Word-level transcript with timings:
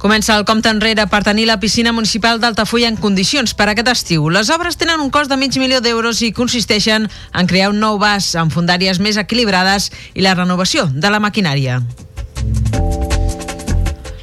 Comença 0.00 0.32
el 0.32 0.46
compte 0.48 0.70
enrere 0.72 1.04
per 1.12 1.20
tenir 1.26 1.44
la 1.44 1.58
piscina 1.60 1.92
municipal 1.92 2.38
d'Altafulla 2.40 2.88
en 2.88 2.96
condicions 2.96 3.52
per 3.52 3.66
aquest 3.68 3.90
estiu. 3.92 4.30
Les 4.32 4.48
obres 4.48 4.78
tenen 4.80 5.02
un 5.04 5.10
cost 5.12 5.28
de 5.28 5.36
mig 5.36 5.52
milió 5.60 5.82
d'euros 5.84 6.22
i 6.24 6.32
consisteixen 6.32 7.04
en 7.04 7.50
crear 7.50 7.68
un 7.68 7.82
nou 7.84 7.98
vas 8.00 8.32
amb 8.40 8.48
fundàries 8.48 8.96
més 8.96 9.20
equilibrades 9.20 9.90
i 10.14 10.24
la 10.24 10.32
renovació 10.38 10.86
de 10.88 11.10
la 11.12 11.20
maquinària. 11.20 11.82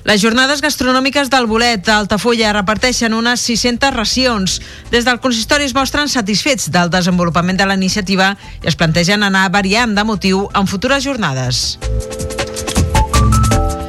Les 0.08 0.22
jornades 0.24 0.64
gastronòmiques 0.64 1.30
del 1.30 1.46
Bolet 1.52 1.84
d'Altafulla 1.86 2.56
reparteixen 2.56 3.14
unes 3.14 3.44
600 3.46 3.94
racions. 3.94 4.58
Des 4.90 5.06
del 5.06 5.20
consistori 5.22 5.68
es 5.68 5.76
mostren 5.78 6.10
satisfets 6.10 6.72
del 6.72 6.90
desenvolupament 6.90 7.60
de 7.60 7.70
la 7.70 7.78
iniciativa 7.78 8.32
i 8.64 8.72
es 8.72 8.80
plantegen 8.80 9.28
anar 9.28 9.46
variant 9.54 9.94
de 9.94 10.08
motiu 10.08 10.48
en 10.56 10.66
futures 10.66 11.06
jornades. 11.06 11.78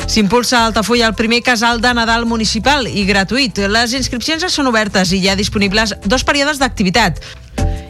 S'impulsa 0.09 0.63
a 0.63 0.67
Altafulla 0.67 1.07
el 1.07 1.15
primer 1.15 1.43
casal 1.43 1.83
de 1.83 1.91
Nadal 1.93 2.25
municipal 2.25 2.87
i 2.89 3.05
gratuït. 3.05 3.59
Les 3.69 3.93
inscripcions 3.93 4.41
ja 4.41 4.49
són 4.49 4.71
obertes 4.71 5.13
i 5.13 5.21
hi 5.21 5.29
ha 5.29 5.37
disponibles 5.37 5.93
dos 6.09 6.25
períodes 6.25 6.57
d'activitat. 6.63 7.21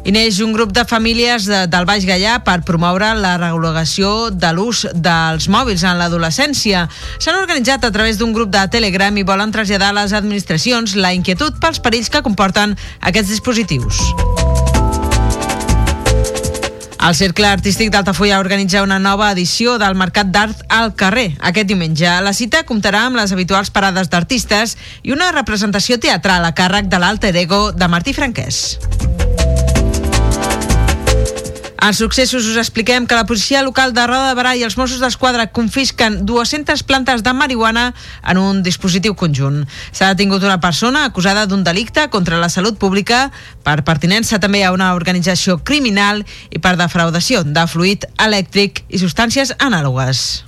I 0.02 0.10
neix 0.10 0.40
un 0.42 0.50
grup 0.56 0.72
de 0.74 0.82
famílies 0.88 1.46
de, 1.46 1.62
del 1.70 1.86
Baix 1.86 2.02
Gallà 2.08 2.40
per 2.42 2.58
promoure 2.66 3.12
la 3.22 3.36
regulació 3.38 4.32
de 4.34 4.50
l'ús 4.56 4.82
dels 4.94 5.46
mòbils 5.46 5.86
en 5.86 5.94
l'adolescència. 6.02 6.88
S'han 7.22 7.38
organitzat 7.38 7.86
a 7.86 7.94
través 7.94 8.18
d'un 8.18 8.34
grup 8.34 8.50
de 8.50 8.66
Telegram 8.66 9.14
i 9.14 9.22
volen 9.22 9.54
traslladar 9.54 9.94
a 9.94 10.00
les 10.02 10.16
administracions 10.18 10.98
la 10.98 11.14
inquietud 11.14 11.62
pels 11.62 11.78
perills 11.78 12.10
que 12.10 12.24
comporten 12.26 12.74
aquests 12.98 13.36
dispositius. 13.36 14.57
El 16.98 17.14
Cercle 17.14 17.46
Artístic 17.46 17.92
d'Altafulla 17.94 18.40
organitza 18.42 18.82
una 18.82 18.98
nova 18.98 19.30
edició 19.30 19.76
del 19.78 19.94
Mercat 19.94 20.32
d'Art 20.34 20.64
al 20.68 20.96
carrer 20.98 21.28
aquest 21.50 21.70
diumenge. 21.70 22.10
La 22.26 22.34
cita 22.34 22.64
comptarà 22.66 23.04
amb 23.06 23.20
les 23.20 23.32
habituals 23.32 23.70
parades 23.70 24.10
d'artistes 24.10 24.74
i 25.06 25.14
una 25.14 25.30
representació 25.32 26.00
teatral 26.02 26.44
a 26.44 26.52
càrrec 26.58 26.90
de 26.90 26.98
l'alter 26.98 27.36
ego 27.38 27.70
de 27.72 27.88
Martí 27.88 28.16
Franquès. 28.18 29.17
En 31.80 31.94
successos 31.94 32.44
us 32.50 32.56
expliquem 32.58 33.06
que 33.06 33.14
la 33.14 33.24
policia 33.24 33.62
local 33.62 33.92
de 33.94 34.02
Roda 34.06 34.32
de 34.32 34.34
Barà 34.34 34.56
i 34.58 34.64
els 34.66 34.74
Mossos 34.80 34.98
d'Esquadra 34.98 35.46
confisquen 35.54 36.24
200 36.26 36.82
plantes 36.82 37.22
de 37.22 37.32
marihuana 37.32 37.92
en 38.26 38.40
un 38.42 38.64
dispositiu 38.66 39.14
conjunt. 39.14 39.62
S'ha 39.94 40.10
detingut 40.10 40.42
una 40.42 40.58
persona 40.58 41.04
acusada 41.06 41.46
d'un 41.46 41.62
delicte 41.62 42.08
contra 42.10 42.42
la 42.42 42.50
salut 42.50 42.82
pública 42.82 43.28
per 43.62 43.84
pertinença 43.86 44.42
també 44.42 44.64
a 44.66 44.74
una 44.74 44.90
organització 44.98 45.60
criminal 45.62 46.26
i 46.50 46.58
per 46.58 46.74
defraudació 46.82 47.46
de 47.46 47.66
fluid 47.70 48.10
elèctric 48.18 48.82
i 48.90 48.98
substàncies 48.98 49.54
anàlogues. 49.62 50.47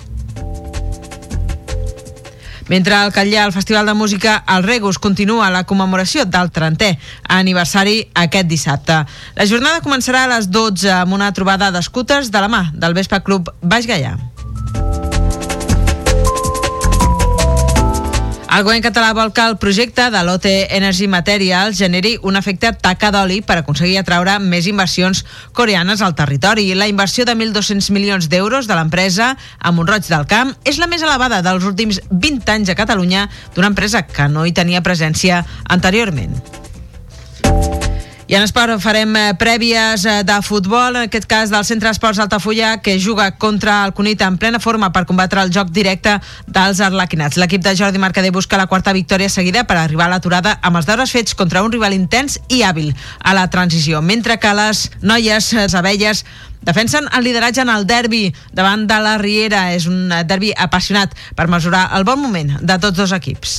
Mentre 2.71 2.95
al 2.95 3.11
Catllà, 3.11 3.43
el 3.49 3.53
Festival 3.53 3.87
de 3.87 3.95
Música 3.99 4.45
El 4.47 4.63
Regus 4.63 5.01
continua 5.03 5.49
la 5.51 5.65
commemoració 5.67 6.22
del 6.22 6.53
30è 6.55 6.93
aniversari 7.34 7.97
aquest 8.15 8.47
dissabte. 8.47 9.00
La 9.34 9.47
jornada 9.50 9.83
començarà 9.83 10.22
a 10.28 10.31
les 10.37 10.47
12 10.55 10.93
amb 11.00 11.19
una 11.19 11.33
trobada 11.34 11.72
d'escutes 11.75 12.31
de 12.31 12.47
la 12.47 12.53
mà 12.53 12.69
del 12.71 12.94
Vespa 12.94 13.25
Club 13.27 13.50
Baix 13.61 13.91
Gallà. 13.91 14.15
El 18.50 18.65
govern 18.66 18.83
català 18.83 19.12
vol 19.15 19.31
que 19.31 19.44
el 19.47 19.55
projecte 19.62 20.09
de 20.11 20.21
l'OT 20.27 20.47
Energy 20.75 21.06
Materials 21.06 21.78
generi 21.78 22.16
un 22.27 22.34
efecte 22.34 22.72
taca 22.83 23.12
d'oli 23.15 23.38
per 23.47 23.61
aconseguir 23.61 24.00
atraure 24.00 24.34
més 24.43 24.66
inversions 24.66 25.22
coreanes 25.55 26.03
al 26.03 26.16
territori. 26.19 26.66
La 26.75 26.88
inversió 26.91 27.25
de 27.28 27.37
1.200 27.38 27.93
milions 27.94 28.27
d'euros 28.33 28.66
de 28.66 28.75
l'empresa 28.75 29.37
a 29.38 29.71
Montroig 29.71 30.11
del 30.11 30.27
Camp 30.27 30.50
és 30.66 30.83
la 30.83 30.91
més 30.91 31.06
elevada 31.06 31.44
dels 31.47 31.69
últims 31.69 32.03
20 32.11 32.56
anys 32.56 32.75
a 32.75 32.78
Catalunya 32.81 33.28
d'una 33.55 33.71
empresa 33.71 34.03
que 34.03 34.27
no 34.27 34.43
hi 34.43 34.56
tenia 34.56 34.82
presència 34.82 35.44
anteriorment. 35.71 36.34
I 38.31 38.37
en 38.39 38.45
esport 38.47 38.77
farem 38.79 39.17
eh, 39.19 39.23
prèvies 39.35 40.05
eh, 40.07 40.21
de 40.23 40.37
futbol, 40.47 40.95
en 40.95 41.09
aquest 41.09 41.25
cas 41.27 41.51
del 41.51 41.65
Centre 41.67 41.91
Esports 41.91 42.21
Altafulla, 42.23 42.77
que 42.79 42.95
juga 43.03 43.33
contra 43.43 43.81
el 43.85 43.93
Cunit 43.93 44.21
en 44.23 44.37
plena 44.39 44.61
forma 44.63 44.93
per 44.95 45.03
combatre 45.03 45.43
el 45.43 45.51
joc 45.51 45.73
directe 45.75 46.13
dels 46.47 46.79
arlequinats. 46.79 47.41
L'equip 47.43 47.65
de 47.65 47.73
Jordi 47.75 47.99
Mercader 47.99 48.31
busca 48.31 48.61
la 48.61 48.69
quarta 48.71 48.95
victòria 48.95 49.27
seguida 49.29 49.65
per 49.67 49.81
arribar 49.81 50.07
a 50.07 50.13
l'aturada 50.15 50.53
amb 50.63 50.79
els 50.79 50.87
deures 50.87 51.11
fets 51.11 51.35
contra 51.35 51.65
un 51.67 51.75
rival 51.75 51.97
intens 51.97 52.39
i 52.47 52.63
hàbil 52.63 52.95
a 53.19 53.35
la 53.35 53.49
transició, 53.51 53.99
mentre 53.99 54.39
que 54.39 54.55
les 54.55 54.85
noies, 55.03 55.51
les 55.59 55.75
abelles, 55.75 56.23
defensen 56.62 57.11
el 57.11 57.27
lideratge 57.27 57.67
en 57.67 57.75
el 57.75 57.89
derbi 57.91 58.29
davant 58.55 58.87
de 58.87 59.01
la 59.03 59.19
Riera. 59.19 59.73
És 59.75 59.91
un 59.91 60.07
derbi 60.07 60.55
apassionat 60.55 61.19
per 61.35 61.51
mesurar 61.51 61.89
el 61.99 62.07
bon 62.07 62.23
moment 62.23 62.61
de 62.62 62.79
tots 62.79 63.03
dos 63.03 63.11
equips. 63.11 63.59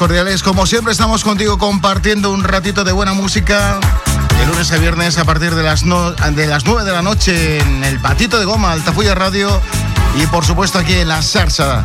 Cordiales. 0.00 0.42
Como 0.42 0.64
siempre 0.64 0.92
estamos 0.92 1.22
contigo 1.24 1.58
compartiendo 1.58 2.32
un 2.32 2.42
ratito 2.42 2.84
de 2.84 2.92
buena 2.92 3.12
música. 3.12 3.78
De 4.38 4.46
lunes 4.46 4.72
a 4.72 4.78
viernes 4.78 5.18
a 5.18 5.24
partir 5.26 5.54
de 5.54 5.62
las, 5.62 5.84
no- 5.84 6.12
de 6.12 6.46
las 6.46 6.64
9 6.64 6.84
de 6.84 6.92
la 6.92 7.02
noche 7.02 7.58
en 7.58 7.84
el 7.84 8.00
Patito 8.00 8.38
de 8.38 8.46
Goma, 8.46 8.72
Altafulla 8.72 9.14
Radio. 9.14 9.60
Y 10.16 10.24
por 10.28 10.46
supuesto 10.46 10.78
aquí 10.78 10.94
en 10.94 11.08
La 11.08 11.20
Sarsa. 11.20 11.82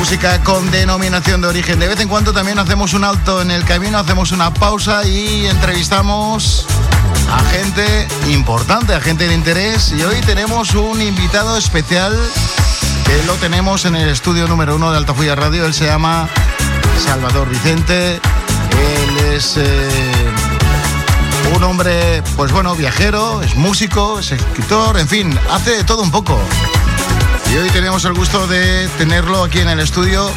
Música 0.00 0.42
con 0.42 0.68
denominación 0.72 1.42
de 1.42 1.46
origen. 1.46 1.78
De 1.78 1.86
vez 1.86 2.00
en 2.00 2.08
cuando 2.08 2.32
también 2.32 2.58
hacemos 2.58 2.92
un 2.92 3.04
alto 3.04 3.40
en 3.40 3.52
el 3.52 3.64
camino, 3.64 3.96
hacemos 3.96 4.32
una 4.32 4.52
pausa 4.52 5.04
y 5.06 5.46
entrevistamos 5.46 6.66
a 7.32 7.38
gente 7.50 8.08
importante, 8.30 8.94
a 8.96 9.00
gente 9.00 9.28
de 9.28 9.34
interés. 9.34 9.92
Y 9.96 10.02
hoy 10.02 10.20
tenemos 10.22 10.74
un 10.74 11.00
invitado 11.00 11.56
especial 11.56 12.18
lo 13.26 13.34
tenemos 13.36 13.84
en 13.84 13.96
el 13.96 14.08
estudio 14.08 14.46
número 14.46 14.76
uno 14.76 14.90
de 14.90 14.98
Altafulla 14.98 15.34
Radio. 15.34 15.66
Él 15.66 15.74
se 15.74 15.86
llama 15.86 16.28
Salvador 17.04 17.48
Vicente. 17.48 18.14
Él 18.14 19.18
es 19.34 19.56
eh, 19.56 19.88
un 21.54 21.62
hombre, 21.64 22.22
pues 22.36 22.52
bueno, 22.52 22.74
viajero, 22.74 23.42
es 23.42 23.54
músico, 23.56 24.18
es 24.18 24.32
escritor, 24.32 24.98
en 24.98 25.08
fin, 25.08 25.38
hace 25.50 25.76
de 25.78 25.84
todo 25.84 26.02
un 26.02 26.10
poco. 26.10 26.38
Y 27.52 27.56
hoy 27.56 27.70
tenemos 27.70 28.04
el 28.04 28.14
gusto 28.14 28.46
de 28.46 28.88
tenerlo 28.98 29.44
aquí 29.44 29.60
en 29.60 29.68
el 29.68 29.80
estudio 29.80 30.30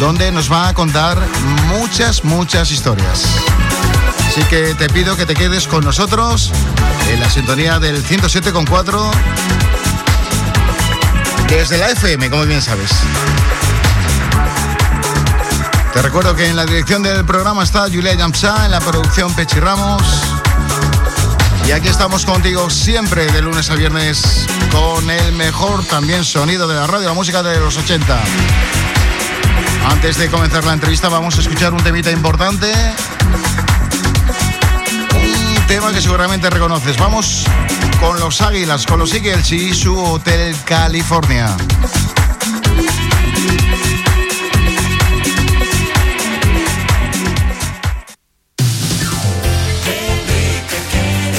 donde 0.00 0.30
nos 0.30 0.50
va 0.50 0.68
a 0.68 0.74
contar 0.74 1.18
muchas, 1.68 2.24
muchas 2.24 2.70
historias. 2.70 3.24
Así 4.26 4.42
que 4.44 4.74
te 4.74 4.88
pido 4.88 5.16
que 5.16 5.26
te 5.26 5.34
quedes 5.34 5.66
con 5.66 5.84
nosotros 5.84 6.52
en 7.10 7.20
la 7.20 7.30
sintonía 7.30 7.78
del 7.78 8.04
107.4 8.04 9.10
desde 11.48 11.78
la 11.78 11.90
FM, 11.90 12.30
como 12.30 12.44
bien 12.44 12.62
sabes. 12.62 12.90
Te 15.92 16.02
recuerdo 16.02 16.34
que 16.36 16.48
en 16.48 16.56
la 16.56 16.64
dirección 16.64 17.02
del 17.02 17.24
programa 17.24 17.64
está 17.64 17.82
Julia 17.82 18.14
Yamsa, 18.14 18.66
en 18.66 18.70
la 18.70 18.80
producción 18.80 19.34
Pechi 19.34 19.58
Ramos. 19.58 20.02
Y 21.66 21.72
aquí 21.72 21.88
estamos 21.88 22.24
contigo 22.24 22.70
siempre 22.70 23.26
de 23.26 23.42
lunes 23.42 23.68
a 23.70 23.74
viernes 23.74 24.46
con 24.70 25.10
el 25.10 25.32
mejor 25.32 25.84
también 25.84 26.24
sonido 26.24 26.68
de 26.68 26.74
la 26.74 26.86
radio, 26.86 27.08
la 27.08 27.14
música 27.14 27.42
de 27.42 27.58
los 27.58 27.76
80. 27.76 28.18
Antes 29.90 30.18
de 30.18 30.30
comenzar 30.30 30.64
la 30.64 30.74
entrevista 30.74 31.08
vamos 31.08 31.36
a 31.36 31.40
escuchar 31.40 31.72
un 31.72 31.82
temita 31.82 32.10
importante. 32.10 32.72
Un 35.14 35.66
tema 35.66 35.92
que 35.92 36.00
seguramente 36.00 36.48
reconoces. 36.48 36.96
Vamos 36.96 37.44
con 38.00 38.18
los 38.20 38.40
Águilas, 38.40 38.86
con 38.86 38.98
los 38.98 39.12
Eagles 39.14 39.50
y 39.52 39.74
su 39.74 39.98
Hotel 39.98 40.54
California. 40.64 41.56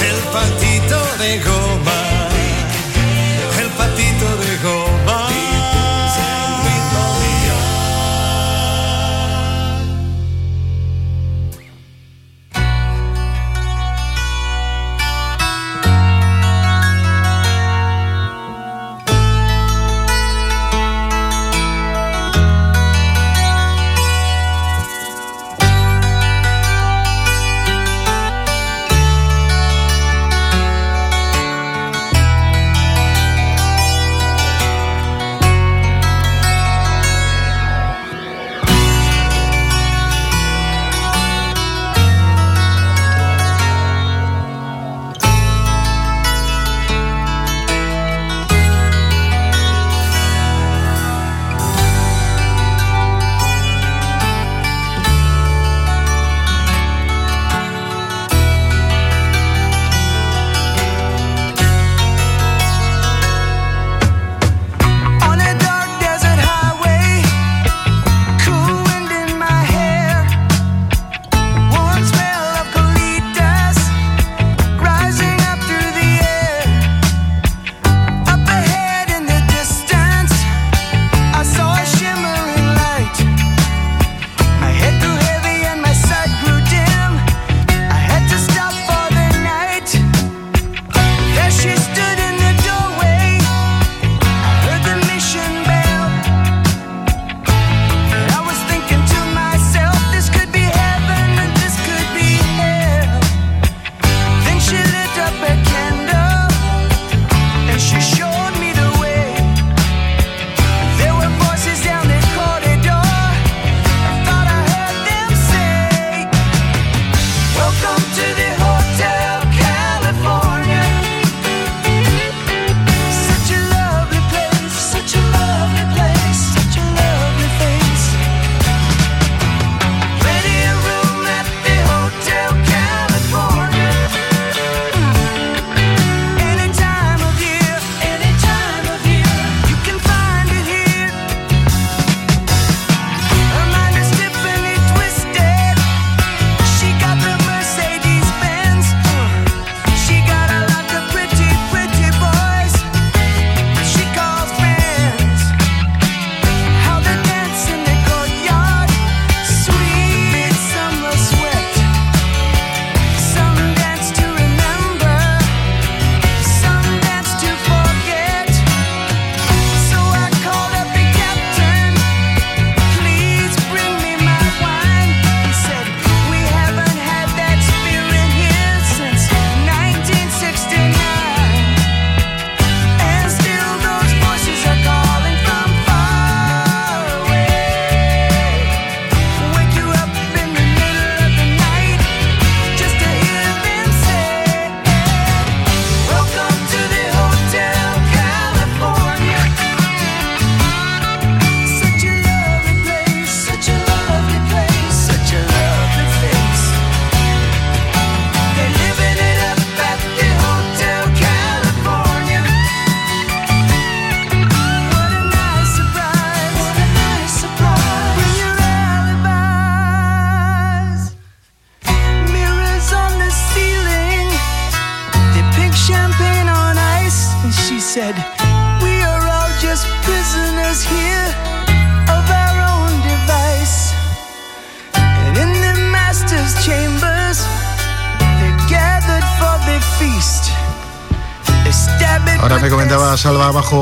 El 0.02 0.16
patito 0.32 1.16
de 1.18 1.40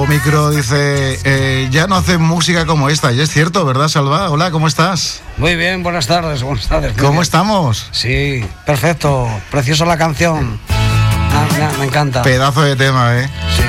micro, 0.08 0.50
dice, 0.50 1.18
eh, 1.24 1.68
ya 1.70 1.86
no 1.86 1.96
hacen 1.96 2.20
música 2.22 2.64
como 2.66 2.88
esta. 2.88 3.12
Y 3.12 3.20
es 3.20 3.30
cierto, 3.30 3.64
¿verdad, 3.64 3.88
Salva? 3.88 4.30
Hola, 4.30 4.50
¿cómo 4.50 4.66
estás? 4.66 5.20
Muy 5.36 5.54
bien, 5.54 5.82
buenas 5.82 6.06
tardes, 6.06 6.42
buenas 6.42 6.66
tardes. 6.66 6.94
¿Cómo 6.96 7.10
bien. 7.12 7.22
estamos? 7.22 7.86
Sí, 7.92 8.44
perfecto, 8.64 9.28
preciosa 9.50 9.84
la 9.84 9.98
canción. 9.98 10.58
Ah, 10.70 11.46
me, 11.72 11.78
me 11.78 11.84
encanta. 11.86 12.22
Pedazo 12.22 12.62
de 12.62 12.74
tema, 12.76 13.18
¿eh? 13.18 13.28
Sí. 13.56 13.62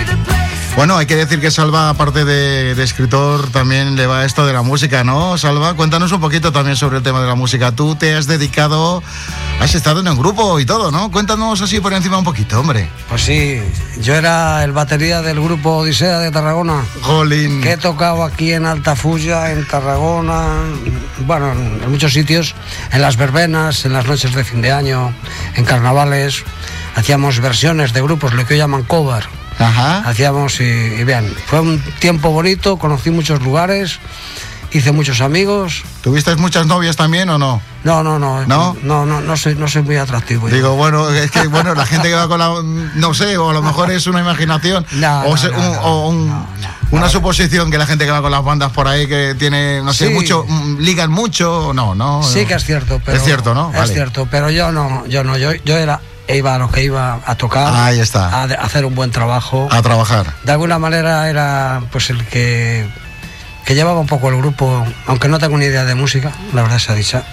Bueno, 0.76 0.96
hay 0.98 1.08
que 1.08 1.18
decir 1.18 1.42
que 1.42 1.52
Salva, 1.52 1.90
aparte 1.90 2.24
de, 2.24 2.74
de 2.74 2.84
escritor, 2.84 3.52
también 3.52 3.98
le 3.98 4.08
va 4.08 4.24
esto 4.24 4.46
de 4.46 4.54
la 4.54 4.62
música, 4.62 5.04
¿no? 5.04 5.38
Salva, 5.38 5.74
cuéntanos 5.74 6.12
un 6.14 6.22
poquito 6.22 6.54
también 6.54 6.78
sobre 6.78 6.98
el 6.98 7.04
tema 7.04 7.20
de 7.20 7.28
la 7.28 7.36
música. 7.36 7.74
Tú 7.74 7.96
te 7.96 8.16
has 8.16 8.28
dedicado, 8.28 9.04
has 9.60 9.76
estado 9.76 10.00
en 10.00 10.08
un 10.08 10.18
grupo 10.18 10.60
y 10.60 10.66
todo, 10.66 10.92
¿no? 10.92 11.12
Cuéntanos 11.12 11.62
así 11.62 11.80
por 11.80 11.94
encima 11.94 12.18
un 12.18 12.24
poquito, 12.24 12.60
hombre. 12.60 12.90
Pues 13.10 13.24
sí, 13.24 13.62
yo 14.02 14.16
era 14.16 14.64
el 14.64 14.72
batería 14.72 15.22
del 15.22 15.40
grupo 15.40 15.78
Odisea 15.78 16.20
de 16.20 16.32
Tarragona. 16.32 16.84
Jolín. 17.02 17.62
Que 17.62 17.74
he 17.74 17.78
tocado 17.78 18.24
aquí 18.24 18.54
en 18.54 18.66
Altafulla, 18.66 19.52
en 19.52 19.68
Tarragona, 19.68 20.62
bueno, 21.26 21.52
en 21.52 21.92
muchos 21.92 22.14
sitios, 22.14 22.56
en 22.92 23.02
las 23.02 23.18
verbenas, 23.18 23.86
en 23.86 23.94
las 23.94 24.06
noches 24.06 24.34
de 24.34 24.44
fin 24.44 24.62
de 24.62 24.72
año, 24.72 25.14
en 25.56 25.66
carnavales. 25.66 26.44
Hacíamos 26.96 27.40
versiones 27.40 27.94
de 27.94 28.02
grupos, 28.02 28.34
lo 28.34 28.46
que 28.46 28.54
hoy 28.54 28.60
llaman 28.60 28.84
cover. 28.84 29.28
Ajá. 29.60 30.00
Hacíamos 30.10 30.62
y, 30.62 30.64
y 30.64 31.04
bien, 31.04 31.34
fue 31.48 31.60
un 31.60 31.82
tiempo 32.00 32.30
bonito, 32.32 32.78
conocí 32.78 33.10
muchos 33.10 33.42
lugares, 33.42 34.00
hice 34.72 34.92
muchos 34.92 35.22
amigos. 35.22 35.84
¿Tuviste 36.02 36.36
muchas 36.36 36.66
novias 36.68 36.96
también 36.96 37.30
o 37.30 37.38
no? 37.38 37.62
No, 37.84 38.04
no, 38.04 38.20
no, 38.20 38.46
¿No? 38.46 38.76
no, 38.84 39.06
no, 39.06 39.22
no 39.22 39.38
soy, 39.38 39.56
no 39.56 39.68
soy 39.68 39.82
muy 39.84 39.96
atractivo. 39.98 40.50
yo. 40.50 40.56
Digo, 40.56 40.76
bueno, 40.76 41.10
es 41.10 41.32
que 41.32 41.48
bueno, 41.48 41.74
la 41.76 41.86
gente 41.86 42.10
que 42.10 42.16
va 42.16 42.28
con 42.28 42.40
la. 42.40 42.52
No 42.96 43.14
sé, 43.14 43.38
o 43.38 43.50
a 43.50 43.54
lo 43.54 43.62
mejor 43.62 43.90
es 43.92 44.06
una 44.08 44.20
imaginación. 44.20 44.86
No, 44.94 45.22
o, 45.22 45.30
no, 45.32 45.38
se- 45.38 45.50
no, 45.52 45.58
un- 45.58 45.74
no, 45.74 45.82
o 45.82 46.10
un- 46.10 46.46
una 46.92 47.08
suposición 47.10 47.70
que 47.72 47.78
la 47.78 47.86
gente 47.86 48.04
que 48.06 48.12
va 48.12 48.22
con 48.22 48.32
las 48.32 48.44
bandas 48.44 48.72
por 48.72 48.88
ahí 48.88 49.08
que 49.08 49.36
tiene, 49.38 49.82
no 49.84 49.94
sé, 49.94 50.08
Sí. 50.08 50.14
mucho. 50.14 50.44
mm, 50.48 50.80
ligan 50.80 51.12
mucho. 51.12 51.72
No, 51.74 51.96
no. 51.96 52.22
Sí 52.24 52.46
que 52.46 52.56
es 52.56 52.64
cierto, 52.66 53.00
pero 53.06 53.18
Es 53.18 53.24
cierto, 53.24 53.54
¿no? 53.54 53.72
Es 53.74 53.92
cierto, 53.94 54.28
pero 54.30 54.50
yo 54.50 54.72
no, 54.72 55.06
yo 55.08 55.24
no, 55.24 55.38
yo, 55.38 55.54
yo 55.54 55.78
era 55.78 56.00
iba 56.28 56.56
a 56.56 56.58
lo 56.60 56.70
que 56.70 56.84
iba 56.84 57.20
a 57.26 57.36
tocar, 57.36 57.74
Ahí 57.76 58.00
está. 58.00 58.28
a 58.30 58.44
hacer 58.44 58.86
un 58.86 58.94
buen 58.94 59.10
trabajo. 59.12 59.68
A 59.72 59.82
trabajar. 59.82 60.34
De 60.44 60.52
alguna 60.52 60.78
manera 60.78 61.28
era 61.30 61.82
pues 61.92 62.10
el 62.12 62.24
que 62.26 62.88
que 63.70 63.76
llevaba 63.76 64.00
un 64.00 64.08
poco 64.08 64.30
el 64.30 64.38
grupo, 64.38 64.84
aunque 65.06 65.28
no 65.28 65.38
tengo 65.38 65.56
ni 65.56 65.66
idea 65.66 65.86
de 65.86 65.94
música, 65.94 66.32
la 66.54 66.64
verdad 66.64 66.80
se 66.80 66.92
ha 66.92 66.96
dicha, 66.96 67.24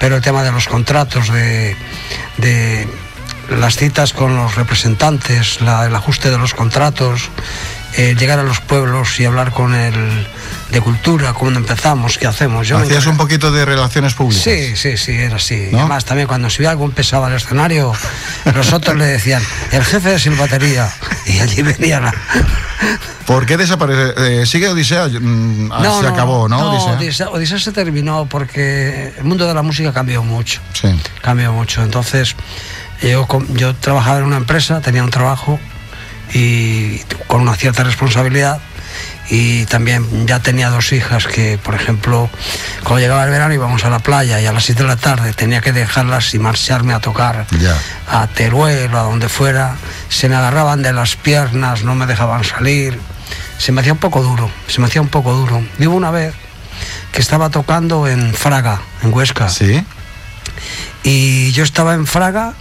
pero 0.00 0.16
el 0.16 0.22
tema 0.22 0.42
de 0.42 0.50
los 0.50 0.66
contratos, 0.66 1.30
de, 1.30 1.76
de 2.38 2.88
las 3.50 3.76
citas 3.76 4.14
con 4.14 4.34
los 4.34 4.54
representantes, 4.54 5.58
el 5.60 5.94
ajuste 5.94 6.30
de 6.30 6.38
los 6.38 6.54
contratos, 6.54 7.28
eh, 7.98 8.16
llegar 8.18 8.38
a 8.38 8.44
los 8.44 8.60
pueblos 8.60 9.20
y 9.20 9.26
hablar 9.26 9.50
con 9.50 9.74
el 9.74 10.26
de 10.70 10.80
cultura, 10.80 11.32
cómo 11.32 11.50
empezamos, 11.50 12.18
qué 12.18 12.26
hacemos. 12.26 12.66
Yo 12.66 12.78
Hacías 12.78 13.06
un 13.06 13.16
poquito 13.16 13.52
de 13.52 13.64
relaciones 13.64 14.14
públicas. 14.14 14.42
Sí, 14.42 14.76
sí, 14.76 14.96
sí, 14.96 15.12
era 15.12 15.36
así. 15.36 15.68
¿No? 15.70 15.80
Además, 15.80 16.04
también 16.04 16.26
cuando 16.26 16.50
subía 16.50 16.70
algún 16.70 16.92
pesado 16.92 17.24
al 17.24 17.34
escenario, 17.34 17.92
los 18.54 18.72
otros 18.72 18.96
le 18.96 19.06
decían, 19.06 19.42
el 19.72 19.84
jefe 19.84 20.14
es 20.14 20.26
el 20.26 20.34
batería. 20.34 20.92
Y 21.26 21.38
allí 21.38 21.62
venía 21.62 22.00
la... 22.00 22.14
¿Por 23.26 23.46
qué 23.46 23.56
desaparece? 23.56 24.42
Eh, 24.42 24.46
¿Sigue 24.46 24.68
Odisea? 24.68 25.08
Mm, 25.08 25.70
ah, 25.72 25.98
se 26.00 26.06
acabó, 26.06 26.48
¿no? 26.48 26.58
No, 26.58 26.70
Odisea. 26.72 26.92
Odisea, 26.92 27.30
Odisea 27.30 27.58
se 27.58 27.72
terminó 27.72 28.26
porque 28.26 29.14
el 29.16 29.24
mundo 29.24 29.46
de 29.46 29.54
la 29.54 29.62
música 29.62 29.92
cambió 29.92 30.22
mucho. 30.22 30.60
Sí. 30.74 30.88
Cambió 31.22 31.52
mucho. 31.52 31.82
Entonces, 31.82 32.36
yo, 33.00 33.26
yo 33.54 33.74
trabajaba 33.76 34.18
en 34.18 34.24
una 34.24 34.36
empresa, 34.36 34.80
tenía 34.80 35.02
un 35.02 35.10
trabajo 35.10 35.58
y 36.34 36.98
con 37.26 37.40
una 37.42 37.54
cierta 37.54 37.84
responsabilidad. 37.84 38.60
Y 39.30 39.64
también 39.66 40.26
ya 40.26 40.40
tenía 40.40 40.68
dos 40.68 40.92
hijas 40.92 41.26
que, 41.26 41.58
por 41.58 41.74
ejemplo, 41.74 42.28
cuando 42.82 43.00
llegaba 43.00 43.24
el 43.24 43.30
verano 43.30 43.54
íbamos 43.54 43.84
a 43.84 43.90
la 43.90 43.98
playa 43.98 44.40
y 44.40 44.46
a 44.46 44.52
las 44.52 44.64
7 44.64 44.82
de 44.82 44.88
la 44.88 44.96
tarde 44.96 45.32
tenía 45.32 45.60
que 45.60 45.72
dejarlas 45.72 46.34
y 46.34 46.38
marcharme 46.38 46.92
a 46.92 47.00
tocar 47.00 47.46
a 48.08 48.26
Teruel 48.26 48.94
o 48.94 48.98
a 48.98 49.02
donde 49.02 49.28
fuera. 49.28 49.76
Se 50.10 50.28
me 50.28 50.36
agarraban 50.36 50.82
de 50.82 50.92
las 50.92 51.16
piernas, 51.16 51.84
no 51.84 51.94
me 51.94 52.06
dejaban 52.06 52.44
salir. 52.44 53.00
Se 53.56 53.72
me 53.72 53.80
hacía 53.80 53.94
un 53.94 53.98
poco 53.98 54.22
duro, 54.22 54.50
se 54.68 54.80
me 54.80 54.88
hacía 54.88 55.00
un 55.00 55.08
poco 55.08 55.32
duro. 55.32 55.64
Y 55.78 55.86
hubo 55.86 55.96
una 55.96 56.10
vez 56.10 56.34
que 57.12 57.20
estaba 57.20 57.48
tocando 57.48 58.06
en 58.06 58.34
Fraga, 58.34 58.82
en 59.02 59.14
Huesca. 59.14 59.48
Sí. 59.48 59.82
Y 61.02 61.52
yo 61.52 61.64
estaba 61.64 61.94
en 61.94 62.06
Fraga, 62.06 62.52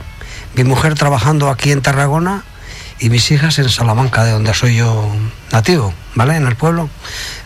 mi 0.55 0.63
mujer 0.63 0.96
trabajando 0.96 1.50
aquí 1.50 1.72
en 1.72 1.82
Tarragona 1.82 2.43
y 3.03 3.10
mis 3.10 3.29
hijas 3.31 3.60
en 3.60 3.67
Salamanca, 3.67 4.24
de 4.24 4.31
donde 4.31 4.53
soy 4.53 4.77
yo 4.77 5.13
nativo, 5.51 5.93
¿vale? 6.15 6.38
En 6.38 6.48
el 6.48 6.55
pueblo. 6.55 6.89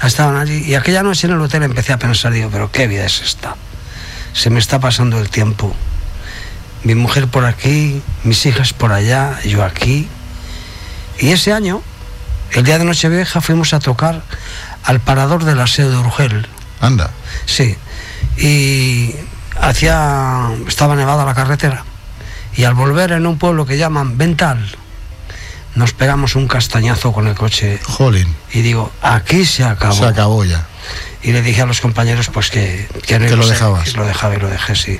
Estaban 0.04 0.36
allí. 0.36 0.64
Y 0.64 0.76
aquella 0.76 1.02
noche 1.02 1.26
en 1.26 1.34
el 1.34 1.42
hotel 1.42 1.64
empecé 1.64 1.94
a 1.94 1.98
pensar, 1.98 2.32
digo, 2.32 2.52
pero 2.52 2.72
qué 2.72 2.86
vida 2.86 3.06
es 3.06 3.22
esta. 3.22 3.56
Se 4.34 4.52
me 4.52 4.60
está 4.60 4.80
pasando 4.80 5.18
el 5.18 5.32
tiempo. 5.32 5.76
Mi 6.84 6.94
mujer 6.94 7.28
por 7.28 7.46
aquí, 7.46 8.04
mis 8.24 8.46
hijas 8.46 8.72
por 8.72 8.92
allá, 8.92 9.42
yo 9.46 9.64
aquí. 9.64 10.08
Y 11.18 11.30
ese 11.30 11.54
año, 11.54 11.82
el 12.52 12.64
día 12.64 12.78
de 12.78 12.86
Nochevieja, 12.86 13.42
fuimos 13.42 13.74
a 13.74 13.80
tocar 13.80 14.22
al 14.84 15.00
parador 15.00 15.44
del 15.44 15.60
aseo 15.60 15.90
de 15.90 15.98
Urgel. 15.98 16.48
Anda. 16.82 17.10
Sí. 17.48 17.76
Y 18.38 19.16
hacía. 19.60 20.52
estaba 20.68 20.96
nevada 20.96 21.26
la 21.26 21.34
carretera. 21.34 21.84
Y 22.56 22.66
al 22.66 22.76
volver 22.76 23.12
en 23.14 23.26
un 23.26 23.40
pueblo 23.40 23.66
que 23.66 23.80
llaman 23.80 24.20
Vental, 24.20 24.78
nos 25.78 25.94
pegamos 25.94 26.36
un 26.36 26.48
castañazo 26.48 27.14
con 27.14 27.28
el 27.28 27.36
coche. 27.36 27.80
Jolín. 27.84 28.36
Y 28.52 28.62
digo, 28.62 28.92
aquí 29.02 29.46
se 29.46 29.64
acabó. 29.64 29.94
Se 29.94 30.06
acabó 30.06 30.44
ya. 30.44 30.66
Y 31.22 31.32
le 31.32 31.44
dije 31.44 31.62
a 31.62 31.66
los 31.66 31.82
compañeros 31.82 32.30
pues 32.34 32.50
que, 32.50 32.88
que, 33.06 33.20
no 33.20 33.28
Que 33.28 33.36
lo 33.36 33.48
dejabas. 33.48 33.92
que 33.92 33.98
lo 33.98 34.06
dejaba 34.06 34.36
y 34.36 34.40
lo 34.40 34.50
dejé, 34.50 34.76
sí. 34.76 35.00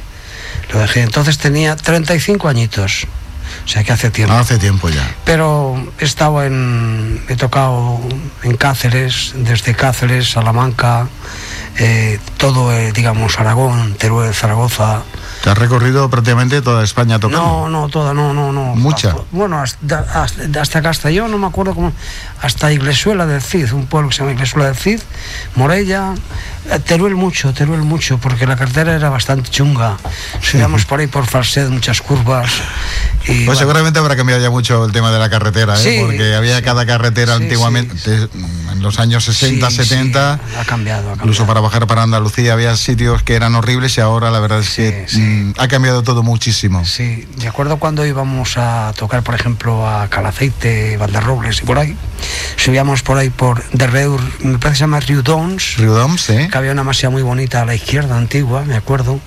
Lo 0.72 0.80
dejé. 0.80 1.02
Entonces 1.02 1.40
tenía 1.40 1.76
35 1.76 2.48
añitos. 2.48 3.08
O 3.66 3.68
sea 3.68 3.84
que 3.84 3.92
hace 3.92 4.12
tiempo. 4.12 4.36
Hace 4.36 4.60
tiempo 4.60 4.90
ya. 4.90 5.16
Pero 5.26 5.92
he 6.00 6.06
estado 6.06 6.44
en. 6.44 7.24
he 7.28 7.36
tocado 7.36 8.00
en 8.44 8.56
Cáceres, 8.56 9.34
desde 9.36 9.74
Cáceres, 9.74 10.30
Salamanca, 10.30 11.08
eh, 11.80 12.20
todo, 12.38 12.72
eh, 12.72 12.92
digamos, 12.92 13.40
Aragón, 13.40 13.96
Teruel, 13.96 14.34
Zaragoza. 14.34 15.04
Te 15.44 15.50
has 15.50 15.58
recorrido 15.58 16.10
prácticamente 16.10 16.62
toda 16.62 16.84
España 16.84 17.20
tocando. 17.20 17.46
No, 17.46 17.70
no, 17.70 17.90
toda, 17.90 18.14
no, 18.14 18.34
no, 18.34 18.52
no. 18.52 18.76
Mucha. 18.76 19.16
Bueno, 19.32 19.60
hasta, 19.60 20.00
hasta, 20.24 20.62
hasta 20.62 20.82
Castellón, 20.82 21.32
no 21.32 21.38
me 21.38 21.48
acuerdo 21.48 21.76
cómo. 21.76 21.94
Hasta 22.42 22.72
Iglesuela 22.72 23.26
del 23.26 23.42
Cid, 23.42 23.72
un 23.74 23.88
pueblo 23.88 24.10
que 24.10 24.16
se 24.16 24.22
llama 24.22 24.34
Iglesuela 24.34 24.66
del 24.68 24.76
Cid, 24.76 25.00
Morella, 25.56 26.14
eh, 26.70 26.80
Teruel 26.80 27.16
mucho, 27.16 27.54
Teruel 27.54 27.82
mucho, 27.82 28.18
porque 28.18 28.46
la 28.46 28.56
carretera 28.56 28.96
era 28.96 29.10
bastante 29.10 29.50
chunga. 29.50 29.98
Subíamos 30.42 30.86
por 30.86 31.00
ahí 31.00 31.08
por 31.08 31.26
Falsed, 31.26 31.70
muchas 31.70 32.02
curvas. 32.02 32.52
Y, 33.24 33.28
Pues 33.28 33.46
bueno, 33.46 33.60
seguramente 33.60 34.00
habrá 34.00 34.16
cambiado 34.16 34.42
ya 34.42 34.50
mucho 34.50 34.86
el 34.86 34.92
tema 34.92 35.12
de 35.12 35.20
la 35.20 35.30
carretera, 35.30 35.76
¿eh? 35.76 35.84
Sí, 35.84 35.98
porque 36.00 36.36
había 36.36 36.58
sí. 36.58 36.64
cada 36.64 36.86
carretera 36.86 37.36
antiguamente, 37.36 37.98
sí, 37.98 38.12
en 38.72 38.82
los 38.82 39.00
años 39.00 39.26
60, 39.26 39.70
sí, 39.70 39.76
70, 39.84 40.36
sí, 40.38 40.56
ha 40.60 40.66
cambiado, 40.66 41.10
ha 41.10 41.14
incluso 41.14 41.40
cambiado. 41.40 41.48
para 41.48 41.62
bajar 41.62 41.88
para 41.88 42.04
Andalucía 42.04 42.54
había 42.54 42.76
sitios 42.76 43.24
que 43.24 43.36
eran 43.36 43.56
horribles 43.56 43.98
y 43.98 44.02
ahora 44.02 44.32
la 44.32 44.40
verdad 44.40 44.60
es 44.60 44.70
que. 44.76 45.06
Mm, 45.28 45.54
ha 45.58 45.68
cambiado 45.68 46.04
todo 46.04 46.24
muchísimo. 46.24 46.86
Sí, 46.86 47.28
me 47.38 47.48
acuerdo 47.48 47.78
cuando 47.78 48.06
íbamos 48.06 48.58
a 48.58 48.94
tocar, 48.96 49.24
por 49.24 49.36
ejemplo, 49.36 49.88
a 49.88 50.08
Calaceite, 50.10 50.98
Valderrobles 50.98 51.62
y 51.62 51.66
por 51.66 51.80
ahí. 51.80 51.96
Subíamos 52.56 53.04
por 53.04 53.18
ahí 53.18 53.30
por 53.30 53.64
de 53.70 53.88
Reur, 53.88 54.22
me 54.40 54.58
parece 54.58 54.70
que 54.70 54.76
se 54.76 54.80
llama 54.82 55.00
Riudons, 55.00 55.78
Riudoms, 55.78 56.30
¿eh? 56.30 56.48
que 56.52 56.58
había 56.58 56.72
una 56.72 56.84
masía 56.84 57.10
muy 57.10 57.22
bonita 57.22 57.62
a 57.62 57.66
la 57.66 57.76
izquierda, 57.76 58.18
antigua, 58.18 58.64
me 58.66 58.76
acuerdo. 58.76 59.20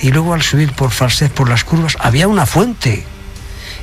Y 0.00 0.10
luego 0.10 0.34
al 0.34 0.42
subir 0.42 0.72
por 0.72 0.90
Falset, 0.90 1.32
por 1.32 1.48
las 1.48 1.64
curvas, 1.64 1.96
había 2.00 2.28
una 2.28 2.46
fuente. 2.46 3.04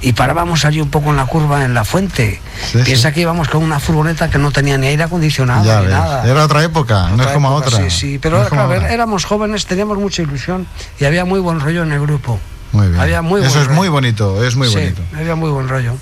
Y 0.01 0.13
parábamos 0.13 0.63
allí 0.65 0.79
un 0.79 0.89
poco 0.89 1.09
en 1.09 1.17
la 1.17 1.25
curva, 1.25 1.65
en 1.65 1.73
la 1.73 1.83
fuente. 1.83 2.41
Sí, 2.71 2.79
Piensa 2.85 3.09
sí. 3.09 3.15
que 3.15 3.21
íbamos 3.21 3.49
con 3.49 3.63
una 3.63 3.79
furgoneta 3.79 4.29
que 4.29 4.37
no 4.37 4.51
tenía 4.51 4.77
ni 4.77 4.87
aire 4.87 5.03
acondicionado 5.03 5.65
Ya 5.65 5.79
ni 5.81 5.87
ves, 5.87 5.95
nada. 5.95 6.25
Era 6.29 6.45
otra 6.45 6.63
época, 6.63 7.09
no 7.09 7.23
es 7.23 7.29
como 7.29 7.49
época, 7.57 7.67
otra. 7.75 7.89
Sí, 7.89 7.95
sí, 7.95 8.19
pero 8.19 8.41
No 8.43 8.49
claro, 8.49 8.73
ahora. 8.73 8.93
éramos 8.93 9.25
jóvenes, 9.25 9.65
teníamos 9.65 9.97
mucha 9.97 10.21
ilusión 10.21 10.67
y 10.99 11.05
había 11.05 11.25
muy 11.25 11.39
buen 11.39 11.59
rollo 11.59 11.83
en 11.83 11.91
el 11.91 11.99
grupo. 12.01 12.39
Muy 12.71 12.87
bien. 12.87 12.99
había 12.99 13.21
muy 13.21 13.41
Eso 13.43 13.59
es 13.61 13.65
rollo. 13.67 13.75
muy 13.77 13.89
bonito, 13.89 14.43
es 14.43 14.55
muy 14.55 14.67
Sí, 14.69 14.75
bonito. 14.75 15.01
había 15.17 15.35
muy 15.35 15.49
buen 15.49 15.67
rollo. 15.67 15.95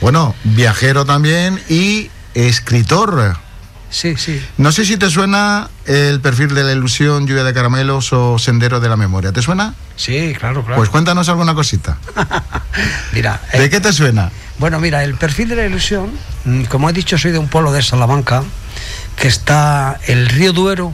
Bueno, 0.00 0.34
viajero 0.44 1.04
también 1.04 1.60
y 1.68 2.10
escritor. 2.34 3.36
Sí, 3.90 4.16
sí. 4.16 4.44
No 4.58 4.70
sé 4.72 4.84
si 4.84 4.96
te 4.96 5.08
suena 5.10 5.70
el 5.86 6.20
perfil 6.20 6.54
de 6.54 6.64
la 6.64 6.72
ilusión, 6.72 7.26
lluvia 7.26 7.44
de 7.44 7.54
caramelos 7.54 8.12
o 8.12 8.38
sendero 8.38 8.80
de 8.80 8.88
la 8.88 8.96
memoria. 8.96 9.32
¿Te 9.32 9.42
suena? 9.42 9.74
Sí, 9.96 10.34
claro, 10.38 10.62
claro. 10.62 10.76
Pues 10.76 10.90
cuéntanos 10.90 11.28
alguna 11.28 11.54
cosita. 11.54 11.98
Mira, 13.12 13.40
¿De 13.52 13.64
eh, 13.64 13.70
qué 13.70 13.80
te 13.80 13.92
suena? 13.92 14.30
Bueno, 14.58 14.80
mira, 14.80 15.04
el 15.04 15.14
perfil 15.14 15.48
de 15.48 15.56
la 15.56 15.66
ilusión, 15.66 16.10
mm, 16.44 16.64
como 16.64 16.90
he 16.90 16.92
dicho, 16.92 17.16
soy 17.16 17.30
de 17.30 17.38
un 17.38 17.46
pueblo 17.46 17.70
de 17.70 17.80
Salamanca, 17.80 18.42
que 19.16 19.28
está 19.28 20.00
el 20.06 20.28
río 20.28 20.52
Duero, 20.52 20.92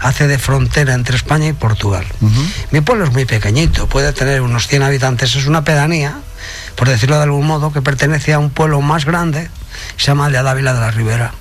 hace 0.00 0.26
de 0.26 0.38
frontera 0.38 0.94
entre 0.94 1.16
España 1.16 1.48
y 1.48 1.52
Portugal. 1.52 2.04
Mi 2.70 2.80
pueblo 2.80 3.04
es 3.04 3.12
muy 3.12 3.26
pequeñito, 3.26 3.86
puede 3.88 4.12
tener 4.12 4.40
unos 4.40 4.68
100 4.68 4.82
habitantes, 4.82 5.36
es 5.36 5.46
una 5.46 5.64
pedanía, 5.64 6.18
por 6.76 6.88
decirlo 6.88 7.16
de 7.16 7.24
algún 7.24 7.46
modo, 7.46 7.72
que 7.72 7.82
pertenece 7.82 8.32
a 8.32 8.38
un 8.38 8.50
pueblo 8.50 8.80
más 8.80 9.04
grande, 9.04 9.50
se 9.96 10.06
llama 10.06 10.26
Aldea 10.26 10.42
Dávila 10.42 10.74
de 10.74 10.80
la 10.80 10.90
Ribera. 10.90 11.32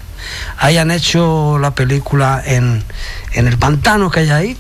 Ahí 0.57 0.77
han 0.77 0.91
hecho 0.91 1.57
la 1.59 1.71
película 1.71 2.41
en, 2.45 2.83
en 3.33 3.47
el 3.47 3.57
pantano 3.57 4.09
que 4.11 4.21
hay 4.21 4.29
ahí, 4.31 4.57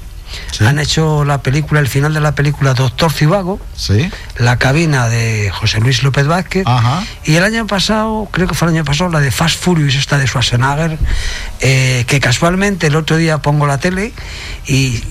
Sí. 0.51 0.65
han 0.65 0.79
hecho 0.79 1.23
la 1.25 1.43
película, 1.43 1.79
el 1.79 1.87
final 1.87 2.11
de 2.11 2.19
la 2.19 2.33
película 2.33 2.73
Doctor 2.73 3.11
Cibago, 3.13 3.59
Sí. 3.75 4.09
la 4.37 4.57
cabina 4.57 5.07
de 5.07 5.51
José 5.53 5.79
Luis 5.79 6.01
López 6.01 6.25
Vázquez. 6.25 6.63
Ajá. 6.65 7.03
Y 7.23 7.35
el 7.35 7.43
año 7.43 7.67
pasado, 7.67 8.27
creo 8.31 8.47
que 8.47 8.55
fue 8.55 8.67
el 8.67 8.73
año 8.73 8.83
pasado, 8.83 9.11
la 9.11 9.19
de 9.19 9.29
Fast 9.29 9.59
Furious, 9.63 9.93
esta 9.93 10.17
de 10.17 10.25
Schwarzenegger, 10.25 10.97
eh, 11.59 12.03
que 12.07 12.19
casualmente 12.19 12.87
el 12.87 12.95
otro 12.95 13.15
día 13.17 13.37
pongo 13.43 13.67
la 13.67 13.77
tele 13.77 14.11
y, 14.65 15.03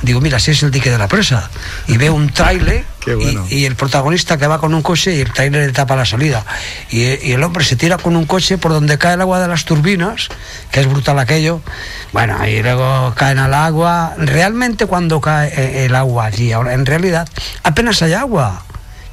digo, 0.00 0.22
mira, 0.22 0.38
si 0.38 0.52
es 0.52 0.62
el 0.62 0.70
dique 0.70 0.90
de 0.90 0.96
la 0.96 1.06
presa. 1.06 1.50
Y 1.86 1.98
veo 1.98 2.14
un 2.14 2.30
trailer 2.30 2.86
Qué 3.04 3.14
bueno. 3.14 3.46
y, 3.50 3.58
y 3.58 3.64
el 3.66 3.74
protagonista 3.76 4.38
que 4.38 4.46
va 4.46 4.58
con 4.58 4.74
un 4.74 4.82
coche 4.82 5.14
y 5.14 5.20
el 5.20 5.32
trailer 5.32 5.66
le 5.66 5.72
tapa 5.72 5.96
la 5.96 6.04
salida. 6.04 6.44
Y, 6.90 7.02
y 7.26 7.32
el 7.32 7.42
hombre 7.42 7.64
se 7.64 7.76
tira 7.76 7.98
con 7.98 8.16
un 8.16 8.26
coche 8.26 8.58
por 8.58 8.72
donde 8.72 8.98
cae 8.98 9.14
el 9.14 9.20
agua 9.20 9.40
de 9.40 9.48
las 9.48 9.64
turbinas, 9.64 10.28
que 10.70 10.80
es 10.80 10.88
brutal 10.88 11.18
aquello. 11.18 11.60
Bueno, 12.12 12.46
y 12.46 12.62
luego 12.62 13.12
caen 13.16 13.38
al 13.38 13.54
agua. 13.54 14.14
Realmente 14.18 14.86
cuando 14.86 15.20
cae 15.20 15.48
eh, 15.48 15.84
el 15.86 15.94
agua 15.94 16.26
allí, 16.26 16.52
ahora 16.52 16.74
en 16.74 16.86
realidad 16.86 17.28
apenas 17.62 18.02
hay 18.02 18.12
agua. 18.12 18.62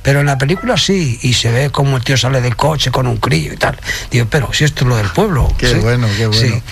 Pero 0.10 0.22
en 0.22 0.26
la 0.26 0.40
película 0.40 0.76
sí, 0.76 1.20
y 1.22 1.34
se 1.36 1.52
ve 1.52 1.70
como 1.70 1.96
el 1.96 2.04
tío 2.04 2.18
sale 2.18 2.42
del 2.42 2.56
coche 2.56 2.90
con 2.90 3.06
un 3.06 3.18
crillo 3.18 3.54
y 3.54 3.58
tal. 3.58 3.78
Digo, 4.10 4.26
pero 4.28 4.52
si 4.52 4.64
esto 4.64 4.84
es 4.84 4.90
lo 4.90 4.98
del 4.98 5.06
pueblo. 5.10 5.54
Qué 5.56 5.68
¿sí? 5.68 5.76
bueno, 5.76 6.08
qué 6.18 6.26
bueno. 6.26 6.42
Sí. 6.42 6.64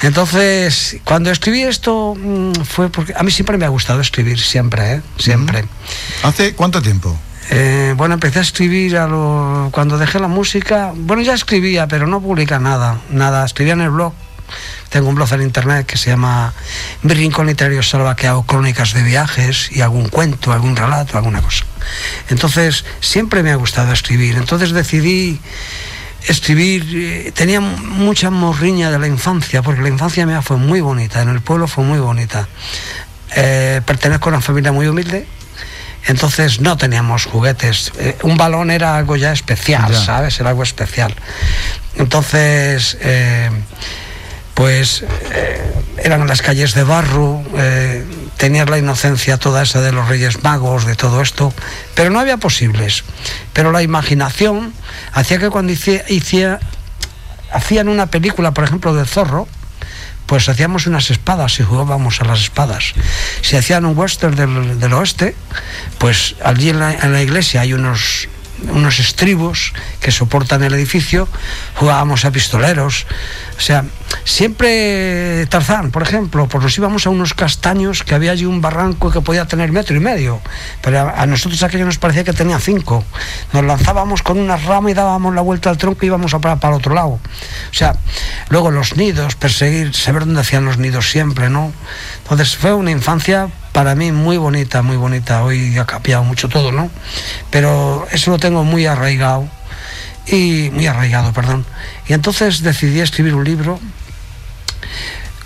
Entonces, 0.00 0.96
cuando 1.04 1.30
escribí 1.30 1.62
esto 1.62 2.16
mm, 2.18 2.52
fue 2.64 2.90
porque 2.90 3.14
a 3.16 3.22
mí 3.22 3.30
siempre 3.30 3.56
me 3.56 3.66
ha 3.66 3.68
gustado 3.68 4.00
escribir, 4.00 4.40
siempre, 4.40 4.94
¿eh? 4.94 5.00
Siempre. 5.16 5.64
¿Hace 6.24 6.54
cuánto 6.56 6.82
tiempo? 6.82 7.16
Eh, 7.50 7.94
bueno, 7.96 8.14
empecé 8.14 8.40
a 8.40 8.42
escribir 8.42 8.96
a 8.96 9.06
lo- 9.06 9.68
cuando 9.70 9.96
dejé 9.96 10.18
la 10.18 10.26
música. 10.26 10.92
Bueno, 10.92 11.22
ya 11.22 11.34
escribía, 11.34 11.86
pero 11.86 12.08
no 12.08 12.20
publica 12.20 12.58
nada. 12.58 12.98
Nada, 13.10 13.44
escribía 13.44 13.74
en 13.74 13.82
el 13.82 13.90
blog. 13.90 14.12
Tengo 14.88 15.08
un 15.08 15.14
blog 15.14 15.32
en 15.32 15.42
internet 15.42 15.86
que 15.86 15.96
se 15.96 16.10
llama 16.10 16.52
Mi 17.02 17.14
Rincón 17.14 17.46
Literario 17.46 17.82
Salva, 17.82 18.14
que 18.16 18.26
hago 18.26 18.44
crónicas 18.44 18.92
de 18.92 19.02
viajes 19.02 19.70
y 19.72 19.80
algún 19.80 20.08
cuento, 20.08 20.52
algún 20.52 20.76
relato, 20.76 21.16
alguna 21.16 21.40
cosa. 21.40 21.64
Entonces, 22.28 22.84
siempre 23.00 23.42
me 23.42 23.50
ha 23.50 23.56
gustado 23.56 23.92
escribir. 23.92 24.36
Entonces 24.36 24.72
decidí 24.72 25.40
escribir. 26.28 26.86
eh, 26.94 27.32
tenía 27.34 27.60
mucha 27.60 28.30
morriña 28.30 28.90
de 28.90 28.98
la 28.98 29.06
infancia, 29.06 29.62
porque 29.62 29.82
la 29.82 29.88
infancia 29.88 30.26
mía 30.26 30.42
fue 30.42 30.56
muy 30.56 30.80
bonita, 30.80 31.22
en 31.22 31.28
el 31.30 31.40
pueblo 31.40 31.66
fue 31.66 31.84
muy 31.84 31.98
bonita. 31.98 32.48
Eh, 33.34 33.80
pertenezco 33.86 34.28
a 34.28 34.32
una 34.34 34.40
familia 34.42 34.72
muy 34.72 34.86
humilde, 34.86 35.26
entonces 36.06 36.60
no 36.60 36.76
teníamos 36.76 37.24
juguetes. 37.24 37.92
Eh, 37.98 38.16
un 38.22 38.36
balón 38.36 38.70
era 38.70 38.96
algo 38.96 39.16
ya 39.16 39.32
especial, 39.32 39.90
Ya. 39.90 40.04
¿sabes? 40.04 40.38
Era 40.38 40.50
algo 40.50 40.62
especial. 40.62 41.14
Entonces, 41.96 42.96
eh, 43.00 43.50
pues 44.62 45.02
eh, 45.32 45.60
eran 46.04 46.24
las 46.28 46.40
calles 46.40 46.72
de 46.74 46.84
barro, 46.84 47.42
eh, 47.56 48.04
la 48.70 48.78
inocencia 48.78 49.36
toda 49.36 49.64
esa 49.64 49.80
de 49.80 49.90
los 49.90 50.06
Reyes 50.06 50.44
Magos, 50.44 50.86
de 50.86 50.94
todo 50.94 51.20
esto, 51.20 51.52
pero 51.96 52.10
no 52.10 52.20
había 52.20 52.36
posibles. 52.36 53.02
Pero 53.54 53.72
la 53.72 53.82
imaginación 53.82 54.72
hacía 55.14 55.40
que 55.40 55.50
cuando 55.50 55.72
hice- 55.72 56.04
hacían 57.52 57.88
una 57.88 58.06
película, 58.06 58.52
por 58.52 58.62
ejemplo, 58.62 58.94
del 58.94 59.08
zorro, 59.08 59.48
pues 60.26 60.48
hacíamos 60.48 60.86
unas 60.86 61.10
espadas 61.10 61.58
y 61.58 61.64
jugábamos 61.64 62.20
a 62.20 62.24
las 62.24 62.38
espadas. 62.42 62.92
Si 63.40 63.56
hacían 63.56 63.84
un 63.84 63.98
western 63.98 64.36
del, 64.36 64.78
del 64.78 64.92
oeste, 64.92 65.34
pues 65.98 66.36
allí 66.44 66.68
en 66.68 66.78
la 67.12 67.20
iglesia 67.20 67.62
hay 67.62 67.72
unos 67.74 68.28
unos 68.70 68.98
estribos 68.98 69.72
que 70.00 70.10
soportan 70.10 70.62
el 70.62 70.74
edificio, 70.74 71.28
jugábamos 71.74 72.24
a 72.24 72.30
pistoleros. 72.30 73.06
O 73.56 73.60
sea, 73.60 73.84
siempre 74.24 75.46
Tarzán, 75.46 75.90
por 75.90 76.02
ejemplo, 76.02 76.46
pues 76.48 76.62
nos 76.62 76.76
íbamos 76.76 77.06
a 77.06 77.10
unos 77.10 77.34
castaños 77.34 78.02
que 78.02 78.14
había 78.14 78.32
allí 78.32 78.44
un 78.44 78.60
barranco 78.60 79.10
que 79.10 79.20
podía 79.20 79.46
tener 79.46 79.72
metro 79.72 79.96
y 79.96 80.00
medio, 80.00 80.40
pero 80.82 81.12
a, 81.14 81.26
nosotros 81.26 81.62
aquello 81.62 81.84
nos 81.84 81.98
parecía 81.98 82.24
que 82.24 82.32
tenía 82.32 82.58
cinco. 82.58 83.04
Nos 83.52 83.64
lanzábamos 83.64 84.22
con 84.22 84.38
una 84.38 84.56
rama 84.56 84.90
y 84.90 84.94
dábamos 84.94 85.34
la 85.34 85.40
vuelta 85.40 85.70
al 85.70 85.78
tronco 85.78 86.00
y 86.02 86.06
íbamos 86.06 86.34
a 86.34 86.40
para, 86.40 86.56
para 86.56 86.74
el 86.74 86.80
otro 86.80 86.94
lado. 86.94 87.10
O 87.10 87.74
sea, 87.74 87.96
luego 88.48 88.70
los 88.70 88.96
nidos, 88.96 89.36
perseguir, 89.36 89.94
saber 89.94 90.24
dónde 90.24 90.40
hacían 90.40 90.64
los 90.64 90.78
nidos 90.78 91.10
siempre, 91.10 91.50
¿no? 91.50 91.72
Entonces 92.22 92.56
fue 92.56 92.74
una 92.74 92.90
infancia 92.90 93.48
para 93.72 93.94
mí 93.94 94.12
muy 94.12 94.36
bonita, 94.36 94.82
muy 94.82 94.96
bonita. 94.96 95.42
Hoy 95.44 95.76
ha 95.78 95.86
cambiado 95.86 96.24
mucho 96.24 96.48
todo, 96.48 96.72
¿no? 96.72 96.90
Pero 97.50 98.06
eso 98.12 98.30
lo 98.30 98.38
tengo 98.38 98.64
muy 98.64 98.86
arraigado 98.86 99.48
y 100.26 100.70
muy 100.72 100.86
arraigado, 100.86 101.32
perdón. 101.32 101.64
Y 102.06 102.12
entonces 102.12 102.62
decidí 102.62 103.00
escribir 103.00 103.34
un 103.34 103.44
libro 103.44 103.80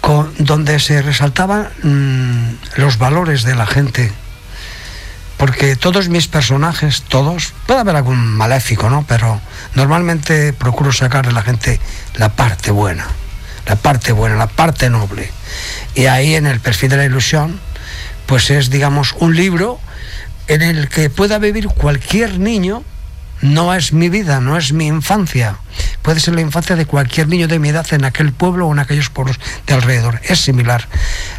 con- 0.00 0.32
donde 0.38 0.78
se 0.80 1.02
resaltaban 1.02 1.68
mm, 1.82 2.80
los 2.80 2.98
valores 2.98 3.42
de 3.44 3.54
la 3.54 3.66
gente. 3.66 4.12
Porque 5.36 5.76
todos 5.76 6.08
mis 6.08 6.28
personajes, 6.28 7.02
todos, 7.02 7.52
puede 7.66 7.80
haber 7.80 7.96
algún 7.96 8.18
maléfico, 8.36 8.88
¿no? 8.88 9.04
Pero 9.06 9.38
normalmente 9.74 10.54
procuro 10.54 10.92
sacar 10.92 11.26
de 11.26 11.32
la 11.32 11.42
gente 11.42 11.78
la 12.14 12.30
parte 12.30 12.70
buena, 12.70 13.06
la 13.66 13.76
parte 13.76 14.12
buena, 14.12 14.36
la 14.36 14.46
parte 14.46 14.88
noble. 14.88 15.30
Y 15.94 16.06
ahí 16.06 16.34
en 16.36 16.46
el 16.46 16.58
perfil 16.60 16.88
de 16.90 16.96
la 16.96 17.04
ilusión, 17.04 17.60
pues 18.26 18.50
es, 18.50 18.70
digamos, 18.70 19.14
un 19.18 19.34
libro 19.34 19.80
en 20.48 20.62
el 20.62 20.88
que 20.88 21.10
pueda 21.10 21.38
vivir 21.38 21.68
cualquier 21.68 22.38
niño. 22.38 22.82
No 23.42 23.74
es 23.74 23.92
mi 23.92 24.08
vida, 24.08 24.40
no 24.40 24.56
es 24.56 24.72
mi 24.72 24.86
infancia. 24.86 25.58
Puede 26.00 26.20
ser 26.20 26.34
la 26.34 26.40
infancia 26.40 26.74
de 26.74 26.86
cualquier 26.86 27.28
niño 27.28 27.48
de 27.48 27.58
mi 27.58 27.68
edad 27.68 27.86
en 27.90 28.04
aquel 28.04 28.32
pueblo 28.32 28.66
o 28.66 28.72
en 28.72 28.78
aquellos 28.78 29.10
pueblos 29.10 29.38
de 29.66 29.74
alrededor. 29.74 30.20
Es 30.24 30.40
similar. 30.40 30.88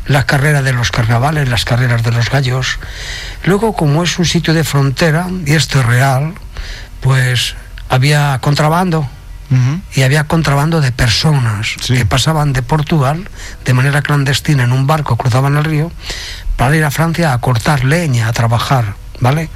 La 0.06 0.26
carrera 0.26 0.62
de 0.62 0.74
los 0.74 0.92
carnavales, 0.92 1.50
las 1.50 1.66
carreras 1.66 2.04
de 2.04 2.12
los 2.12 2.30
gallos. 2.30 2.78
Luego, 3.46 3.74
como 3.74 4.04
es 4.04 4.20
un 4.20 4.26
sitio 4.26 4.54
de 4.54 4.64
frontera, 4.64 5.28
y 5.46 5.54
esto 5.54 5.80
es 5.80 5.86
real, 5.86 6.36
pues 7.02 7.56
había 7.90 8.38
contrabando, 8.42 9.10
y 9.96 10.02
había 10.02 10.26
contrabando 10.26 10.82
de 10.82 10.92
personas 10.92 11.76
que 11.88 12.06
pasaban 12.06 12.52
de 12.52 12.62
Portugal 12.62 13.30
de 13.64 13.74
manera 13.74 14.02
clandestina 14.02 14.66
en 14.66 14.74
un 14.74 14.88
barco, 14.88 15.16
cruzaban 15.16 15.56
el 15.56 15.64
río 15.64 15.92
para 16.58 16.76
ir 16.76 16.84
a 16.84 16.92
Francia 16.92 17.32
a 17.32 17.40
cortar 17.40 17.86
leña, 17.86 18.28
a 18.28 18.34
trabajar, 18.34 18.96
¿vale? 19.20 19.50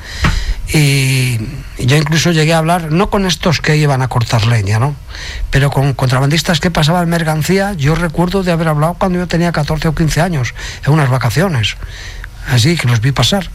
Y 0.74 1.38
yo 1.80 1.98
incluso 1.98 2.32
llegué 2.32 2.54
a 2.54 2.60
hablar, 2.60 2.92
no 2.92 3.10
con 3.10 3.26
estos 3.26 3.60
que 3.60 3.76
iban 3.76 4.02
a 4.02 4.08
cortar 4.08 4.46
leña, 4.46 4.80
¿no? 4.80 4.96
Pero 5.50 5.70
con 5.70 5.94
contrabandistas 5.94 6.62
que 6.62 6.72
pasaban 6.72 7.10
mercancía, 7.10 7.74
yo 7.74 7.96
recuerdo 7.96 8.44
de 8.44 8.54
haber 8.54 8.70
hablado 8.70 8.94
cuando 8.94 9.20
yo 9.20 9.28
tenía 9.28 9.52
14 9.52 9.90
o 9.90 9.96
15 9.96 10.22
años, 10.22 10.54
en 10.86 10.94
unas 10.94 11.10
vacaciones. 11.10 11.76
Así 12.48 12.78
que 12.78 12.88
los 12.88 13.02
vi 13.02 13.12
pasar. 13.12 13.50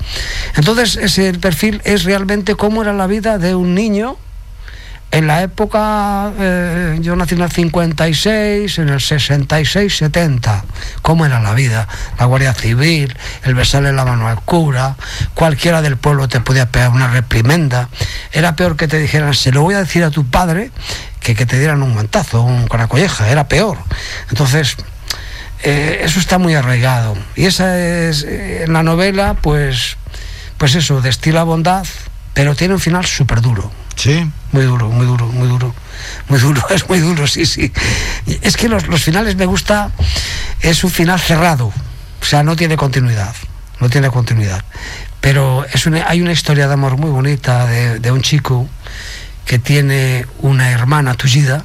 Entonces, 0.57 0.97
ese 0.97 1.33
perfil 1.35 1.81
es 1.85 2.05
realmente 2.05 2.55
cómo 2.55 2.83
era 2.83 2.93
la 2.93 3.07
vida 3.07 3.39
de 3.39 3.55
un 3.55 3.75
niño 3.75 4.17
en 5.13 5.27
la 5.27 5.43
época, 5.43 6.33
eh, 6.39 6.99
yo 7.01 7.17
nací 7.17 7.37
en 7.37 7.43
el 7.43 7.51
56, 7.51 8.79
en 8.79 8.89
el 8.89 9.01
66, 9.01 9.97
70, 9.97 10.65
¿cómo 11.01 11.25
era 11.25 11.41
la 11.41 11.55
vida? 11.55 11.89
La 12.19 12.27
Guardia 12.27 12.53
Civil, 12.53 13.17
el 13.45 13.55
besarle 13.55 13.93
la 13.93 14.05
mano 14.05 14.29
al 14.29 14.41
cura, 14.43 14.97
cualquiera 15.35 15.81
del 15.81 15.97
pueblo 15.97 16.29
te 16.29 16.41
podía 16.41 16.71
pegar 16.71 16.91
una 16.91 17.09
reprimenda. 17.09 17.89
Era 18.33 18.57
peor 18.57 18.77
que 18.77 18.89
te 18.89 18.99
dijeran, 18.99 19.33
se 19.33 19.53
lo 19.53 19.63
voy 19.63 19.75
a 19.75 19.79
decir 19.79 20.05
a 20.05 20.11
tu 20.11 20.27
padre, 20.27 20.71
que 21.21 21.35
que 21.35 21.47
te 21.47 21.59
dieran 21.59 21.83
un 21.83 21.95
guantazo, 21.95 22.43
un, 22.43 22.67
con 22.67 22.81
era 22.81 23.49
peor. 23.49 23.79
Entonces, 24.29 24.77
eh, 25.63 26.01
eso 26.03 26.21
está 26.21 26.39
muy 26.39 26.55
arraigado. 26.55 27.17
Y 27.37 27.47
esa 27.47 27.79
es, 27.79 28.23
eh, 28.25 28.65
en 28.65 28.73
la 28.73 28.83
novela, 28.83 29.35
pues, 29.41 29.97
pues 30.59 30.75
eso, 30.75 31.01
destila 31.01 31.45
bondad, 31.45 31.87
pero 32.35 32.55
tiene 32.55 32.75
un 32.75 32.81
final 32.81 33.07
súper 33.07 33.41
duro. 33.41 33.71
Sí. 33.97 34.31
Muy 34.53 34.65
duro, 34.65 34.89
muy 34.91 35.07
duro, 35.07 35.27
muy 35.27 35.49
duro. 35.49 35.75
Muy 36.29 36.39
duro, 36.39 36.63
es 36.71 36.89
muy 36.89 37.01
duro, 37.01 37.27
sí, 37.27 37.47
sí. 37.47 37.73
Es 38.43 38.57
que 38.57 38.69
los, 38.69 38.87
los 38.87 39.03
finales 39.03 39.37
me 39.37 39.47
gusta, 39.47 39.91
es 40.61 40.85
un 40.85 40.91
final 40.91 41.19
cerrado, 41.19 41.67
o 42.21 42.25
sea, 42.25 42.43
no 42.43 42.55
tiene 42.57 42.77
continuidad, 42.77 43.35
no 43.81 43.89
tiene 43.89 44.11
continuidad. 44.11 44.63
Pero 45.21 45.65
es 45.73 45.87
una- 45.87 46.07
hay 46.09 46.21
una 46.21 46.33
historia 46.33 46.69
de 46.69 46.75
amor 46.75 46.97
muy 46.99 47.11
bonita 47.11 47.67
de, 47.67 47.99
de 47.99 48.13
un 48.13 48.21
chico 48.23 48.69
que 49.45 49.59
tiene 49.59 50.27
una 50.41 50.71
hermana 50.71 51.15
tullida, 51.15 51.65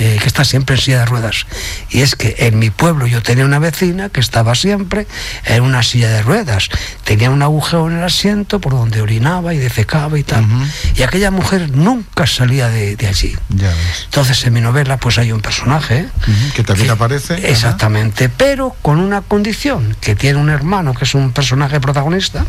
eh, 0.00 0.16
que 0.20 0.28
está 0.28 0.44
siempre 0.44 0.76
en 0.76 0.80
silla 0.82 0.98
de 1.00 1.06
ruedas. 1.06 1.46
Y 1.90 2.02
es 2.02 2.14
que 2.14 2.36
en 2.38 2.60
mi 2.60 2.70
pueblo 2.70 3.08
yo 3.08 3.20
tenía 3.20 3.44
una 3.44 3.58
vecina 3.58 4.10
que 4.10 4.20
estaba 4.20 4.54
siempre 4.54 5.08
en 5.44 5.64
una 5.64 5.82
silla 5.82 6.08
de 6.08 6.22
ruedas. 6.22 6.68
Tenía 7.02 7.30
un 7.30 7.42
agujero 7.42 7.90
en 7.90 7.96
el 7.98 8.04
asiento 8.04 8.60
por 8.60 8.74
donde 8.74 9.00
orinaba 9.00 9.54
y 9.54 9.58
defecaba 9.58 10.16
y 10.16 10.22
tal. 10.22 10.46
Y 10.94 11.02
aquella 11.02 11.32
mujer 11.32 11.70
nunca 11.76 12.28
salía 12.28 12.68
de, 12.68 12.94
de 12.94 13.08
allí. 13.08 13.36
Ya 13.48 13.68
ves. 13.70 14.04
Entonces 14.04 14.44
en 14.44 14.52
mi 14.52 14.60
novela 14.60 14.98
pues 14.98 15.18
hay 15.18 15.32
un 15.32 15.40
personaje 15.40 16.06
Ujú, 16.22 16.52
Que 16.54 16.62
también 16.62 16.90
aparece. 16.90 17.34
ajá. 17.34 17.48
Exactamente, 17.48 18.28
pero 18.28 18.76
con 18.82 19.00
una 19.00 19.22
condición, 19.22 19.96
que 20.00 20.14
tiene 20.14 20.38
un 20.38 20.48
hermano 20.50 20.94
que 20.94 21.04
es 21.06 21.14
un 21.16 21.32
personaje 21.32 21.80
protagonista, 21.80 22.46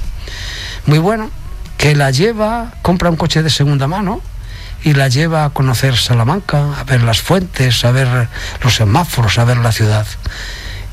muy 0.85 0.99
bueno, 0.99 1.31
que 1.77 1.95
la 1.95 2.11
lleva, 2.11 2.73
compra 2.83 3.09
un 3.09 3.15
coche 3.15 3.41
de 3.41 3.49
segunda 3.49 3.87
mano 3.87 4.21
y 4.83 4.93
la 4.93 5.07
lleva 5.07 5.45
a 5.45 5.49
conocer 5.49 5.95
Salamanca, 5.97 6.79
a 6.79 6.83
ver 6.83 7.03
las 7.03 7.21
fuentes, 7.21 7.83
a 7.85 7.91
ver 7.91 8.27
los 8.63 8.75
semáforos, 8.75 9.37
a 9.37 9.45
ver 9.45 9.57
la 9.57 9.71
ciudad. 9.71 10.05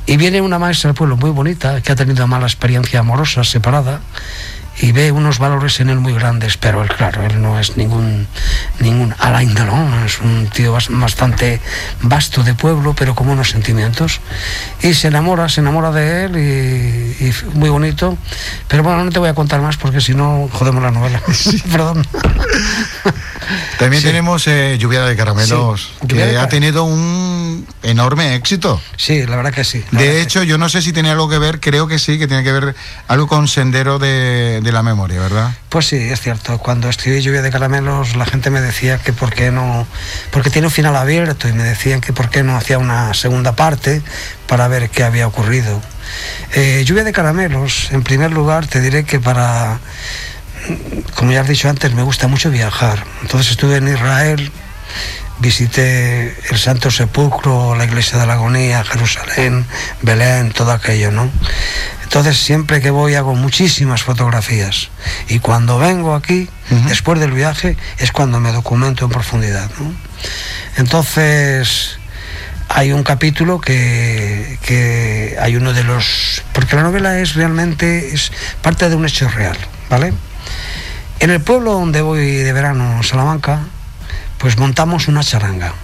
Y 0.06 0.16
viene 0.16 0.40
una 0.40 0.58
maestra 0.58 0.88
del 0.88 0.96
pueblo 0.96 1.16
muy 1.16 1.30
bonita, 1.30 1.80
que 1.82 1.92
ha 1.92 1.96
tenido 1.96 2.26
mala 2.26 2.46
experiencia 2.46 3.00
amorosa, 3.00 3.44
separada, 3.44 4.00
y 4.78 4.92
ve 4.92 5.10
unos 5.12 5.38
valores 5.38 5.80
en 5.80 5.88
él 5.90 5.98
muy 6.00 6.12
grandes, 6.12 6.56
pero 6.56 6.82
él, 6.82 6.88
claro, 6.88 7.22
él 7.24 7.40
no 7.40 7.58
es 7.58 7.76
ningún, 7.76 8.26
ningún 8.80 9.14
Alain 9.18 9.54
Delon, 9.54 10.04
es 10.04 10.20
un 10.20 10.48
tío 10.52 10.74
bas- 10.76 10.88
bastante 10.90 11.60
vasto 12.02 12.42
de 12.42 12.54
pueblo, 12.54 12.94
pero 12.96 13.14
con 13.14 13.28
unos 13.28 13.50
sentimientos. 13.50 14.20
Y 14.82 14.94
se 14.94 15.08
enamora, 15.08 15.48
se 15.48 15.60
enamora 15.60 15.90
de 15.92 16.24
él 16.24 16.36
y, 16.36 17.24
y 17.26 17.32
muy 17.54 17.70
bonito. 17.70 18.18
Pero 18.68 18.82
bueno, 18.82 19.04
no 19.04 19.10
te 19.10 19.18
voy 19.18 19.28
a 19.28 19.34
contar 19.34 19.60
más 19.62 19.76
porque 19.76 20.00
si 20.00 20.14
no 20.14 20.48
jodemos 20.52 20.82
la 20.82 20.90
novela. 20.90 21.20
Perdón. 21.70 22.06
También 23.78 24.02
Sí. 24.02 24.08
tenemos 24.08 24.46
eh, 24.48 24.76
Lluvia 24.78 25.02
de 25.04 25.16
Caramelos, 25.16 25.92
Sí, 26.00 26.06
que 26.08 26.16
de 26.16 26.36
ha 26.36 26.40
Car- 26.42 26.48
tenido 26.48 26.84
un 26.84 27.66
enorme 27.82 28.34
éxito. 28.34 28.80
Sí, 28.96 29.24
la 29.26 29.36
verdad 29.36 29.52
que 29.52 29.64
sí. 29.64 29.84
De 29.92 30.20
hecho, 30.20 30.42
yo 30.42 30.58
no 30.58 30.68
sé 30.68 30.82
si 30.82 30.92
tiene 30.92 31.10
algo 31.10 31.28
que 31.28 31.38
ver, 31.38 31.60
creo 31.60 31.86
que 31.86 31.98
sí, 31.98 32.18
que 32.18 32.26
tiene 32.26 32.42
que 32.42 32.52
ver 32.52 32.74
algo 33.08 33.26
con 33.28 33.46
Sendero 33.46 33.98
de, 33.98 34.60
de 34.66 34.72
la 34.72 34.82
Memoria, 34.82 35.20
¿verdad? 35.20 35.52
Pues 35.68 35.86
sí, 35.86 35.96
es 35.96 36.20
cierto. 36.20 36.58
Cuando 36.58 36.88
escribí 36.88 37.22
Lluvia 37.22 37.40
de 37.40 37.50
Caramelos, 37.50 38.16
la 38.16 38.26
gente 38.26 38.50
me 38.50 38.60
decía 38.60 38.98
que 38.98 39.12
por 39.12 39.32
qué 39.32 39.52
no, 39.52 39.86
porque 40.32 40.50
tiene 40.50 40.66
un 40.66 40.72
final 40.72 40.96
abierto 40.96 41.48
y 41.48 41.52
me 41.52 41.62
decían 41.62 42.00
que 42.00 42.12
por 42.12 42.30
qué 42.30 42.42
no 42.42 42.56
hacía 42.56 42.78
una 42.78 43.14
segunda 43.14 43.54
parte 43.54 44.02
para 44.48 44.66
ver 44.66 44.90
qué 44.90 45.04
había 45.04 45.28
ocurrido. 45.28 45.80
Eh, 46.52 46.82
Lluvia 46.84 47.04
de 47.04 47.12
Caramelos, 47.12 47.92
en 47.92 48.02
primer 48.02 48.32
lugar, 48.32 48.66
te 48.66 48.80
diré 48.80 49.04
que 49.04 49.20
para, 49.20 49.78
como 51.14 51.30
ya 51.30 51.42
has 51.42 51.48
dicho 51.48 51.68
antes, 51.68 51.94
me 51.94 52.02
gusta 52.02 52.26
mucho 52.26 52.50
viajar. 52.50 53.04
Entonces 53.22 53.52
estuve 53.52 53.76
en 53.76 53.86
Israel, 53.86 54.50
visité 55.38 56.36
el 56.50 56.58
Santo 56.58 56.90
Sepulcro, 56.90 57.76
la 57.76 57.84
Iglesia 57.84 58.18
de 58.18 58.26
la 58.26 58.32
Agonía, 58.32 58.82
Jerusalén, 58.82 59.64
Belén, 60.02 60.50
todo 60.50 60.72
aquello, 60.72 61.12
¿no? 61.12 61.30
Entonces 62.06 62.38
siempre 62.38 62.80
que 62.80 62.90
voy 62.90 63.16
hago 63.16 63.34
muchísimas 63.34 64.04
fotografías 64.04 64.90
y 65.28 65.40
cuando 65.40 65.76
vengo 65.76 66.14
aquí, 66.14 66.48
después 66.86 67.18
del 67.18 67.32
viaje, 67.32 67.76
es 67.98 68.12
cuando 68.12 68.38
me 68.38 68.52
documento 68.52 69.04
en 69.04 69.10
profundidad, 69.10 69.68
¿no? 69.80 69.92
Entonces 70.76 71.98
hay 72.68 72.92
un 72.92 73.02
capítulo 73.02 73.60
que, 73.60 74.56
que 74.62 75.36
hay 75.40 75.56
uno 75.56 75.72
de 75.72 75.82
los... 75.82 76.44
porque 76.52 76.76
la 76.76 76.84
novela 76.84 77.18
es 77.18 77.34
realmente 77.34 78.14
es 78.14 78.30
parte 78.62 78.88
de 78.88 78.94
un 78.94 79.04
hecho 79.04 79.28
real, 79.28 79.58
¿vale? 79.90 80.12
En 81.18 81.30
el 81.30 81.40
pueblo 81.40 81.72
donde 81.72 82.02
voy 82.02 82.20
de 82.20 82.52
verano, 82.52 83.02
Salamanca, 83.02 83.62
pues 84.38 84.58
montamos 84.58 85.08
una 85.08 85.24
charanga. 85.24 85.74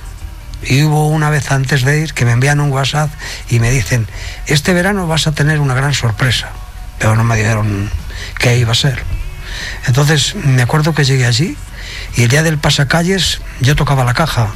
Y 0.64 0.82
hubo 0.84 1.08
una 1.08 1.30
vez 1.30 1.50
antes 1.50 1.82
de 1.82 2.00
ir 2.00 2.14
que 2.14 2.24
me 2.24 2.32
envían 2.32 2.60
un 2.60 2.70
WhatsApp 2.70 3.10
y 3.48 3.58
me 3.58 3.70
dicen, 3.70 4.06
este 4.46 4.72
verano 4.72 5.06
vas 5.06 5.26
a 5.26 5.32
tener 5.32 5.58
una 5.60 5.74
gran 5.74 5.94
sorpresa. 5.94 6.50
Pero 6.98 7.16
no 7.16 7.24
me 7.24 7.36
dijeron 7.36 7.90
qué 8.38 8.58
iba 8.58 8.72
a 8.72 8.76
ser. 8.76 9.02
Entonces 9.86 10.34
me 10.36 10.62
acuerdo 10.62 10.94
que 10.94 11.04
llegué 11.04 11.26
allí 11.26 11.56
y 12.16 12.22
el 12.22 12.28
día 12.28 12.42
del 12.42 12.58
pasacalles 12.58 13.40
yo 13.60 13.74
tocaba 13.76 14.04
la 14.04 14.14
caja 14.14 14.48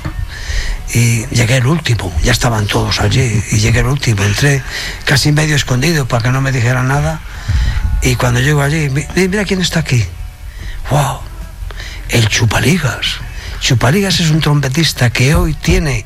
y 0.94 1.26
llegué 1.26 1.56
el 1.56 1.66
último, 1.66 2.12
ya 2.22 2.32
estaban 2.32 2.66
todos 2.66 3.00
allí 3.00 3.42
y 3.50 3.58
llegué 3.58 3.80
el 3.80 3.86
último, 3.86 4.22
entré 4.22 4.62
casi 5.04 5.32
medio 5.32 5.56
escondido 5.56 6.06
para 6.06 6.22
que 6.22 6.30
no 6.30 6.40
me 6.40 6.52
dijeran 6.52 6.88
nada 6.88 7.20
y 8.02 8.14
cuando 8.14 8.40
llego 8.40 8.62
allí, 8.62 8.88
"Mi- 8.90 9.04
mira 9.16 9.44
quién 9.44 9.60
está 9.60 9.80
aquí, 9.80 10.04
wow, 10.90 11.18
el 12.10 12.28
Chupaligas. 12.28 13.16
Chupaligas 13.60 14.20
es 14.20 14.30
un 14.30 14.40
trompetista 14.40 15.10
que 15.10 15.34
hoy 15.34 15.54
tiene 15.54 16.04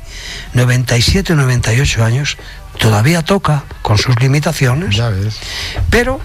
97 0.55 1.33
o 1.33 1.37
98 1.37 2.05
años, 2.05 2.37
todavía 2.79 3.23
toca 3.23 3.65
con 3.83 3.99
sus 3.99 4.19
limitaciones, 4.21 4.97
Ya 4.97 5.11
ves. 5.11 5.37
pero 5.91 6.21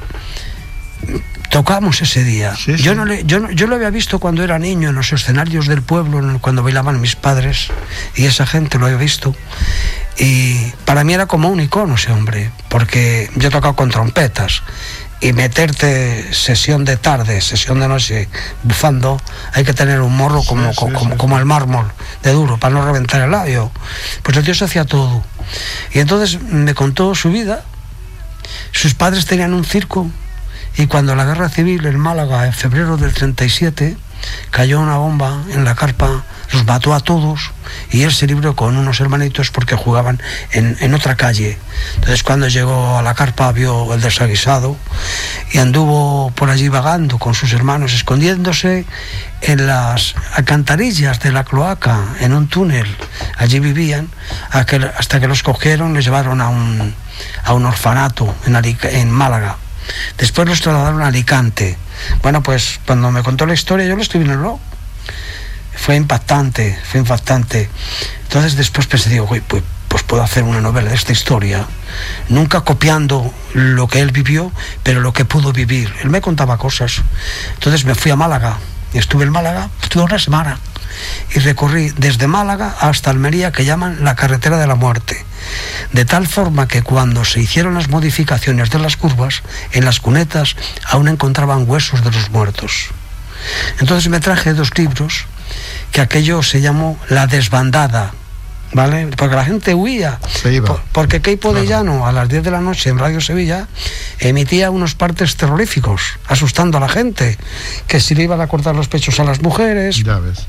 tocamos 1.49 2.01
ese 2.01 2.23
día. 2.23 2.55
Sí, 2.55 2.75
yo, 2.77 2.91
sí. 2.91 2.95
No 2.97 3.05
le, 3.05 3.23
yo, 3.25 3.39
no- 3.39 3.51
yo 3.51 3.67
lo 3.67 3.75
había 3.75 3.89
visto 3.89 4.19
cuando 4.19 4.43
era 4.43 4.59
niño 4.59 4.89
en 4.89 4.95
los 4.95 5.11
escenarios 5.13 5.67
del 5.67 5.81
pueblo, 5.81 6.39
cuando 6.41 6.63
bailaban 6.63 6.99
mis 7.01 7.15
padres, 7.15 7.67
y 8.15 8.25
esa 8.25 8.45
gente 8.45 8.77
lo 8.79 8.85
había 8.85 8.97
visto. 8.97 9.35
Y 10.17 10.71
para 10.85 11.03
mí 11.03 11.13
era 11.13 11.25
como 11.25 11.49
un 11.49 11.59
icono 11.59 11.95
ese 11.95 12.11
hombre, 12.11 12.49
porque 12.69 13.29
yo 13.35 13.49
he 13.49 13.51
tocado 13.51 13.75
con 13.75 13.89
trompetas. 13.89 14.63
Y 15.21 15.33
meterte 15.33 16.33
sesión 16.33 16.85
de 16.85 16.97
tarde, 16.97 17.41
sesión 17.41 17.79
de 17.79 17.87
noche, 17.87 18.29
bufando, 18.63 19.19
hay 19.53 19.63
que 19.63 19.73
tener 19.73 20.01
un 20.01 20.15
morro 20.15 20.43
como, 20.43 20.71
sí, 20.71 20.75
como, 20.77 20.99
sí. 20.99 21.09
como 21.17 21.37
el 21.37 21.45
mármol 21.45 21.91
de 22.21 22.31
duro, 22.31 22.57
para 22.57 22.73
no 22.73 22.85
reventar 22.85 23.21
el 23.21 23.31
labio. 23.31 23.71
Pues 24.23 24.37
el 24.37 24.43
tío 24.43 24.53
se 24.53 24.65
hacía 24.65 24.85
todo. 24.85 25.23
Y 25.93 25.99
entonces 25.99 26.41
me 26.41 26.73
contó 26.73 27.15
su 27.15 27.31
vida, 27.31 27.63
sus 28.71 28.93
padres 28.93 29.25
tenían 29.25 29.53
un 29.53 29.65
circo 29.65 30.09
y 30.77 30.87
cuando 30.87 31.15
la 31.15 31.25
guerra 31.25 31.49
civil 31.49 31.85
en 31.85 31.97
Málaga, 31.97 32.45
en 32.45 32.53
febrero 32.53 32.97
del 32.97 33.13
37, 33.13 33.95
cayó 34.51 34.79
una 34.79 34.97
bomba 34.97 35.43
en 35.51 35.63
la 35.63 35.75
carpa, 35.75 36.23
los 36.53 36.65
mató 36.65 36.93
a 36.93 36.99
todos 36.99 37.51
y 37.91 38.03
él 38.03 38.13
se 38.13 38.27
libró 38.27 38.55
con 38.55 38.77
unos 38.77 38.99
hermanitos 38.99 39.51
porque 39.51 39.75
jugaban 39.75 40.21
en, 40.51 40.77
en 40.79 40.93
otra 40.93 41.15
calle. 41.15 41.57
Entonces 41.95 42.23
cuando 42.23 42.47
llegó 42.47 42.97
a 42.97 43.01
la 43.01 43.13
carpa 43.13 43.51
vio 43.51 43.93
el 43.93 44.01
desaguisado 44.01 44.77
y 45.51 45.57
anduvo 45.57 46.31
por 46.31 46.49
allí 46.49 46.69
vagando 46.69 47.17
con 47.17 47.33
sus 47.33 47.53
hermanos, 47.53 47.93
escondiéndose 47.93 48.85
en 49.41 49.67
las 49.67 50.15
alcantarillas 50.33 51.19
de 51.19 51.31
la 51.31 51.43
cloaca, 51.43 51.99
en 52.19 52.33
un 52.33 52.47
túnel. 52.47 52.87
Allí 53.37 53.59
vivían 53.59 54.09
hasta 54.51 55.19
que 55.19 55.27
los 55.27 55.43
cogieron, 55.43 55.93
les 55.93 56.05
llevaron 56.05 56.41
a 56.41 56.49
un, 56.49 56.93
a 57.43 57.53
un 57.53 57.65
orfanato 57.65 58.33
en, 58.45 58.55
en 58.83 59.11
Málaga. 59.11 59.57
Después 60.17 60.47
los 60.47 60.61
trasladaron 60.61 61.01
a 61.01 61.07
Alicante. 61.07 61.77
Bueno, 62.21 62.41
pues 62.43 62.79
cuando 62.85 63.11
me 63.11 63.23
contó 63.23 63.45
la 63.45 63.53
historia 63.53 63.85
yo 63.85 63.95
lo 63.95 64.01
estoy 64.01 64.23
viendo 64.23 64.59
Fue 65.75 65.95
impactante, 65.95 66.79
fue 66.89 66.99
impactante. 66.99 67.69
Entonces 68.23 68.55
después 68.55 68.87
pensé, 68.87 69.09
digo, 69.09 69.27
"Uy, 69.29 69.41
pues, 69.41 69.63
pues 69.87 70.03
puedo 70.03 70.23
hacer 70.23 70.43
una 70.43 70.61
novela 70.61 70.89
de 70.89 70.95
esta 70.95 71.11
historia, 71.11 71.65
nunca 72.29 72.61
copiando 72.61 73.33
lo 73.53 73.87
que 73.87 74.01
él 74.01 74.11
vivió, 74.11 74.51
pero 74.83 74.99
lo 74.99 75.13
que 75.13 75.25
pudo 75.25 75.53
vivir. 75.53 75.93
Él 76.03 76.09
me 76.09 76.21
contaba 76.21 76.57
cosas. 76.57 77.01
Entonces 77.53 77.85
me 77.85 77.95
fui 77.95 78.11
a 78.11 78.15
Málaga, 78.15 78.57
y 78.93 78.97
estuve 78.97 79.23
en 79.23 79.31
Málaga, 79.31 79.69
estuve 79.81 80.03
una 80.03 80.19
semana, 80.19 80.59
y 81.33 81.39
recorrí 81.39 81.91
desde 81.97 82.27
Málaga 82.27 82.75
hasta 82.79 83.09
Almería, 83.09 83.51
que 83.51 83.65
llaman 83.65 84.03
la 84.03 84.15
carretera 84.15 84.57
de 84.57 84.67
la 84.67 84.75
muerte. 84.75 85.23
De 85.91 86.05
tal 86.05 86.27
forma 86.27 86.67
que 86.67 86.81
cuando 86.81 87.23
se 87.25 87.39
hicieron 87.41 87.75
las 87.75 87.89
modificaciones 87.89 88.69
de 88.69 88.79
las 88.79 88.97
curvas, 88.97 89.43
en 89.71 89.85
las 89.85 89.99
cunetas 89.99 90.55
aún 90.85 91.07
encontraban 91.07 91.69
huesos 91.69 92.03
de 92.03 92.11
los 92.11 92.29
muertos. 92.31 92.87
Entonces 93.79 94.09
me 94.09 94.19
traje 94.19 94.53
dos 94.53 94.75
libros, 94.77 95.25
que 95.91 96.01
aquello 96.01 96.41
se 96.41 96.61
llamó 96.61 96.97
La 97.09 97.27
desbandada, 97.27 98.11
¿vale? 98.73 99.07
Porque 99.15 99.35
la 99.35 99.45
gente 99.45 99.75
huía. 99.75 100.19
Se 100.41 100.51
iba. 100.53 100.65
Por- 100.67 100.81
porque 100.91 101.21
Keipo 101.21 101.53
de. 101.53 101.67
Llano, 101.67 102.07
a 102.07 102.11
las 102.11 102.27
10 102.27 102.43
de 102.43 102.51
la 102.51 102.59
noche 102.61 102.89
en 102.89 102.97
Radio 102.97 103.21
Sevilla, 103.21 103.67
emitía 104.19 104.71
unos 104.71 104.95
partes 104.95 105.35
terroríficos, 105.35 106.01
asustando 106.27 106.77
a 106.77 106.81
la 106.81 106.89
gente, 106.89 107.37
que 107.87 107.99
si 107.99 108.15
le 108.15 108.23
iban 108.23 108.41
a 108.41 108.47
cortar 108.47 108.75
los 108.75 108.87
pechos 108.87 109.19
a 109.19 109.23
las 109.23 109.41
mujeres, 109.41 110.03
Ya 110.03 110.17
ves. 110.19 110.47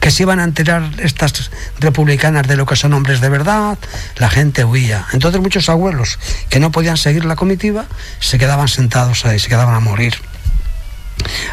Que 0.00 0.10
se 0.10 0.22
iban 0.22 0.40
a 0.40 0.44
enterar 0.44 0.90
estas 0.98 1.50
republicanas 1.80 2.46
de 2.46 2.56
lo 2.56 2.66
que 2.66 2.76
son 2.76 2.92
hombres 2.92 3.20
de 3.20 3.28
verdad, 3.28 3.78
la 4.16 4.28
gente 4.28 4.64
huía. 4.64 5.06
Entonces 5.12 5.40
muchos 5.40 5.68
abuelos 5.68 6.18
que 6.50 6.60
no 6.60 6.70
podían 6.70 6.96
seguir 6.96 7.24
la 7.24 7.36
comitiva 7.36 7.86
se 8.20 8.38
quedaban 8.38 8.68
sentados 8.68 9.24
ahí, 9.24 9.38
se 9.38 9.48
quedaban 9.48 9.74
a 9.74 9.80
morir. 9.80 10.14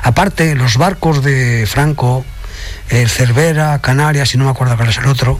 Aparte, 0.04 0.56
los 0.56 0.78
barcos 0.78 1.24
de 1.24 1.66
Franco, 1.68 2.26
Cervera, 2.90 3.80
Canarias 3.80 4.34
y 4.36 4.38
no 4.38 4.46
me 4.46 4.52
acuerdo 4.52 4.76
cuál 4.76 4.90
es 4.90 4.98
el 4.98 5.08
otro, 5.08 5.40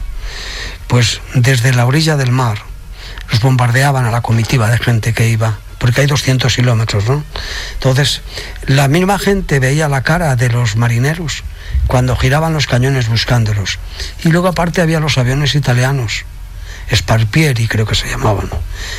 pues 0.86 1.20
desde 1.34 1.72
la 1.72 1.86
orilla 1.86 2.16
del 2.16 2.32
mar 2.32 2.58
los 3.30 3.40
bombardeaban 3.40 4.06
a 4.06 4.10
la 4.10 4.22
comitiva 4.22 4.70
de 4.70 4.78
gente 4.78 5.12
que 5.12 5.28
iba 5.28 5.58
porque 5.78 6.00
hay 6.00 6.06
200 6.06 6.54
kilómetros, 6.54 7.04
¿no? 7.04 7.22
Entonces, 7.74 8.22
la 8.66 8.88
misma 8.88 9.18
gente 9.18 9.60
veía 9.60 9.86
la 9.86 10.02
cara 10.02 10.34
de 10.34 10.48
los 10.48 10.76
marineros 10.76 11.44
cuando 11.86 12.16
giraban 12.16 12.54
los 12.54 12.66
cañones 12.66 13.08
buscándolos. 13.08 13.78
Y 14.24 14.30
luego 14.30 14.48
aparte 14.48 14.80
había 14.80 15.00
los 15.00 15.18
aviones 15.18 15.54
italianos, 15.54 16.24
Sparpieri 16.92 17.66
creo 17.66 17.86
que 17.86 17.94
se 17.94 18.08
llamaban. 18.08 18.50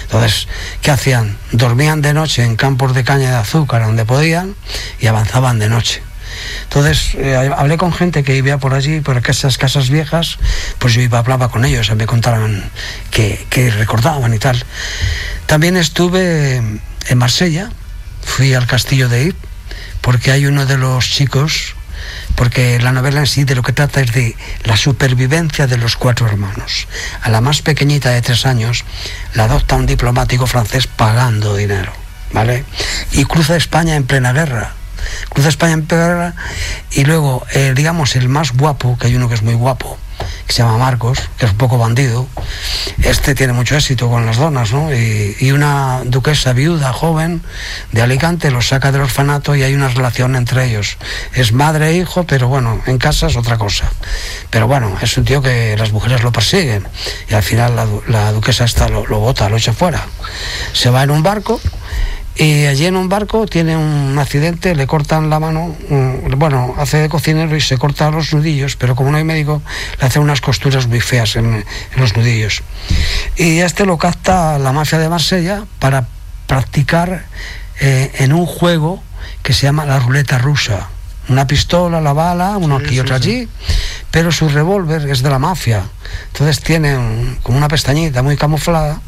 Entonces, 0.04 0.48
¿qué 0.82 0.92
hacían? 0.92 1.38
Dormían 1.52 2.02
de 2.02 2.14
noche 2.14 2.44
en 2.44 2.56
campos 2.56 2.96
de 2.96 3.04
caña 3.04 3.30
de 3.30 3.38
azúcar 3.38 3.84
donde 3.84 4.06
podían 4.06 4.56
y 5.00 5.08
avanzaban 5.08 5.60
de 5.60 5.70
noche. 5.70 6.02
Entonces, 6.64 7.16
eh, 7.16 7.36
hablé 7.56 7.78
con 7.78 7.94
gente 7.94 8.24
que 8.24 8.34
vivía 8.34 8.58
por 8.58 8.74
allí, 8.74 9.00
por 9.00 9.22
esas 9.26 9.58
casas 9.58 9.90
viejas, 9.90 10.38
pues 10.80 10.94
yo 10.94 11.02
iba, 11.02 11.20
hablaba 11.20 11.50
con 11.50 11.64
ellos, 11.64 11.94
me 11.96 12.06
contaban 12.06 12.70
que, 13.12 13.46
que 13.50 13.70
recordaban 13.72 14.34
y 14.34 14.40
tal. 14.40 14.64
También 15.46 15.78
estuve 15.78 16.58
en 16.58 17.18
Marsella, 17.18 17.70
fui 18.22 18.54
al 18.54 18.68
castillo 18.68 19.08
de 19.08 19.26
Yves, 19.26 19.36
porque 20.02 20.32
hay 20.32 20.46
uno 20.46 20.66
de 20.66 20.78
los 20.78 21.10
chicos, 21.10 21.76
porque 22.36 22.80
la 22.80 22.92
novela 22.92 23.22
en 23.22 23.28
sí 23.28 23.44
de 23.44 23.56
lo 23.56 23.64
que 23.64 23.74
trata 23.74 24.02
es 24.02 24.14
de 24.14 24.36
la 24.64 24.78
supervivencia 24.78 25.68
de 25.68 25.78
los 25.78 25.96
cuatro 25.96 26.28
hermanos. 26.28 26.88
A 27.22 27.30
la 27.30 27.42
más 27.42 27.62
pequeñita 27.62 28.12
de 28.12 28.22
tres 28.22 28.46
años 28.46 28.84
la 29.34 29.46
adopta 29.46 29.76
un 29.76 29.86
diplomático 29.86 30.48
francés 30.48 30.88
pagando 30.88 31.56
dinero, 31.56 31.92
¿vale? 32.32 32.66
Y 33.12 33.26
cruza 33.26 33.56
España 33.56 33.96
en 33.96 34.06
plena 34.06 34.34
guerra. 34.34 34.74
Cruza 35.30 35.50
España 35.50 35.74
en 35.74 35.86
plena 35.86 36.08
guerra 36.08 36.34
y 36.92 37.06
luego, 37.06 37.46
eh, 37.54 37.74
digamos, 37.76 38.16
el 38.16 38.30
más 38.30 38.54
guapo, 38.54 38.98
que 38.98 39.08
hay 39.08 39.16
uno 39.16 39.30
que 39.30 39.36
es 39.36 39.44
muy 39.44 39.54
guapo, 39.54 39.98
que 40.48 40.54
se 40.54 40.62
llama 40.62 40.78
Marcos, 40.78 41.20
que 41.38 41.46
es 41.46 41.52
un 41.52 41.58
poco 41.58 41.78
bandido. 41.78 42.28
Este 43.02 43.36
tiene 43.36 43.54
mucho 43.54 43.76
éxito 43.76 44.10
con 44.10 44.26
las 44.26 44.38
donas, 44.38 44.72
¿no? 44.72 44.94
Y, 44.94 45.52
una 45.52 46.02
duquesa 46.06 46.54
viuda, 46.54 46.92
joven, 46.92 47.42
de 47.92 48.02
Alicante, 48.02 48.52
los 48.52 48.68
saca 48.68 48.92
del 48.92 49.02
orfanato 49.02 49.56
y 49.56 49.64
hay 49.64 49.74
una 49.74 49.88
relación 49.88 50.36
entre 50.36 50.66
ellos. 50.66 50.98
Es 51.34 51.54
madre 51.54 51.90
e 51.90 51.98
hijo, 51.98 52.26
pero 52.26 52.48
bueno, 52.48 52.82
en 52.86 52.98
casa 52.98 53.28
es 53.28 53.38
otra 53.38 53.58
cosa. 53.58 53.90
Pero 54.50 54.68
bueno, 54.68 54.98
es 55.02 55.18
un 55.18 55.24
tío 55.24 55.42
que 55.42 55.78
las 55.78 55.92
mujeres 55.92 56.24
lo 56.24 56.32
persiguen 56.32 56.88
y 57.30 57.34
al 57.34 57.44
final 57.44 58.02
la 58.08 58.32
duquesa 58.32 58.66
esta 58.66 58.90
lo, 58.90 59.06
lo 59.06 59.20
bota, 59.20 59.50
lo 59.50 59.58
echa 59.58 59.74
fuera. 59.74 60.06
Se 60.74 60.90
va 60.90 61.04
en 61.04 61.12
un 61.12 61.24
barco 61.24 61.62
y 62.38 62.66
allí 62.66 62.86
en 62.86 62.96
un 62.98 63.08
barco 63.08 63.46
tiene 63.46 63.78
un 63.78 64.18
accidente, 64.20 64.76
le 64.76 64.88
cortan 64.88 65.30
la 65.30 65.40
mano, 65.40 65.76
mm, 65.90 66.38
bueno, 66.38 66.76
hace 66.78 66.98
de 66.98 67.08
cocinero 67.10 67.56
y 67.56 67.62
se 67.62 67.78
corta 67.78 68.12
los 68.12 68.34
nudillos, 68.34 68.76
pero 68.76 68.96
como 68.96 69.12
no 69.12 69.18
hay 69.18 69.24
médico, 69.24 69.62
le 70.00 70.08
hacen 70.08 70.22
unas 70.22 70.42
costuras 70.42 70.88
muy 70.88 71.00
feas 71.02 71.36
en, 71.38 71.46
en 71.56 71.66
los 72.02 72.16
nudillos. 72.18 72.62
Y 73.38 73.60
este 73.60 73.86
lo 73.86 73.98
capta 73.98 74.60
la 74.60 74.72
mafia 74.74 74.98
de 75.00 75.08
Marsella 75.10 75.64
para 75.80 76.08
practicar 76.48 77.26
eh, 77.80 78.12
en 78.20 78.34
un 78.34 78.46
juego 78.46 79.02
que 79.42 79.54
se 79.54 79.64
llama 79.64 79.86
la 79.86 80.00
ruleta 80.00 80.38
rusa. 80.38 80.90
Una 81.28 81.48
pistola, 81.48 82.02
la 82.02 82.14
bala, 82.14 82.56
uno 82.58 82.76
aquí 82.76 82.96
y 82.96 83.00
otro 83.00 83.16
allí, 83.16 83.50
pero 84.12 84.32
su 84.32 84.48
revólver 84.48 85.10
es 85.10 85.24
de 85.24 85.30
la 85.32 85.40
mafia. 85.40 85.82
Entonces 86.28 86.60
tiene 86.62 86.96
un- 86.98 87.40
como 87.42 87.58
una 87.58 87.68
pestañita 87.68 88.22
muy 88.22 88.38
camuflada 88.38 89.02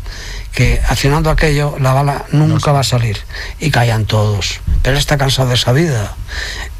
que 0.51 0.81
accionando 0.87 1.29
aquello 1.29 1.75
la 1.79 1.93
bala 1.93 2.25
nunca 2.31 2.71
va 2.71 2.79
a 2.81 2.83
salir 2.83 3.17
y 3.59 3.71
caían 3.71 4.05
todos. 4.05 4.59
Pero 4.81 4.95
él 4.95 4.99
está 4.99 5.17
cansado 5.17 5.49
de 5.49 5.55
esa 5.55 5.71
vida 5.71 6.15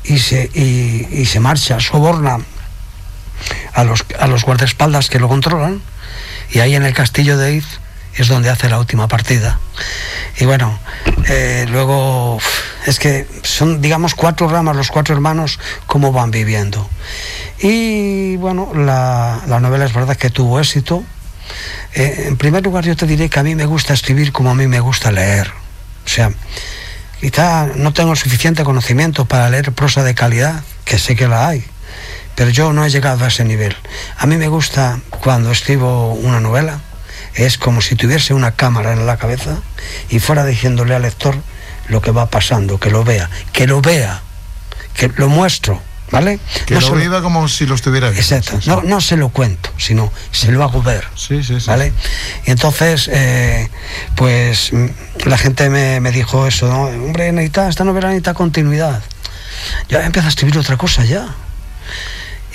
y 0.04 0.20
se, 0.20 0.50
y, 0.54 1.08
y 1.12 1.26
se 1.26 1.40
marcha, 1.40 1.80
soborna 1.80 2.40
a 3.74 3.84
los, 3.84 4.06
a 4.20 4.28
los 4.28 4.44
guardaespaldas 4.44 5.10
que 5.10 5.20
lo 5.20 5.28
controlan 5.28 5.82
y 6.52 6.60
ahí 6.60 6.76
en 6.76 6.84
el 6.84 6.94
castillo 6.94 7.38
de 7.38 7.56
Iz 7.56 7.66
es 8.16 8.28
donde 8.28 8.50
hace 8.50 8.70
la 8.70 8.80
última 8.80 9.08
partida. 9.08 9.60
Y 10.40 10.46
bueno, 10.46 10.80
eh, 11.28 11.66
luego 11.70 12.40
es 12.86 13.00
que 13.00 13.28
son, 13.44 13.82
digamos, 13.82 14.16
cuatro 14.16 14.48
ramas, 14.48 14.76
los 14.76 14.90
cuatro 14.90 15.14
hermanos, 15.14 15.60
cómo 15.86 16.12
van 16.12 16.32
viviendo. 16.32 16.90
Y 17.60 18.38
bueno, 18.38 18.72
la, 18.74 19.42
la 19.48 19.60
novela 19.60 19.86
es 19.86 19.94
verdad 19.94 20.16
que 20.16 20.30
tuvo 20.30 20.60
éxito. 20.60 21.04
Eh, 21.94 22.26
en 22.28 22.38
primer 22.38 22.64
lugar, 22.64 22.86
yo 22.86 22.96
te 22.96 23.06
diré 23.06 23.30
que 23.30 23.40
a 23.40 23.44
mí 23.44 23.56
me 23.56 23.66
gusta 23.66 23.94
escribir 23.94 24.32
como 24.32 24.52
a 24.52 24.56
mí 24.56 24.68
me 24.68 24.80
gusta 24.80 25.12
leer. 25.12 25.52
O 26.06 26.10
sea, 26.10 26.32
quizá 27.20 27.68
no 27.76 27.94
tengo 27.94 28.16
suficiente 28.16 28.64
conocimiento 28.64 29.26
para 29.26 29.50
leer 29.50 29.72
prosa 29.72 30.04
de 30.04 30.16
calidad, 30.16 30.64
que 30.86 31.00
sé 31.00 31.16
que 31.16 31.28
la 31.28 31.48
hay, 31.48 31.64
pero 32.36 32.50
yo 32.50 32.72
no 32.74 32.86
he 32.86 32.90
llegado 32.90 33.26
a 33.26 33.28
ese 33.28 33.44
nivel. 33.44 33.76
A 34.18 34.26
mí 34.26 34.38
me 34.38 34.48
gusta 34.48 35.00
cuando 35.22 35.52
escribo 35.52 36.14
una 36.14 36.40
novela, 36.40 36.80
es 37.34 37.58
como 37.58 37.82
si 37.82 37.96
tuviese 37.96 38.34
una 38.34 38.52
cámara 38.52 38.94
en 38.94 39.06
la 39.06 39.18
cabeza 39.18 39.58
y 40.10 40.20
fuera 40.20 40.46
diciéndole 40.46 40.96
al 40.96 41.04
lector 41.04 41.36
lo 41.88 42.02
que 42.02 42.12
va 42.12 42.30
pasando, 42.30 42.80
que 42.80 42.92
lo 42.92 43.04
vea, 43.04 43.30
que 43.54 43.68
lo 43.68 43.82
vea, 43.82 44.22
que 44.94 45.12
lo 45.16 45.30
muestro, 45.30 45.82
¿vale? 46.12 46.40
Que 46.66 46.76
No 46.76 46.82
lo 46.82 46.96
viva 46.96 47.22
como 47.22 47.48
si 47.48 47.66
lo 47.66 47.76
estuviera 47.76 48.10
viendo. 48.10 48.36
Exacto, 48.36 48.60
no, 48.66 48.82
no 48.84 49.02
se 49.02 49.18
lo 49.18 49.30
cuento, 49.30 49.72
sino 49.78 50.12
se 50.32 50.52
lo 50.52 50.64
hago 50.64 50.82
ver. 50.82 51.06
Sí, 51.16 51.44
sí, 51.44 51.60
sí. 51.60 51.68
¿Vale? 51.68 51.94
Y 52.46 52.52
entonces, 52.52 53.10
eh, 53.12 53.70
pues 54.16 54.72
mm, 54.74 54.86
la 55.26 55.38
gente 55.38 55.70
me, 55.70 56.00
me 56.00 56.12
dijo 56.12 56.48
eso, 56.48 56.68
¿no? 56.68 56.84
Hombre, 56.84 57.32
necesita, 57.32 57.70
esta 57.70 57.84
novela 57.84 58.08
necesita 58.08 58.34
continuidad. 58.34 59.02
Yo 59.90 60.00
empiezo 60.00 60.28
a 60.28 60.30
escribir 60.30 60.58
otra 60.58 60.78
cosa 60.78 61.04
ya. 61.04 61.28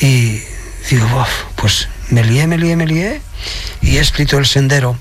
Y 0.01 0.43
digo, 0.91 1.07
"Uf, 1.21 1.29
pues 1.57 1.89
me 2.11 2.23
lié, 2.25 2.47
me 2.47 2.59
lié, 2.59 2.77
me 2.77 2.87
lié. 2.87 3.21
Y 3.81 3.97
he 3.97 4.01
escrito 4.01 4.39
El 4.39 4.47
Sendero, 4.47 4.97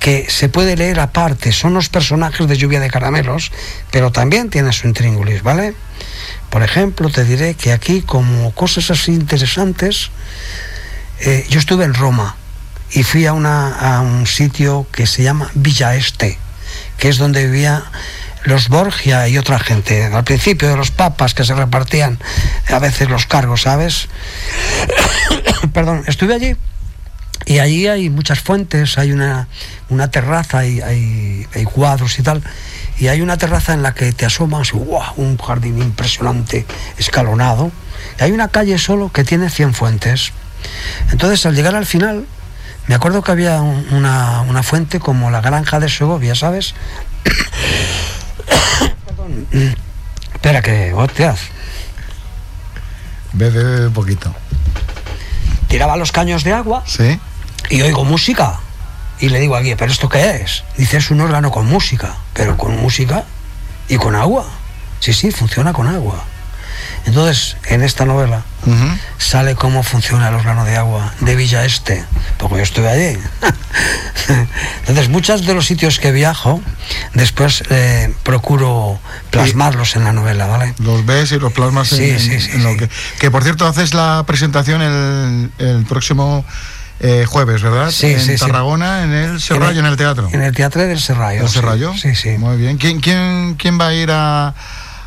que 0.00 0.26
se 0.28 0.48
puede 0.50 0.76
leer 0.76 1.00
aparte. 1.00 1.52
Son 1.52 1.72
los 1.72 1.88
personajes 1.88 2.46
de 2.46 2.56
Lluvia 2.56 2.80
de 2.80 2.90
Caramelos, 2.90 3.50
pero 3.90 4.12
también 4.12 4.50
tiene 4.50 4.72
su 4.72 4.86
intríngulis, 4.86 5.42
¿vale? 5.42 5.74
Por 6.50 6.62
ejemplo, 6.62 7.10
te 7.10 7.24
diré 7.24 7.54
que 7.54 7.72
aquí, 7.72 8.02
como 8.02 8.52
cosas 8.52 8.90
así 8.90 9.12
interesantes, 9.12 10.10
eh, 11.20 11.46
yo 11.48 11.58
estuve 11.58 11.84
en 11.84 11.94
Roma 11.94 12.36
y 12.92 13.02
fui 13.02 13.26
a, 13.26 13.32
una, 13.32 13.74
a 13.74 14.00
un 14.00 14.26
sitio 14.26 14.86
que 14.92 15.06
se 15.06 15.22
llama 15.22 15.50
Villa 15.54 15.96
Este, 15.96 16.38
que 16.98 17.08
es 17.08 17.18
donde 17.18 17.46
vivía 17.46 17.84
los 18.44 18.68
Borgia 18.68 19.28
y 19.28 19.38
otra 19.38 19.58
gente. 19.58 20.04
Al 20.04 20.24
principio 20.24 20.68
de 20.68 20.76
los 20.76 20.90
papas 20.90 21.34
que 21.34 21.44
se 21.44 21.54
repartían 21.54 22.18
a 22.68 22.78
veces 22.78 23.10
los 23.10 23.26
cargos, 23.26 23.62
¿sabes? 23.62 24.08
Perdón, 25.72 26.04
estuve 26.06 26.34
allí 26.34 26.56
y 27.44 27.58
allí 27.58 27.86
hay 27.86 28.08
muchas 28.08 28.40
fuentes, 28.40 28.98
hay 28.98 29.12
una, 29.12 29.48
una 29.88 30.10
terraza, 30.10 30.58
hay, 30.58 30.80
hay, 30.80 31.46
hay 31.54 31.64
cuadros 31.64 32.18
y 32.18 32.22
tal. 32.22 32.42
Y 32.98 33.08
hay 33.08 33.20
una 33.20 33.36
terraza 33.36 33.74
en 33.74 33.82
la 33.82 33.92
que 33.94 34.12
te 34.12 34.24
asomas, 34.26 34.68
y 34.72 34.76
¡guau! 34.78 35.12
un 35.16 35.36
jardín 35.36 35.78
impresionante, 35.82 36.64
escalonado. 36.98 37.70
Y 38.18 38.22
hay 38.24 38.32
una 38.32 38.48
calle 38.48 38.78
solo 38.78 39.10
que 39.12 39.22
tiene 39.24 39.50
100 39.50 39.74
fuentes. 39.74 40.32
Entonces, 41.12 41.44
al 41.46 41.54
llegar 41.54 41.74
al 41.74 41.86
final, 41.86 42.26
me 42.86 42.94
acuerdo 42.94 43.22
que 43.22 43.32
había 43.32 43.60
un- 43.60 43.86
una, 43.92 44.40
una 44.42 44.62
fuente 44.62 44.98
como 45.00 45.30
la 45.30 45.40
granja 45.40 45.78
de 45.80 45.88
Segovia, 45.88 46.34
¿sabes? 46.34 46.74
Perdón. 49.06 49.46
Espera, 50.34 50.62
que 50.62 50.92
hostias. 50.94 51.40
Bebe, 53.32 53.62
bebe 53.62 53.86
un 53.88 53.92
poquito. 53.92 54.34
Tiraba 55.68 55.96
los 55.96 56.12
caños 56.12 56.44
de 56.44 56.52
agua 56.52 56.82
Sí. 56.86 57.18
y 57.70 57.82
oigo 57.82 58.04
música. 58.04 58.60
Y 59.20 59.28
le 59.30 59.40
digo 59.40 59.56
al 59.56 59.64
guía, 59.64 59.76
¿pero 59.76 59.90
esto 59.90 60.08
qué 60.08 60.36
es? 60.42 60.62
Dice, 60.76 60.98
es 60.98 61.10
un 61.10 61.20
órgano 61.20 61.50
con 61.50 61.66
música. 61.66 62.14
¿Pero 62.34 62.56
con 62.56 62.76
música? 62.76 63.24
¿Y 63.88 63.96
con 63.96 64.14
agua? 64.14 64.46
Sí, 65.00 65.12
sí, 65.12 65.30
funciona 65.30 65.72
con 65.72 65.86
agua. 65.88 66.22
Entonces, 67.06 67.56
en 67.66 67.82
esta 67.82 68.04
novela 68.04 68.42
Ujú. 68.66 68.98
sale 69.18 69.54
cómo 69.54 69.82
funciona 69.82 70.28
el 70.28 70.34
órgano 70.34 70.64
de 70.64 70.76
agua 70.76 71.14
de 71.20 71.36
Villa 71.36 71.64
Este, 71.64 72.04
porque 72.38 72.56
yo 72.56 72.62
estuve 72.62 72.88
allí. 72.88 73.18
Entonces, 74.80 75.08
muchos 75.08 75.46
de 75.46 75.54
los 75.54 75.66
sitios 75.66 75.98
que 75.98 76.10
viajo, 76.12 76.60
después 77.14 77.62
eh, 77.70 78.12
procuro 78.24 78.98
plasmarlos 79.30 79.96
en 79.96 80.04
la 80.04 80.12
novela, 80.12 80.46
¿vale? 80.46 80.74
Los 80.78 81.06
ves 81.06 81.32
y 81.32 81.38
los 81.38 81.52
plasmas 81.52 81.88
Sí, 81.88 82.10
en- 82.10 82.20
sí, 82.20 82.40
sí, 82.40 82.50
en 82.52 82.64
lo 82.64 82.70
sí. 82.72 82.76
que... 82.78 82.90
Que 83.20 83.30
por 83.30 83.42
cierto, 83.44 83.66
haces 83.66 83.94
la 83.94 84.24
presentación 84.26 84.82
el, 84.82 85.50
el 85.58 85.84
próximo 85.86 86.44
eh, 87.00 87.24
jueves, 87.26 87.62
¿verdad? 87.62 87.90
Sí, 87.90 88.06
en 88.06 88.20
sí, 88.20 88.38
sí. 88.38 88.46
Tarragona, 88.46 89.04
en 89.04 89.12
el 89.12 89.40
Serrallo, 89.40 89.80
en 89.80 89.86
el, 89.86 89.96
teatro. 89.96 90.28
En 90.32 90.42
el 90.42 90.54
Teatro 90.54 90.82
del 90.82 90.98
Serrallo. 90.98 91.42
¿El. 91.42 91.48
Serrallo? 91.48 91.94
Sí, 91.94 92.14
sí. 92.14 92.38
Muy 92.38 92.56
bien. 92.56 92.78
¿Quién, 92.78 93.00
quién, 93.00 93.56
quién 93.58 93.78
va 93.78 93.88
a 93.88 93.94
ir 93.94 94.10
a, 94.10 94.54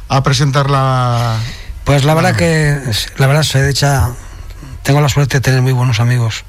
a 0.07 0.23
presentar 0.23 0.69
la...? 0.69 1.37
Pues 1.83 2.03
la 2.03 2.13
verdad 2.13 2.35
que, 2.35 2.79
la 3.17 3.25
verdad, 3.25 3.41
soy 3.41 3.61
de 3.61 3.71
hecha, 3.71 4.09
tengo 4.83 5.01
la 5.01 5.09
suerte 5.09 5.37
de 5.37 5.41
tener 5.41 5.63
muy 5.63 5.71
buenos 5.71 5.99
amigos. 5.99 6.45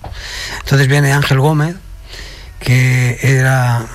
Entonces 0.60 0.86
viene 0.86 1.12
Ángel 1.12 1.40
Gómez, 1.40 1.76
que 2.58 3.18
era, 3.22 3.86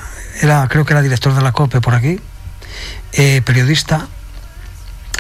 era 0.42 0.68
creo 0.68 0.86
que 0.86 0.94
era 0.94 1.04
director 1.04 1.36
de 1.36 1.42
la 1.42 1.52
COPE 1.52 1.82
por 1.82 1.94
aquí, 1.94 2.20
eh, 3.14 3.44
periodista, 3.46 4.08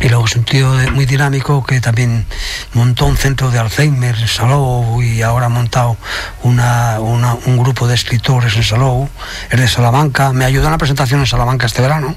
Y 0.01 0.09
luego 0.09 0.25
es 0.25 0.35
un 0.35 0.43
tío 0.43 0.69
muy 0.93 1.05
dinámico 1.05 1.63
que 1.63 1.79
también 1.79 2.25
montó 2.73 3.05
un 3.05 3.15
centro 3.17 3.49
de 3.49 3.59
Alzheimer 3.59 4.15
en 4.15 4.27
Salou 4.27 5.01
y 5.01 5.21
ahora 5.21 5.45
ha 5.45 5.49
montado 5.49 5.97
una, 6.43 6.99
una- 6.99 7.35
un 7.45 7.57
grupo 7.57 7.87
de 7.87 7.95
escritores 7.95 8.55
en 8.57 8.63
Salou. 8.63 9.09
Es 9.49 9.59
de 9.59 9.67
Salamanca. 9.67 10.33
Me 10.33 10.43
ayudó 10.45 10.65
en 10.65 10.71
la 10.71 10.77
presentación 10.77 11.21
en 11.21 11.25
Salamanca 11.27 11.65
este 11.65 11.81
verano. 11.81 12.15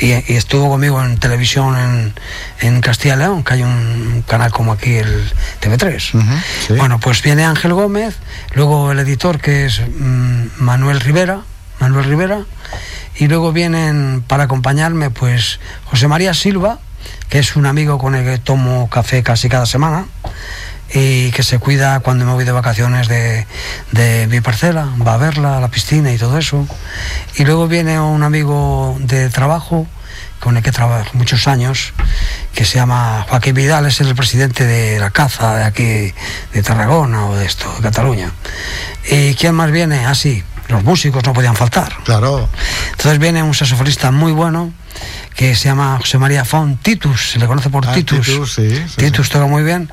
Y, 0.00 0.06
y 0.32 0.36
estuvo 0.36 0.70
conmigo 0.70 1.04
en 1.04 1.18
televisión 1.18 1.76
en, 1.78 2.14
en 2.60 2.80
Castilla 2.80 3.14
y 3.14 3.18
León, 3.18 3.44
que 3.44 3.54
hay 3.54 3.62
un 3.62 4.24
canal 4.26 4.50
como 4.50 4.72
aquí, 4.72 4.94
el 4.96 5.30
TV3. 5.60 6.14
Ujú, 6.14 6.26
sí. 6.66 6.72
Bueno, 6.74 6.98
pues 6.98 7.22
viene 7.22 7.44
Ángel 7.44 7.74
Gómez, 7.74 8.16
luego 8.54 8.90
el 8.90 8.98
editor 8.98 9.38
que 9.38 9.66
es 9.66 9.80
mm, 9.80 10.46
Manuel 10.58 10.98
Rivera, 11.00 11.42
Manuel 11.78 12.06
Rivera, 12.06 12.40
y 13.16 13.28
luego 13.28 13.52
vienen 13.52 14.24
para 14.26 14.44
acompañarme 14.44 15.10
pues 15.10 15.60
José 15.84 16.08
María 16.08 16.32
Silva, 16.34 16.80
que 17.28 17.38
es 17.38 17.56
un 17.56 17.66
amigo 17.66 17.98
con 17.98 18.14
el 18.14 18.24
que 18.24 18.38
tomo 18.38 18.88
café 18.90 19.22
casi 19.22 19.48
cada 19.48 19.66
semana 19.66 20.06
y 20.94 21.30
que 21.30 21.42
se 21.42 21.58
cuida 21.58 22.00
cuando 22.00 22.24
me 22.24 22.32
voy 22.32 22.44
de 22.44 22.52
vacaciones 22.52 23.08
de, 23.08 23.46
de 23.92 24.26
mi 24.26 24.40
parcela, 24.40 24.88
va 25.06 25.14
a 25.14 25.16
verla, 25.16 25.56
a 25.56 25.60
la 25.60 25.68
piscina 25.68 26.12
y 26.12 26.18
todo 26.18 26.38
eso. 26.38 26.66
Y 27.36 27.44
luego 27.44 27.66
viene 27.68 27.98
un 27.98 28.22
amigo 28.22 28.96
de 29.00 29.30
trabajo 29.30 29.86
con 30.40 30.56
el 30.56 30.62
que 30.62 30.72
trabajo 30.72 31.08
muchos 31.14 31.46
años, 31.46 31.94
que 32.52 32.64
se 32.64 32.74
llama 32.74 33.24
Joaquín 33.28 33.54
Vidal, 33.54 33.86
es 33.86 34.00
el 34.00 34.14
presidente 34.14 34.66
de 34.66 34.98
la 34.98 35.10
caza 35.10 35.56
de 35.56 35.64
aquí, 35.64 36.12
de 36.52 36.62
Tarragona 36.62 37.26
o 37.26 37.36
de 37.36 37.46
esto, 37.46 37.72
de 37.76 37.82
Cataluña. 37.82 38.32
¿Y 39.08 39.34
quién 39.34 39.54
más 39.54 39.70
viene? 39.70 40.04
Así, 40.04 40.42
los 40.68 40.82
músicos 40.84 41.24
no 41.24 41.32
podían 41.32 41.56
faltar. 41.56 41.92
Claro. 42.04 42.48
Entonces 42.92 43.18
viene 43.18 43.42
un 43.42 43.54
saxofonista 43.54 44.10
muy 44.10 44.32
bueno 44.32 44.72
que 45.34 45.54
se 45.54 45.64
llama 45.64 45.96
José 45.98 46.18
María 46.18 46.44
Font 46.44 46.80
Titus, 46.82 47.30
se 47.32 47.38
le 47.38 47.46
conoce 47.46 47.70
por 47.70 47.86
Ah, 47.88 47.92
Titus. 47.94 48.26
Titus, 48.26 48.54
sí, 48.54 48.70
sí, 48.70 48.96
Titus 48.96 49.26
sí. 49.26 49.32
toca 49.32 49.46
muy 49.46 49.62
bien. 49.62 49.90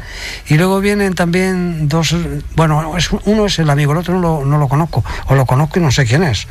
Y 0.47 0.55
luego 0.55 0.79
vienen 0.81 1.15
también 1.15 1.87
dos, 1.87 2.13
bueno, 2.55 2.97
es- 2.97 3.09
uno 3.25 3.45
es 3.45 3.57
el 3.59 3.69
amigo, 3.69 3.93
el 3.93 3.99
otro 3.99 4.13
no 4.15 4.19
lo, 4.21 4.45
no 4.45 4.57
lo 4.57 4.67
conozco, 4.67 5.03
o 5.27 5.35
lo 5.35 5.45
conozco 5.45 5.79
y 5.79 5.81
no 5.81 5.91
sé 5.91 6.05
quién 6.05 6.23
es, 6.23 6.47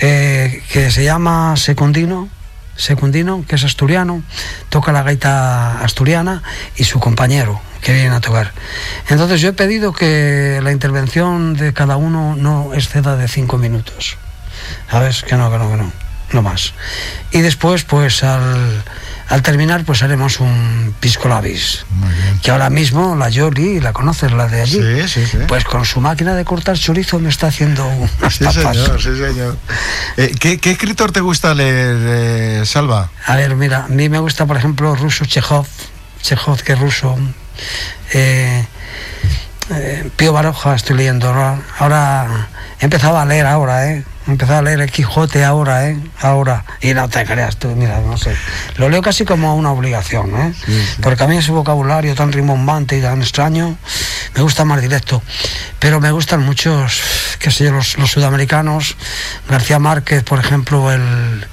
eh, 0.00 0.62
que 0.72 0.90
se 0.90 1.04
llama 1.04 1.56
Secundino. 1.56 2.28
Secundino, 2.76 3.44
que 3.46 3.56
es 3.56 3.64
asturiano, 3.64 4.22
toca 4.68 4.92
la 4.92 5.02
gaita 5.02 5.80
asturiana 5.80 6.42
y 6.76 6.84
su 6.84 7.00
compañero 7.00 7.60
que 7.80 7.92
vienen 7.92 8.12
a 8.12 8.20
tocar. 8.20 8.52
Entonces 9.08 9.40
yo 9.40 9.50
he 9.50 9.52
pedido 9.52 9.92
que 9.92 10.60
la 10.62 10.72
intervención 10.72 11.54
de 11.54 11.72
cada 11.72 11.96
uno 11.96 12.34
no 12.34 12.72
exceda 12.74 13.16
de 13.16 13.28
cinco 13.28 13.58
minutos. 13.58 14.16
¿Sabes? 14.90 15.22
Que 15.22 15.36
no, 15.36 15.50
que 15.50 15.58
no, 15.58 15.70
que 15.70 15.76
no. 15.76 15.92
No 16.32 16.42
más. 16.42 16.72
Y 17.30 17.42
después, 17.42 17.84
pues 17.84 18.24
al, 18.24 18.82
al 19.28 19.42
terminar, 19.42 19.84
pues 19.84 20.02
haremos 20.02 20.38
un 20.40 20.94
pisco 21.00 21.28
labis. 21.28 21.84
Muy 21.90 22.12
bien. 22.12 22.38
Que 22.40 22.50
ahora 22.50 22.68
mismo 22.70 23.16
la 23.16 23.28
Yoli, 23.30 23.80
la 23.80 23.92
conoces, 23.92 24.32
la 24.32 24.46
de 24.48 24.60
allí. 24.62 24.80
Sí, 24.80 25.08
sí, 25.08 25.26
sí. 25.26 25.38
Pues 25.48 25.64
con 25.64 25.84
su 25.84 26.00
máquina 26.00 26.34
de 26.34 26.44
cortar 26.44 26.76
chorizo 26.78 27.18
me 27.18 27.30
está 27.30 27.46
haciendo 27.48 27.86
unas 27.86 28.34
Sí, 28.34 28.44
tapas. 28.44 28.76
señor, 28.76 29.02
sí, 29.02 29.16
señor. 29.16 29.56
Eh, 30.16 30.34
¿qué, 30.38 30.58
qué 30.58 30.72
escritor 30.72 31.10
te 31.12 31.20
gusta 31.20 31.54
leer, 31.54 31.96
eh, 32.00 32.62
Salva? 32.66 33.10
A 33.26 33.36
ver, 33.36 33.54
mira, 33.56 33.84
a 33.84 33.88
mí 33.88 34.08
me 34.08 34.18
gusta, 34.18 34.46
por 34.46 34.56
ejemplo, 34.56 34.94
ruso 34.94 35.24
Chekhov, 35.24 35.66
Chekhov 36.22 36.62
que 36.62 36.74
es 36.74 36.78
ruso. 36.78 37.18
Eh, 38.12 38.66
eh, 39.70 40.10
Pío 40.16 40.32
Baroja 40.32 40.74
estoy 40.74 40.96
leyendo 40.96 41.28
ahora. 41.28 41.58
Ahora 41.78 42.48
he 42.80 42.84
empezado 42.84 43.18
a 43.18 43.24
leer 43.24 43.46
ahora, 43.46 43.90
¿eh? 43.90 44.04
He 44.26 44.30
empezado 44.30 44.60
a 44.60 44.62
leer 44.62 44.80
el 44.80 44.90
Quijote 44.90 45.44
ahora, 45.44 45.88
¿eh? 45.88 45.98
Ahora. 46.20 46.64
Y 46.80 46.94
no 46.94 47.08
te 47.08 47.24
creas 47.24 47.56
tú, 47.56 47.68
mira, 47.68 48.00
no 48.00 48.16
sé. 48.16 48.34
Lo 48.76 48.88
leo 48.88 49.02
casi 49.02 49.24
como 49.24 49.54
una 49.54 49.70
obligación, 49.70 50.34
¿eh? 50.34 50.54
Porque 51.02 51.24
a 51.24 51.26
mí 51.26 51.36
ese 51.36 51.52
vocabulario 51.52 52.14
tan 52.14 52.32
rimbombante 52.32 52.96
y 52.96 53.02
tan 53.02 53.20
extraño 53.20 53.76
me 54.34 54.42
gusta 54.42 54.64
más 54.64 54.80
directo. 54.80 55.22
Pero 55.78 56.00
me 56.00 56.10
gustan 56.10 56.40
muchos, 56.40 57.02
qué 57.38 57.50
sé 57.50 57.64
yo, 57.64 57.72
los, 57.72 57.98
los 57.98 58.10
sudamericanos. 58.10 58.96
García 59.48 59.78
Márquez, 59.78 60.22
por 60.24 60.38
ejemplo, 60.38 60.90
el 60.90 61.46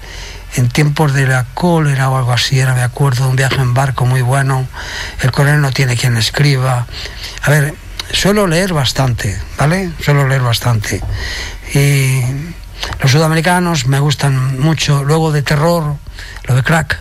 en 0.56 0.70
tiempos 0.70 1.14
de 1.14 1.28
la 1.28 1.46
cólera 1.54 2.10
o 2.10 2.18
algo 2.18 2.34
así, 2.34 2.60
era, 2.60 2.74
me 2.74 2.82
acuerdo, 2.82 3.28
un 3.30 3.36
viaje 3.36 3.62
en 3.62 3.74
barco 3.74 4.06
muy 4.06 4.22
bueno, 4.22 4.68
el 5.22 5.32
coronel 5.32 5.62
no 5.62 5.72
tiene 5.72 5.96
quien 5.96 6.18
escriba. 6.18 6.88
A 7.42 7.50
ver, 7.50 7.74
suelo 8.12 8.48
leer 8.48 8.74
bastante, 8.74 9.40
¿vale? 9.58 9.92
Suelo 10.04 10.28
leer 10.28 10.42
bastante. 10.42 11.02
Y 11.74 12.22
los 13.02 13.12
sudamericanos 13.12 13.88
me 13.88 14.00
gustan 14.00 14.60
mucho, 14.60 15.04
luego 15.04 15.32
de 15.32 15.42
terror, 15.42 15.96
lo 16.44 16.56
de 16.56 16.64
crack, 16.64 17.00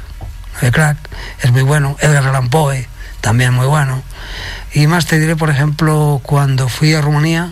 lo 0.55 0.61
de 0.61 0.73
crack 0.73 0.97
es 1.43 1.53
muy 1.53 1.63
bueno, 1.63 1.97
Edgar 2.01 2.27
Allan 2.27 2.49
Poe, 2.51 2.89
también 3.21 3.55
muy 3.55 3.67
bueno. 3.67 4.03
Y 4.73 4.87
más 4.87 5.07
te 5.07 5.19
diré, 5.19 5.37
por 5.37 5.51
ejemplo, 5.51 6.21
cuando 6.23 6.69
fui 6.69 6.95
a 6.95 7.01
Rumanía, 7.01 7.51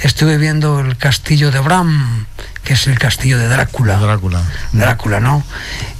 estuve 0.00 0.38
viendo 0.38 0.80
el 0.80 0.96
castillo 0.96 1.50
de 1.50 1.60
Bram, 1.60 2.26
que 2.64 2.74
es 2.74 2.86
el 2.86 2.98
castillo 2.98 3.38
de 3.38 3.48
Drácula. 3.48 3.98
Drácula. 3.98 4.42
Drácula, 4.72 5.20
¿no? 5.20 5.44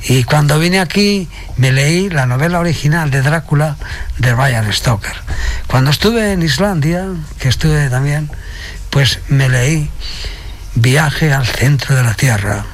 Y 0.04 0.24
cuando 0.24 0.58
vine 0.58 0.80
aquí 0.80 1.28
me 1.56 1.72
leí 1.72 2.08
la 2.08 2.26
novela 2.26 2.60
original 2.60 3.10
de 3.10 3.22
Drácula 3.22 3.76
de 4.18 4.34
Ryan 4.34 4.72
Stoker. 4.72 5.14
Cuando 5.66 5.90
estuve 5.90 6.32
en 6.32 6.42
Islandia, 6.42 7.06
que 7.38 7.48
estuve 7.48 7.88
también, 7.88 8.30
pues 8.90 9.20
me 9.28 9.48
leí 9.48 9.90
Viaje 10.74 11.32
al 11.32 11.46
centro 11.46 11.94
de 11.94 12.02
la 12.02 12.14
Tierra. 12.14 12.64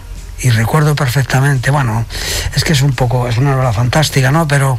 Y 0.41 0.51
recuerdo 0.51 0.95
perfectamente, 0.95 1.71
bueno, 1.73 2.07
es 2.55 2.63
que 2.63 2.73
es 2.73 2.83
un 2.83 2.93
poco, 2.93 3.27
es 3.29 3.39
una 3.39 3.53
novela 3.53 3.73
fantástica, 3.73 4.31
¿no? 4.31 4.47
Pero 4.47 4.79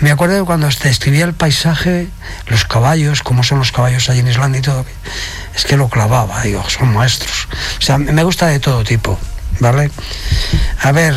me 0.00 0.10
acuerdo 0.10 0.34
de 0.34 0.42
cuando 0.44 0.68
te 0.68 0.88
escribía 0.88 1.24
el 1.26 1.32
paisaje, 1.34 2.08
los 2.48 2.64
caballos, 2.64 3.22
cómo 3.22 3.44
son 3.44 3.58
los 3.60 3.70
caballos 3.70 4.10
allí 4.10 4.18
en 4.20 4.26
Islandia 4.28 4.58
y 4.58 4.62
todo, 4.62 4.84
es 5.54 5.64
que 5.64 5.76
lo 5.76 5.88
clavaba, 5.88 6.42
digo, 6.42 6.68
son 6.68 6.92
maestros. 6.92 7.46
O 7.78 7.82
sea, 7.82 7.98
me 7.98 8.24
gusta 8.24 8.48
de 8.48 8.58
todo 8.58 8.82
tipo, 8.82 9.16
¿vale? 9.60 9.92
A 10.82 10.90
ver, 10.90 11.14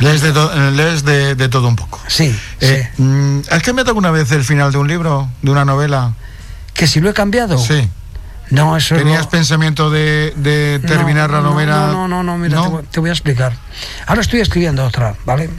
Lees 0.00 0.20
de, 0.20 0.32
to- 0.32 0.52
eh, 0.52 0.70
lees 0.72 1.02
de, 1.04 1.34
de 1.34 1.48
todo 1.48 1.66
un 1.68 1.76
poco. 1.76 1.98
sí, 2.08 2.38
Eh, 2.60 2.90
sí. 2.94 3.02
mm, 3.02 3.40
¿Has 3.50 3.62
cambiado 3.62 3.88
alguna 3.90 4.10
vez 4.10 4.30
el 4.32 4.44
final 4.44 4.70
de 4.70 4.76
un 4.78 4.86
libro, 4.88 5.30
de 5.40 5.50
una 5.50 5.64
novela? 5.64 6.12
Que 6.74 6.86
si 6.86 7.00
lo 7.00 7.08
he 7.08 7.14
cambiado. 7.14 7.56
Sí. 7.56 7.88
No, 8.50 8.76
eso 8.76 8.96
es 8.96 9.02
¿Tenías 9.02 9.26
pensamiento 9.26 9.90
de, 9.90 10.32
de 10.36 10.80
terminar 10.86 11.30
No, 11.30 11.36
la 11.36 11.42
no, 11.42 11.50
novela? 11.50 11.76
No, 11.88 11.92
no, 11.92 12.08
no, 12.08 12.22
no, 12.22 12.38
mira. 12.38 12.62
Te, 12.62 12.68
voy, 12.68 12.82
te 12.84 13.00
voy 13.00 13.10
a 13.10 13.12
explicar. 13.12 13.52
Ahora 14.06 14.20
estoy 14.22 14.40
escribiendo 14.40 14.84
otra, 14.84 15.14
¿vale? 15.24 15.50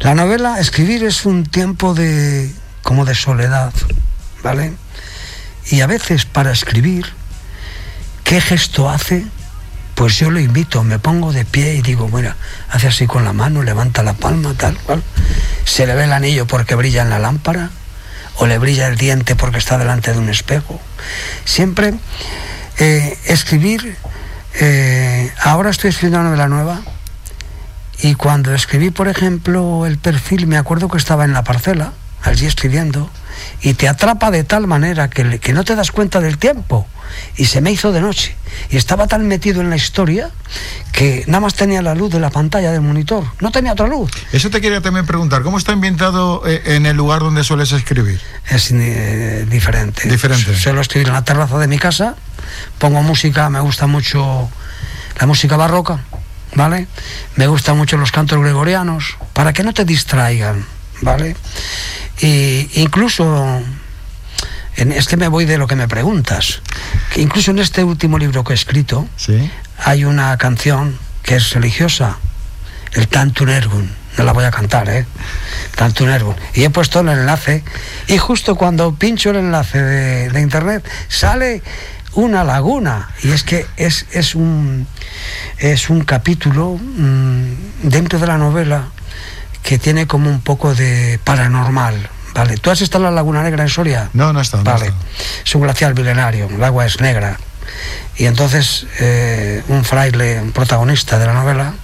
La 0.00 0.14
novela, 0.14 0.60
escribir 0.60 1.04
es 1.04 1.26
un 1.26 1.44
tiempo 1.44 1.94
de 1.94 2.52
como 2.82 3.04
de 3.04 3.14
soledad, 3.14 3.72
¿vale? 4.42 4.72
Y 5.70 5.80
a 5.82 5.86
veces 5.86 6.24
para 6.24 6.52
escribir, 6.52 7.06
¿qué 8.24 8.40
gesto 8.40 8.88
hace? 8.88 9.26
Pues 9.94 10.18
yo 10.18 10.30
lo 10.30 10.40
invito, 10.40 10.82
me 10.82 10.98
pongo 10.98 11.32
de 11.32 11.44
pie 11.44 11.74
y 11.74 11.82
digo, 11.82 12.08
mira, 12.08 12.36
hace 12.70 12.88
así 12.88 13.06
con 13.06 13.24
la 13.24 13.32
mano, 13.34 13.62
levanta 13.62 14.02
la 14.02 14.14
palma, 14.14 14.54
tal 14.54 14.76
cual. 14.78 15.02
Se 15.64 15.86
le 15.86 15.94
ve 15.94 16.04
el 16.04 16.12
anillo 16.12 16.46
porque 16.46 16.74
brilla 16.74 17.02
en 17.02 17.10
la 17.10 17.18
lámpara, 17.18 17.70
o 18.40 18.46
le 18.46 18.58
brilla 18.58 18.86
el 18.88 18.96
diente 18.96 19.36
porque 19.36 19.58
está 19.58 19.76
delante 19.76 20.12
de 20.12 20.18
un 20.18 20.30
espejo. 20.30 20.80
Siempre 21.44 21.92
eh, 22.78 23.18
escribir, 23.26 23.96
eh, 24.54 25.30
ahora 25.42 25.68
estoy 25.68 25.90
escribiendo 25.90 26.20
una 26.20 26.30
novela 26.30 26.48
nueva, 26.48 26.80
y 28.02 28.14
cuando 28.14 28.54
escribí, 28.54 28.90
por 28.90 29.08
ejemplo, 29.08 29.84
el 29.84 29.98
perfil, 29.98 30.46
me 30.46 30.56
acuerdo 30.56 30.88
que 30.88 30.96
estaba 30.96 31.26
en 31.26 31.34
la 31.34 31.44
parcela, 31.44 31.92
allí 32.22 32.46
escribiendo, 32.46 33.10
y 33.62 33.74
te 33.74 33.88
atrapa 33.88 34.30
de 34.30 34.44
tal 34.44 34.66
manera 34.66 35.08
que, 35.08 35.38
que 35.38 35.52
no 35.52 35.64
te 35.64 35.76
das 35.76 35.92
cuenta 35.92 36.20
del 36.20 36.38
tiempo. 36.38 36.86
Y 37.36 37.46
se 37.46 37.60
me 37.60 37.72
hizo 37.72 37.92
de 37.92 38.00
noche. 38.00 38.36
Y 38.70 38.76
estaba 38.76 39.06
tan 39.06 39.26
metido 39.26 39.60
en 39.60 39.70
la 39.70 39.76
historia 39.76 40.30
que 40.92 41.24
nada 41.26 41.40
más 41.40 41.54
tenía 41.54 41.82
la 41.82 41.94
luz 41.94 42.12
de 42.12 42.20
la 42.20 42.30
pantalla 42.30 42.70
del 42.72 42.82
monitor. 42.82 43.24
No 43.40 43.50
tenía 43.50 43.72
otra 43.72 43.86
luz. 43.86 44.10
Eso 44.32 44.50
te 44.50 44.60
quería 44.60 44.80
también 44.80 45.06
preguntar. 45.06 45.42
¿Cómo 45.42 45.58
está 45.58 45.72
ambientado 45.72 46.46
eh, 46.46 46.62
en 46.76 46.86
el 46.86 46.96
lugar 46.96 47.20
donde 47.20 47.42
sueles 47.42 47.72
escribir? 47.72 48.20
Es 48.48 48.70
eh, 48.70 49.46
diferente. 49.50 50.08
Diferente. 50.08 50.56
Suelo 50.56 50.80
escribir 50.80 51.08
en 51.08 51.14
la 51.14 51.24
terraza 51.24 51.58
de 51.58 51.66
mi 51.66 51.78
casa, 51.78 52.16
pongo 52.78 53.02
música, 53.02 53.50
me 53.50 53.60
gusta 53.60 53.86
mucho 53.86 54.48
la 55.18 55.26
música 55.26 55.56
barroca, 55.56 56.00
¿vale? 56.54 56.86
Me 57.36 57.46
gustan 57.46 57.76
mucho 57.76 57.96
los 57.96 58.12
cantos 58.12 58.40
gregorianos, 58.40 59.16
para 59.32 59.52
que 59.52 59.62
no 59.62 59.72
te 59.72 59.84
distraigan, 59.84 60.64
¿vale? 61.02 61.36
Y 62.20 62.68
incluso, 62.74 63.60
en, 64.76 64.92
es 64.92 65.06
que 65.08 65.16
me 65.16 65.28
voy 65.28 65.44
de 65.44 65.58
lo 65.58 65.66
que 65.66 65.76
me 65.76 65.88
preguntas, 65.88 66.60
que 67.12 67.20
incluso 67.20 67.50
en 67.50 67.58
este 67.58 67.84
último 67.84 68.18
libro 68.18 68.44
que 68.44 68.52
he 68.52 68.54
escrito, 68.56 69.06
Sí. 69.16 69.50
hay 69.78 70.04
una 70.04 70.36
canción 70.38 70.98
que 71.22 71.36
es 71.36 71.52
religiosa, 71.52 72.18
el 72.92 73.08
Tantun 73.08 73.48
Ergun. 73.48 73.90
No 74.18 74.24
la 74.24 74.32
voy 74.32 74.44
a 74.44 74.50
cantar, 74.50 74.88
¿eh? 74.90 75.06
Tantun 75.76 76.10
Ergun. 76.10 76.34
Y 76.54 76.64
he 76.64 76.70
puesto 76.70 77.00
el 77.00 77.08
enlace 77.08 77.62
y 78.08 78.18
justo 78.18 78.56
cuando 78.56 78.92
pincho 78.94 79.30
el 79.30 79.36
enlace 79.36 79.80
de, 79.80 80.28
de 80.30 80.40
internet 80.40 80.84
sale 81.08 81.62
una 82.14 82.42
laguna. 82.42 83.10
Y 83.22 83.30
es 83.30 83.44
que 83.44 83.66
es, 83.76 84.06
es, 84.10 84.34
un, 84.34 84.86
es 85.58 85.88
un 85.90 86.02
capítulo 86.04 86.76
mm, 86.76 87.44
dentro 87.84 88.18
de 88.18 88.26
la 88.26 88.36
novela 88.36 88.88
que 89.62 89.78
tiene 89.78 90.06
como 90.06 90.30
un 90.30 90.40
poco 90.40 90.74
de 90.74 91.18
paranormal. 91.24 92.08
Vale, 92.34 92.56
¿tú 92.58 92.70
has 92.70 92.80
estado 92.80 93.04
en 93.04 93.10
la 93.10 93.16
Laguna 93.16 93.42
Negra 93.42 93.62
en 93.64 93.68
Soria? 93.68 94.08
No, 94.12 94.32
no 94.32 94.38
he 94.38 94.42
estado. 94.42 94.62
no 94.64 94.70
Vale, 94.72 94.86
estado. 94.86 95.04
es 95.44 95.54
un 95.54 95.62
glaciar 95.62 95.94
milenario, 95.94 96.48
el 96.48 96.62
agua 96.62 96.86
es 96.86 97.00
negra. 97.00 97.38
Y 98.16 98.26
entonces 98.26 98.86
eh, 99.00 99.62
un 99.68 99.84
fraile, 99.84 100.40
un 100.40 100.52
protagonista 100.52 101.18
de 101.18 101.26
la 101.26 101.32
novela, 101.34 101.74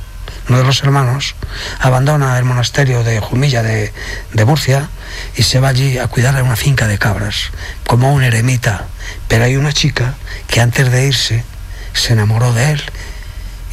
uno 0.48 0.58
de 0.58 0.64
los 0.64 0.82
hermanos, 0.82 1.34
abandona 1.80 2.38
el 2.38 2.44
monasterio 2.44 3.02
de 3.02 3.18
Jumilla 3.20 3.62
de, 3.62 3.92
de 4.32 4.44
Murcia 4.44 4.88
y 5.36 5.42
se 5.42 5.58
va 5.58 5.68
allí 5.68 5.98
a 5.98 6.06
cuidar 6.06 6.36
a 6.36 6.42
una 6.44 6.56
finca 6.56 6.86
de 6.86 6.98
cabras, 6.98 7.50
como 7.86 8.12
un 8.12 8.22
eremita. 8.22 8.84
Pero 9.28 9.44
hay 9.44 9.56
una 9.56 9.72
chica 9.72 10.14
que 10.46 10.60
antes 10.60 10.90
de 10.92 11.06
irse 11.06 11.44
se 11.92 12.12
enamoró 12.12 12.52
de 12.52 12.72
él 12.72 12.82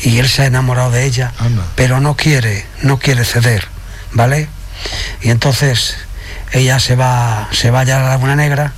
y 0.01 0.17
él 0.17 0.27
se 0.27 0.41
ha 0.41 0.45
enamorado 0.47 0.89
de 0.91 1.03
ella, 1.05 1.31
Anda. 1.37 1.63
pero 1.75 1.99
no 1.99 2.15
quiere, 2.15 2.65
no 2.81 2.97
quiere 2.97 3.23
ceder, 3.25 3.67
¿vale? 4.13 4.47
Y 5.21 5.29
entonces 5.29 5.97
ella 6.51 6.79
se 6.79 6.95
va, 6.95 7.49
se 7.51 7.71
va 7.71 7.83
ya 7.83 7.97
a 7.97 8.03
la 8.03 8.09
Laguna 8.09 8.35
Negra 8.35 8.73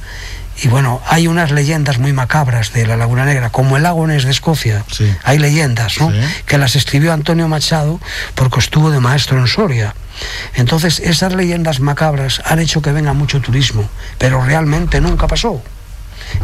y 0.63 0.69
bueno, 0.69 1.01
hay 1.05 1.27
unas 1.27 1.51
leyendas 1.51 1.99
muy 1.99 2.13
macabras 2.13 2.71
de 2.71 2.87
la 2.87 2.95
Laguna 2.95 3.25
Negra, 3.25 3.49
como 3.49 3.75
el 3.75 3.83
lago 3.83 4.07
Ness 4.07 4.23
de 4.23 4.31
Escocia. 4.31 4.85
Sí. 4.89 5.13
Hay 5.23 5.37
leyendas, 5.37 5.99
¿no? 5.99 6.11
Sí. 6.11 6.17
Que 6.45 6.57
las 6.57 6.77
escribió 6.77 7.11
Antonio 7.11 7.47
Machado 7.49 7.99
porque 8.35 8.59
estuvo 8.59 8.89
de 8.89 9.01
maestro 9.01 9.37
en 9.37 9.47
Soria. 9.47 9.95
Entonces, 10.53 10.99
esas 10.99 11.33
leyendas 11.33 11.81
macabras 11.81 12.41
han 12.45 12.59
hecho 12.59 12.81
que 12.81 12.93
venga 12.93 13.11
mucho 13.11 13.41
turismo, 13.41 13.89
pero 14.17 14.43
realmente 14.45 15.01
nunca 15.01 15.27
pasó. 15.27 15.61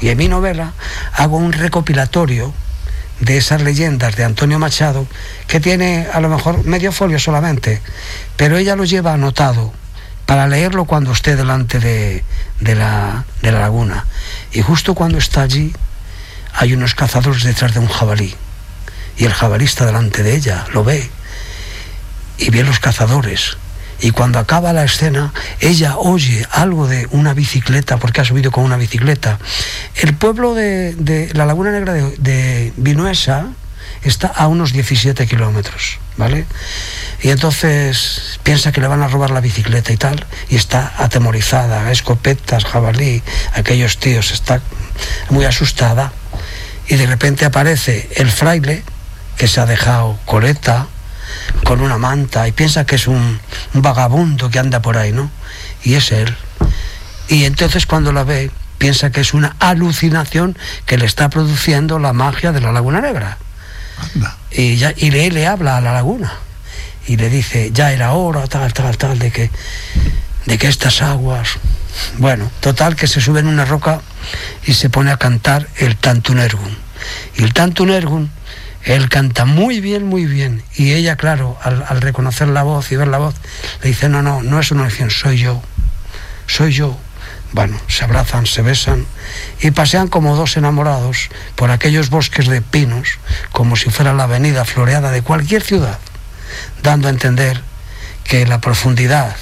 Y 0.02 0.10
en 0.10 0.18
mi 0.18 0.28
novela 0.28 0.74
hago 1.14 1.38
un 1.38 1.54
recopilatorio 1.54 2.54
de 3.22 3.38
esas 3.38 3.62
leyendas 3.62 4.16
de 4.16 4.26
Antonio 4.26 4.60
Machado, 4.60 5.08
que 5.48 5.60
tiene 5.60 6.08
a 6.12 6.20
lo 6.20 6.30
mejor 6.30 6.66
medio 6.66 6.92
folio 6.92 7.20
solamente, 7.20 7.82
pero 8.36 8.58
ella 8.58 8.76
lo 8.76 8.84
lleva 8.84 9.14
anotado 9.14 9.72
para 10.26 10.48
leerlo 10.48 10.86
cuando 10.86 11.12
esté 11.12 11.36
delante 11.36 11.80
de, 11.80 12.24
de 12.60 12.76
la, 12.76 13.26
de 13.42 13.52
la 13.52 13.60
laguna. 13.60 14.06
Y 14.52 14.62
justo 14.62 14.96
cuando 14.96 15.18
está 15.18 15.42
allí, 15.42 15.74
hay 16.54 16.74
unos 16.74 16.96
cazadores 16.96 17.44
detrás 17.44 17.74
de 17.74 17.80
un 17.80 17.88
jabalí. 17.88 18.36
Y 19.18 19.26
el 19.26 19.34
jabalí 19.34 19.68
delante 19.68 20.24
de 20.24 20.36
ella, 20.36 20.66
lo 20.74 20.84
ve. 20.84 21.10
Y 22.38 22.50
ve 22.50 22.64
los 22.64 22.80
cazadores. 22.80 23.58
Y 24.02 24.12
cuando 24.12 24.40
acaba 24.40 24.74
la 24.74 24.84
escena, 24.84 25.34
ella 25.60 25.98
oye 25.98 26.46
algo 26.52 26.88
de 26.88 27.08
una 27.12 27.34
bicicleta, 27.34 27.98
porque 27.98 28.22
ha 28.22 28.26
subido 28.26 28.52
con 28.52 28.64
una 28.64 28.78
bicicleta. 28.78 29.38
El 29.96 30.16
pueblo 30.16 30.56
de, 30.56 31.30
la 31.34 31.46
Laguna 31.46 31.72
Negra 31.72 31.94
de, 31.94 32.18
de 32.18 32.74
Vinuesa 32.78 33.50
está 34.04 34.28
a 34.28 34.48
unos 34.48 34.74
17 34.74 35.28
kilómetros, 35.28 36.00
¿vale? 36.18 36.46
Y 37.22 37.30
entonces 37.30 38.40
piensa 38.44 38.72
que 38.72 38.82
le 38.82 38.88
van 38.88 39.04
a 39.04 39.08
robar 39.08 39.30
la 39.30 39.42
bicicleta 39.42 39.94
y 39.94 39.98
tal, 39.98 40.26
y 40.50 40.56
está 40.56 40.94
atemorizada, 40.98 41.92
escopetas, 41.92 42.66
jabalí, 42.66 43.22
aquellos 43.54 43.98
tíos, 43.98 44.32
está 44.32 44.62
muy 45.30 45.46
asustada. 45.46 46.12
Y 46.88 46.96
de 46.96 47.06
repente 47.06 47.46
aparece 47.46 48.10
el 48.16 48.32
fraile, 48.32 48.84
que 49.38 49.48
se 49.48 49.62
ha 49.62 49.66
dejado 49.66 50.20
coleta, 50.26 50.88
con 51.64 51.82
una 51.82 51.98
manta, 51.98 52.48
y 52.48 52.52
piensa 52.52 52.86
que 52.86 52.96
es 52.96 53.08
un, 53.08 53.40
un 53.74 53.82
vagabundo 53.82 54.50
que 54.50 54.60
anda 54.60 54.82
por 54.82 54.98
ahí, 54.98 55.12
¿no? 55.12 55.30
Y 55.84 55.96
es 55.96 56.12
él. 56.12 56.36
Y 57.28 57.46
entonces 57.46 57.86
cuando 57.86 58.12
la 58.12 58.24
ve, 58.24 58.52
piensa 58.78 59.12
que 59.12 59.22
es 59.22 59.34
una 59.34 59.56
alucinación 59.60 60.58
que 60.86 60.98
le 60.98 61.06
está 61.06 61.30
produciendo 61.30 62.00
la 62.00 62.14
magia 62.14 62.52
de 62.52 62.62
la 62.62 62.72
Laguna 62.72 63.00
Negra 63.00 63.38
Anda. 64.16 64.38
y, 64.52 64.78
ya, 64.78 64.94
y 64.98 65.12
le, 65.12 65.30
le 65.30 65.46
habla 65.46 65.78
a 65.78 65.82
la 65.82 65.94
laguna 65.94 66.34
y 67.08 67.18
le 67.18 67.30
dice, 67.30 67.72
ya 67.72 67.92
era 67.92 68.14
hora, 68.14 68.48
tal, 68.48 68.74
tal, 68.74 68.98
tal, 68.98 69.20
de 69.20 69.32
que, 69.32 69.50
de 70.46 70.58
que 70.58 70.68
estas 70.68 71.02
aguas... 71.02 71.50
Bueno, 72.18 72.50
total 72.62 72.96
que 72.96 73.08
se 73.08 73.20
sube 73.20 73.42
en 73.42 73.48
una 73.48 73.66
roca 73.66 74.02
y 74.66 74.74
se 74.74 74.90
pone 74.90 75.12
a 75.12 75.18
cantar 75.18 75.68
el 75.78 75.98
Tantunergun. 75.98 76.78
Y 77.36 77.44
el 77.44 77.54
Tantunergun, 77.54 78.32
él 78.84 79.10
canta 79.10 79.46
muy 79.46 79.80
bien, 79.80 80.06
muy 80.06 80.26
bien. 80.26 80.64
Y 80.76 80.94
ella, 80.94 81.16
claro, 81.16 81.58
al, 81.62 82.02
reconocer 82.02 82.48
la 82.48 82.64
voz 82.64 82.92
y 82.92 82.96
ver 82.96 83.08
la 83.08 83.20
voz, 83.20 83.36
le 83.82 83.90
dice, 83.90 84.10
no, 84.10 84.22
no, 84.22 84.42
no 84.42 84.60
es 84.60 84.72
una 84.72 84.84
elección, 84.84 85.12
soy 85.12 85.38
yo, 85.38 85.62
soy 86.48 86.74
yo. 86.74 86.98
Bueno, 87.54 87.78
se 87.88 88.06
abrazan, 88.06 88.46
se 88.46 88.62
besan 88.62 89.06
y 89.60 89.72
pasean 89.72 90.08
como 90.08 90.38
dos 90.38 90.56
enamorados 90.56 91.30
por 91.56 91.70
aquellos 91.70 92.10
bosques 92.10 92.48
de 92.48 92.62
pinos, 92.62 93.20
como 93.52 93.76
si 93.76 93.90
fuera 93.90 94.14
la 94.14 94.24
avenida 94.24 94.64
floreada 94.64 95.12
de 95.12 95.22
cualquier 95.22 95.62
ciudad, 95.62 96.00
dando 96.82 97.08
a 97.08 97.12
entender 97.12 97.62
que 98.24 98.48
la 98.48 98.62
profundidad 98.62 99.36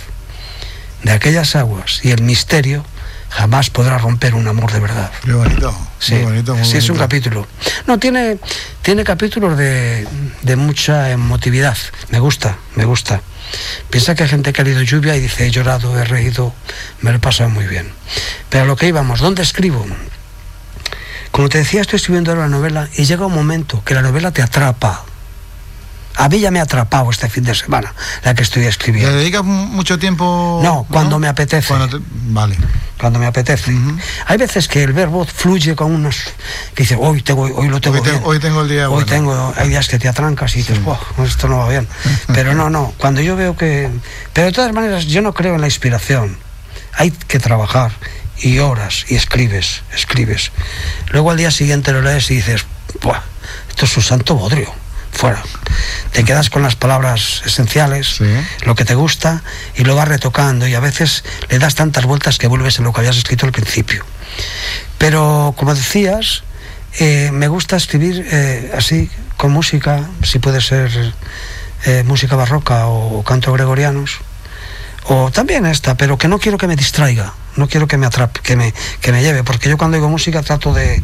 de 1.04 1.12
aquellas 1.12 1.56
aguas 1.56 2.02
y 2.04 2.12
el 2.12 2.24
misterio 2.24 2.84
jamás 3.30 3.70
podrá 3.70 3.98
romper 3.98 4.36
un 4.36 4.48
amor 4.48 4.72
de 4.72 4.80
verdad. 4.80 5.12
Qué 5.24 5.34
bonito. 5.34 5.76
Sí, 6.00 6.16
muy 6.16 6.24
bonito, 6.24 6.56
muy 6.56 6.66
sí, 6.66 6.78
es 6.78 6.90
un 6.90 6.98
capítulo. 6.98 7.48
No, 7.88 7.98
tiene, 8.00 8.38
tiene 8.82 9.04
capítulos 9.04 9.58
de, 9.58 10.08
de 10.42 10.56
mucha 10.56 11.12
emotividad. 11.12 11.78
Me 12.10 12.20
gusta, 12.20 12.58
me 12.76 12.86
gusta. 12.86 13.22
Piensa 13.90 14.16
que 14.16 14.24
hay 14.24 14.30
gente 14.30 14.54
que 14.54 14.62
ha 14.62 14.64
leído 14.64 14.82
lluvia 14.82 15.16
y 15.16 15.22
dice, 15.22 15.48
he 15.48 15.52
llorado, 15.52 15.98
he 15.98 16.06
reído, 16.06 16.54
me 17.02 17.12
lo 17.12 17.18
he 17.18 17.20
pasado 17.20 17.50
muy 17.50 17.66
bien. 17.66 17.92
Pero 18.50 18.64
a 18.64 18.68
lo 18.68 18.76
que 18.76 18.88
íbamos, 18.88 19.20
¿dónde 19.20 19.42
escribo? 19.42 19.86
Como 21.32 21.50
te 21.50 21.60
decía, 21.60 21.82
estoy 21.82 21.98
escribiendo 21.98 22.32
ahora 22.32 22.44
la 22.44 22.50
novela 22.50 22.90
y 22.96 23.06
llega 23.06 23.26
un 23.26 23.34
momento 23.34 23.84
que 23.84 23.94
la 23.94 24.02
novela 24.02 24.32
te 24.32 24.42
atrapa. 24.42 25.06
A 26.22 26.28
mí 26.28 26.39
ya 26.41 26.51
me 26.51 26.59
ha 26.59 26.63
atrapado 26.63 27.09
este 27.11 27.30
fin 27.30 27.45
de 27.45 27.55
semana, 27.55 27.93
la 28.26 28.34
que 28.36 28.43
estoy 28.43 28.63
¿Le 28.63 28.67
escribiendo. 28.70 29.15
dedicas 29.15 29.41
mu- 29.43 29.67
mucho 29.67 29.97
tiempo? 29.97 30.59
No, 30.61 30.86
cuando 30.91 31.17
me 31.17 31.30
apetece. 31.30 31.65
Cuando 31.67 31.88
te- 31.97 32.03
Vale. 32.32 32.57
Cuando 32.99 33.20
me 33.20 33.26
apetece. 33.26 33.72
Hay 34.28 34.38
veces 34.38 34.67
que 34.67 34.84
el 34.84 34.91
verbo 34.91 35.26
fluye 35.26 35.74
con 35.78 35.93
unos... 35.93 36.17
que 36.76 36.84
dice, 36.84 36.97
hoy, 36.99 37.22
tengo, 37.22 37.43
hoy 37.43 37.70
lo 37.70 37.80
tengo 37.80 37.95
Hoy, 37.99 38.03
te- 38.03 38.09
bien. 38.11 38.22
hoy 38.26 38.39
tengo 38.39 38.61
el 38.63 38.67
día 38.67 38.89
Hoy 38.89 38.95
bueno. 38.95 39.05
tengo, 39.07 39.53
hay 39.55 39.70
días 39.70 39.88
que 39.88 39.97
te 39.97 40.09
atrancas 40.09 40.53
y 40.55 40.57
dices, 40.59 40.84
"Buah, 40.84 40.97
esto 41.26 41.47
no 41.47 41.59
va 41.59 41.70
bien. 41.70 41.88
Pero 42.34 42.53
no, 42.53 42.70
no, 42.70 42.93
cuando 42.97 43.22
yo 43.22 43.38
veo 43.38 43.55
que... 43.55 43.89
Pero 44.34 44.47
de 44.47 44.51
todas 44.53 44.74
maneras, 44.74 45.05
yo 45.05 45.22
no 45.22 45.34
creo 45.34 45.55
en 45.55 45.61
la 45.61 45.67
inspiración. 45.67 46.38
Hay 46.95 47.11
que 47.11 47.39
trabajar 47.39 47.93
y 48.41 48.59
horas 48.59 49.05
y 49.07 49.15
escribes, 49.15 49.84
escribes. 49.95 50.51
Luego 51.11 51.32
al 51.32 51.38
día 51.38 51.51
siguiente 51.51 51.93
lo 51.93 52.01
lees 52.01 52.30
y 52.30 52.36
dices, 52.36 52.65
Buah, 53.01 53.22
esto 53.70 53.86
es 53.86 53.95
un 53.95 54.03
santo 54.03 54.36
bodrio, 54.36 54.70
fuera. 55.20 55.43
Te 56.13 56.24
quedas 56.24 56.49
con 56.49 56.63
las 56.63 56.78
palabras 56.78 57.41
esenciales, 57.45 58.07
Sí. 58.07 58.26
lo 58.65 58.74
que 58.76 58.86
te 58.86 58.95
gusta 58.95 59.43
y 59.76 59.84
lo 59.84 59.93
vas 59.93 60.07
retocando 60.07 60.65
y 60.65 60.76
a 60.76 60.80
veces 60.80 61.26
le 61.49 61.59
das 61.59 61.76
tantas 61.76 62.05
vueltas 62.05 62.38
que 62.38 62.47
vuelves 62.47 62.80
a 62.80 62.84
lo 62.84 62.93
que 62.93 63.01
habías 63.01 63.17
escrito 63.17 63.45
al 63.45 63.51
principio. 63.51 64.05
Pero 64.97 65.53
como 65.57 65.76
decías, 65.76 66.43
eh, 66.99 67.32
me 67.34 67.49
gusta 67.49 67.76
escribir 67.76 68.26
eh, 68.32 68.72
así, 68.78 69.09
con 69.36 69.51
música, 69.51 70.07
si 70.24 70.39
puede 70.39 70.61
ser 70.61 70.89
eh, 71.86 72.03
música 72.05 72.38
barroca 72.38 72.88
o, 72.88 73.22
canto 73.24 73.51
gregorianos, 73.51 74.20
o 75.03 75.32
también 75.32 75.65
esta, 75.65 75.95
pero 75.97 76.17
que 76.17 76.30
no 76.30 76.39
quiero 76.39 76.57
que 76.57 76.67
me 76.67 76.78
distraiga, 76.78 77.34
no 77.57 77.67
quiero 77.67 77.88
que 77.88 77.97
me 77.97 78.05
atrape, 78.05 78.39
que 78.39 78.55
me, 78.55 78.74
que 79.01 79.11
me 79.11 79.22
lleve, 79.22 79.43
porque 79.43 79.67
yo 79.67 79.78
cuando 79.78 79.97
oigo 79.97 80.07
música 80.07 80.41
trato 80.43 80.74
de, 80.74 81.03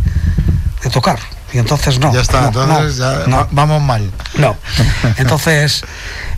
de 0.84 0.90
tocar, 0.90 1.20
y 1.54 1.58
entonces 1.58 2.00
no. 2.00 2.14
ya 2.14 2.22
está, 2.22 2.42
no, 2.42 2.48
entonces 2.48 2.98
no, 3.00 3.20
ya 3.22 3.28
no. 3.28 3.38
va- 3.38 3.48
vamos 3.52 3.82
mal. 3.82 4.12
No. 4.36 4.56
Entonces 5.18 5.84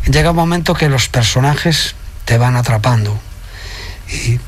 llega 0.05 0.29
un 0.31 0.35
momento 0.35 0.73
que 0.73 0.89
los 0.89 1.09
personajes 1.09 1.95
te 2.25 2.37
van 2.37 2.55
atrapando 2.55 3.19
y 4.09 4.39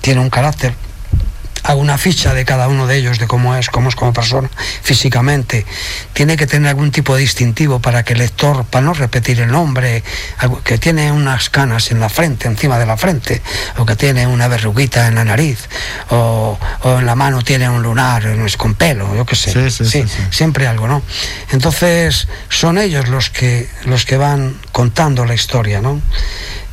tiene 0.00 0.20
un 0.20 0.30
carácter. 0.30 0.74
Hago 1.70 1.80
una 1.80 1.98
ficha 1.98 2.34
de 2.34 2.44
cada 2.44 2.66
uno 2.66 2.88
de 2.88 2.96
ellos, 2.96 3.20
de 3.20 3.28
cómo 3.28 3.54
es, 3.54 3.70
cómo 3.70 3.90
es 3.90 3.94
como 3.94 4.12
persona 4.12 4.50
físicamente. 4.82 5.64
Tiene 6.12 6.36
que 6.36 6.48
tener 6.48 6.68
algún 6.68 6.90
tipo 6.90 7.14
de 7.14 7.20
distintivo 7.20 7.78
para 7.78 8.02
que 8.02 8.14
el 8.14 8.18
lector, 8.18 8.64
para 8.64 8.84
no 8.84 8.92
repetir 8.92 9.40
el 9.40 9.52
nombre, 9.52 10.02
que 10.64 10.78
tiene 10.78 11.12
unas 11.12 11.48
canas 11.48 11.92
en 11.92 12.00
la 12.00 12.08
frente, 12.08 12.48
encima 12.48 12.76
de 12.76 12.86
la 12.86 12.96
frente, 12.96 13.40
o 13.78 13.86
que 13.86 13.94
tiene 13.94 14.26
una 14.26 14.48
verruguita 14.48 15.06
en 15.06 15.14
la 15.14 15.24
nariz, 15.24 15.68
o, 16.08 16.58
o 16.82 16.98
en 16.98 17.06
la 17.06 17.14
mano 17.14 17.42
tiene 17.42 17.68
un 17.68 17.84
lunar 17.84 18.24
no 18.24 18.46
es 18.46 18.56
con 18.56 18.74
pelo, 18.74 19.14
yo 19.14 19.24
qué 19.24 19.36
sé. 19.36 19.52
Sí, 19.52 19.70
sí, 19.70 19.84
sí, 19.84 20.08
sí. 20.08 20.22
siempre 20.30 20.66
algo, 20.66 20.88
¿no? 20.88 21.02
Entonces 21.52 22.26
son 22.48 22.78
ellos 22.78 23.08
los 23.08 23.30
que 23.30 23.68
los 23.84 24.04
que 24.04 24.16
van 24.16 24.56
contando 24.72 25.24
la 25.24 25.34
historia, 25.34 25.80
¿no? 25.80 26.00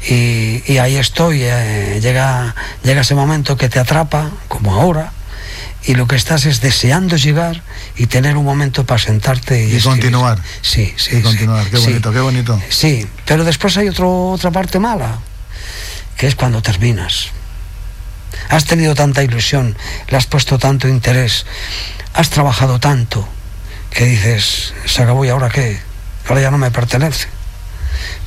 Y, 0.09 0.63
y 0.65 0.77
ahí 0.77 0.95
estoy, 0.95 1.41
eh, 1.43 1.99
llega, 2.01 2.55
llega 2.83 3.01
ese 3.01 3.13
momento 3.13 3.57
que 3.57 3.67
te 3.67 3.79
atrapa, 3.79 4.31
como 4.47 4.73
ahora, 4.73 5.11
y 5.83 5.95
lo 5.95 6.07
que 6.07 6.15
estás 6.15 6.45
es 6.45 6.61
deseando 6.61 7.17
llegar 7.17 7.61
y 7.95 8.07
tener 8.07 8.37
un 8.37 8.45
momento 8.45 8.85
para 8.85 8.99
sentarte 8.99 9.67
y, 9.67 9.79
continuar. 9.79 10.39
Sí, 10.61 10.93
sí. 10.95 11.11
Y 11.11 11.15
sí, 11.17 11.21
continuar, 11.21 11.69
qué 11.69 11.77
sí. 11.77 11.85
bonito, 11.85 12.11
qué 12.11 12.19
bonito. 12.19 12.61
Sí, 12.69 13.07
pero 13.25 13.43
después 13.43 13.75
hay 13.77 13.89
otro, 13.89 14.31
otra 14.31 14.51
parte 14.51 14.79
mala, 14.79 15.19
que 16.17 16.27
es 16.27 16.35
cuando 16.35 16.61
terminas. 16.61 17.27
Has 18.49 18.65
tenido 18.65 18.95
tanta 18.95 19.23
ilusión, 19.23 19.77
le 20.09 20.17
has 20.17 20.25
puesto 20.25 20.57
tanto 20.57 20.87
interés, 20.87 21.45
has 22.13 22.29
trabajado 22.29 22.79
tanto, 22.79 23.27
que 23.91 24.05
dices, 24.05 24.73
se 24.85 25.03
acabó 25.03 25.25
y 25.25 25.29
ahora 25.29 25.49
qué, 25.49 25.79
ahora 26.27 26.41
ya 26.41 26.51
no 26.51 26.57
me 26.57 26.71
pertenece. 26.71 27.27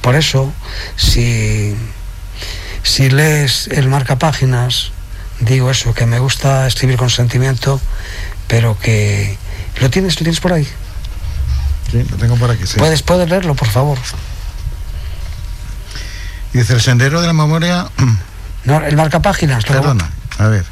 Por 0.00 0.14
eso, 0.14 0.52
si, 0.96 1.74
si 2.82 3.10
lees 3.10 3.68
el 3.68 3.88
marcapáginas, 3.88 4.92
digo 5.40 5.70
eso, 5.70 5.92
que 5.94 6.06
me 6.06 6.18
gusta 6.18 6.66
escribir 6.66 6.96
con 6.96 7.10
sentimiento, 7.10 7.80
pero 8.48 8.78
que... 8.78 9.36
¿Lo 9.80 9.90
tienes? 9.90 10.14
¿Lo 10.14 10.24
tienes 10.24 10.40
por 10.40 10.52
ahí? 10.52 10.66
Sí, 11.90 12.04
lo 12.10 12.16
tengo 12.16 12.36
por 12.36 12.50
aquí, 12.50 12.66
sí. 12.66 12.78
¿Puedes, 12.78 13.02
puedes 13.02 13.28
leerlo, 13.28 13.54
por 13.54 13.68
favor? 13.68 13.98
Dice 16.52 16.72
el 16.74 16.80
sendero 16.80 17.20
de 17.20 17.26
la 17.26 17.32
memoria. 17.32 17.88
No, 18.62 18.84
el 18.84 18.94
marcapáginas. 18.94 19.66
lo- 19.66 19.72
Perdona, 19.74 20.10
a 20.38 20.46
ver. 20.48 20.66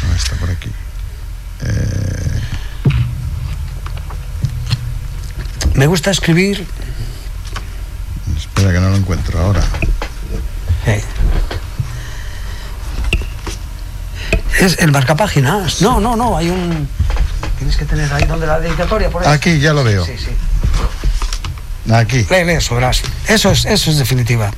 ¿dónde 0.00 0.16
está 0.16 0.34
por 0.36 0.48
aquí? 0.48 0.70
Eh, 1.60 2.40
Me 5.74 5.86
gusta 5.86 6.10
escribir... 6.10 6.66
espera 8.64 8.72
que 8.72 8.84
no 8.84 8.90
lo 8.90 8.96
encuentro 8.96 9.38
ahora. 9.40 9.62
eh, 10.86 11.02
Es 14.60 14.78
el 14.78 14.90
marcapáginas. 14.92 15.82
No, 15.82 16.00
no, 16.00 16.16
no, 16.16 16.36
hay 16.36 16.48
un... 16.48 16.88
Tienes 17.58 17.76
que 17.76 17.84
tener 17.84 18.12
ahí 18.12 18.24
donde 18.24 18.46
la 18.46 18.60
dedicatoria, 18.60 19.10
por 19.10 19.26
ahí. 19.26 19.32
Aquí, 19.34 19.58
ya 19.58 19.72
lo 19.72 19.84
veo. 19.84 20.04
Sí, 20.06 20.12
sí. 20.16 21.92
Aquí. 21.92 22.26
Lee, 22.30 22.44
lee 22.44 22.52
eso, 22.54 22.74
verás. 22.74 23.02
Eso 23.28 23.50
es, 23.50 23.64
eso 23.66 23.90
es 23.90 23.98
definitiva. 23.98 24.50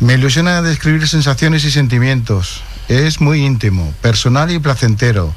Me 0.00 0.14
ilusiona 0.14 0.62
describir 0.62 1.06
sensaciones 1.08 1.64
y 1.64 1.70
sentimientos. 1.70 2.62
Es 2.88 3.20
muy 3.20 3.44
íntimo, 3.44 3.92
personal 4.02 4.50
y 4.50 4.58
placentero. 4.58 5.32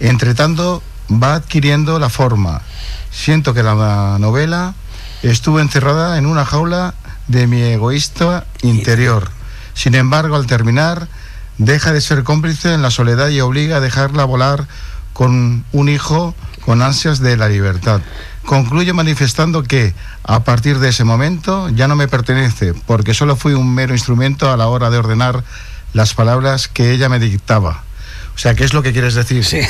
Entre 0.00 0.34
tanto, 0.34 0.82
va 1.10 1.34
adquiriendo 1.34 1.98
la 1.98 2.10
forma. 2.10 2.62
Siento 3.10 3.54
que 3.54 3.62
la 3.62 4.16
novela 4.18 4.74
estuvo 5.30 5.60
encerrada 5.60 6.18
en 6.18 6.26
una 6.26 6.44
jaula 6.44 6.94
de 7.28 7.46
mi 7.46 7.62
egoísta 7.62 8.46
interior. 8.62 9.30
Sin 9.74 9.94
embargo, 9.94 10.36
al 10.36 10.46
terminar, 10.46 11.08
deja 11.58 11.92
de 11.92 12.00
ser 12.00 12.24
cómplice 12.24 12.74
en 12.74 12.82
la 12.82 12.90
soledad 12.90 13.28
y 13.28 13.40
obliga 13.40 13.76
a 13.76 13.80
dejarla 13.80 14.24
volar 14.24 14.66
con 15.12 15.64
un 15.72 15.88
hijo 15.88 16.34
con 16.64 16.82
ansias 16.82 17.20
de 17.20 17.36
la 17.36 17.48
libertad. 17.48 18.00
Concluye 18.44 18.92
manifestando 18.92 19.62
que 19.62 19.94
a 20.22 20.44
partir 20.44 20.78
de 20.78 20.90
ese 20.90 21.04
momento 21.04 21.68
ya 21.70 21.88
no 21.88 21.96
me 21.96 22.08
pertenece, 22.08 22.74
porque 22.86 23.14
solo 23.14 23.36
fui 23.36 23.54
un 23.54 23.74
mero 23.74 23.94
instrumento 23.94 24.50
a 24.50 24.56
la 24.56 24.66
hora 24.66 24.90
de 24.90 24.98
ordenar 24.98 25.44
las 25.92 26.14
palabras 26.14 26.68
que 26.68 26.92
ella 26.92 27.08
me 27.08 27.18
dictaba. 27.18 27.84
O 28.34 28.38
sea, 28.38 28.54
¿qué 28.54 28.64
es 28.64 28.74
lo 28.74 28.82
que 28.82 28.92
quieres 28.92 29.14
decir? 29.14 29.44
Sí. 29.44 29.60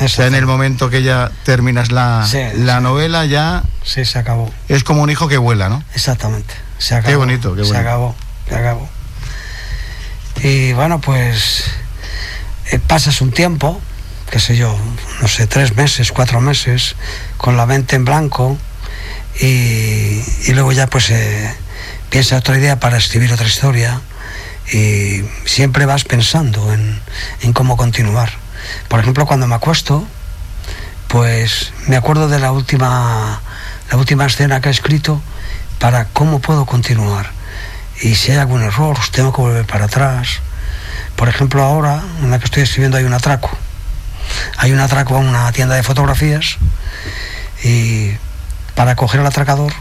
O 0.00 0.08
sea, 0.08 0.26
en 0.26 0.34
el 0.34 0.46
momento 0.46 0.90
que 0.90 1.02
ya 1.02 1.30
terminas 1.44 1.90
la, 1.90 2.24
Sí, 2.30 2.38
la 2.54 2.80
novela, 2.80 3.24
ya 3.26 3.64
Sí, 3.84 4.04
se 4.04 4.18
acabó. 4.18 4.52
es 4.68 4.84
como 4.84 5.02
un 5.02 5.10
hijo 5.10 5.28
que 5.28 5.38
vuela, 5.38 5.68
¿no? 5.68 5.82
Exactamente. 5.94 6.54
Se 6.78 6.94
acabó. 6.94 7.08
Qué 7.10 7.16
bonito, 7.16 7.54
qué 7.56 7.62
Se 7.64 7.68
bonito. 7.72 7.80
acabó, 7.80 8.16
se 8.48 8.54
acabó. 8.54 8.88
Y 10.42 10.72
bueno, 10.74 11.00
pues 11.00 11.64
eh, 12.70 12.78
pasas 12.78 13.20
un 13.20 13.32
tiempo, 13.32 13.80
qué 14.30 14.38
sé 14.38 14.56
yo, 14.56 14.78
no 15.20 15.26
sé, 15.28 15.46
tres 15.48 15.74
meses, 15.74 16.12
cuatro 16.12 16.40
meses, 16.40 16.94
con 17.36 17.56
la 17.56 17.66
mente 17.66 17.96
en 17.96 18.04
blanco 18.04 18.56
y, 19.40 20.22
y 20.46 20.52
luego 20.54 20.70
ya 20.72 20.86
pues 20.86 21.10
eh, 21.10 21.52
piensa 22.10 22.36
otra 22.36 22.56
idea 22.56 22.78
para 22.78 22.98
escribir 22.98 23.32
otra 23.32 23.46
historia 23.48 24.00
y 24.72 25.24
siempre 25.44 25.86
vas 25.86 26.04
pensando 26.04 26.72
en, 26.72 27.00
en 27.42 27.52
cómo 27.52 27.76
continuar. 27.76 28.30
Por 28.88 29.00
ejemplo, 29.00 29.26
cuando 29.26 29.46
me 29.46 29.54
acuesto, 29.54 30.06
pues 31.08 31.72
me 31.86 31.96
acuerdo 31.96 32.28
de 32.28 32.38
la 32.38 32.52
última, 32.52 33.40
la 33.90 33.96
última 33.96 34.26
escena 34.26 34.60
que 34.60 34.68
he 34.68 34.72
escrito 34.72 35.20
para 35.78 36.06
cómo 36.06 36.40
puedo 36.40 36.66
continuar. 36.66 37.30
Y 38.00 38.14
si 38.14 38.32
hay 38.32 38.38
algún 38.38 38.62
error, 38.62 38.96
tengo 39.10 39.32
que 39.32 39.40
volver 39.40 39.66
para 39.66 39.86
atrás. 39.86 40.40
Por 41.16 41.28
ejemplo, 41.28 41.62
ahora 41.62 42.02
en 42.22 42.30
la 42.30 42.38
que 42.38 42.44
estoy 42.44 42.62
escribiendo 42.62 42.98
hay 42.98 43.04
un 43.04 43.14
atraco. 43.14 43.50
Hay 44.58 44.72
un 44.72 44.80
atraco 44.80 45.16
a 45.16 45.18
una 45.18 45.50
tienda 45.52 45.74
de 45.74 45.82
fotografías 45.82 46.58
y 47.64 48.12
para 48.74 48.94
coger 48.94 49.20
al 49.20 49.26
atracador, 49.26 49.72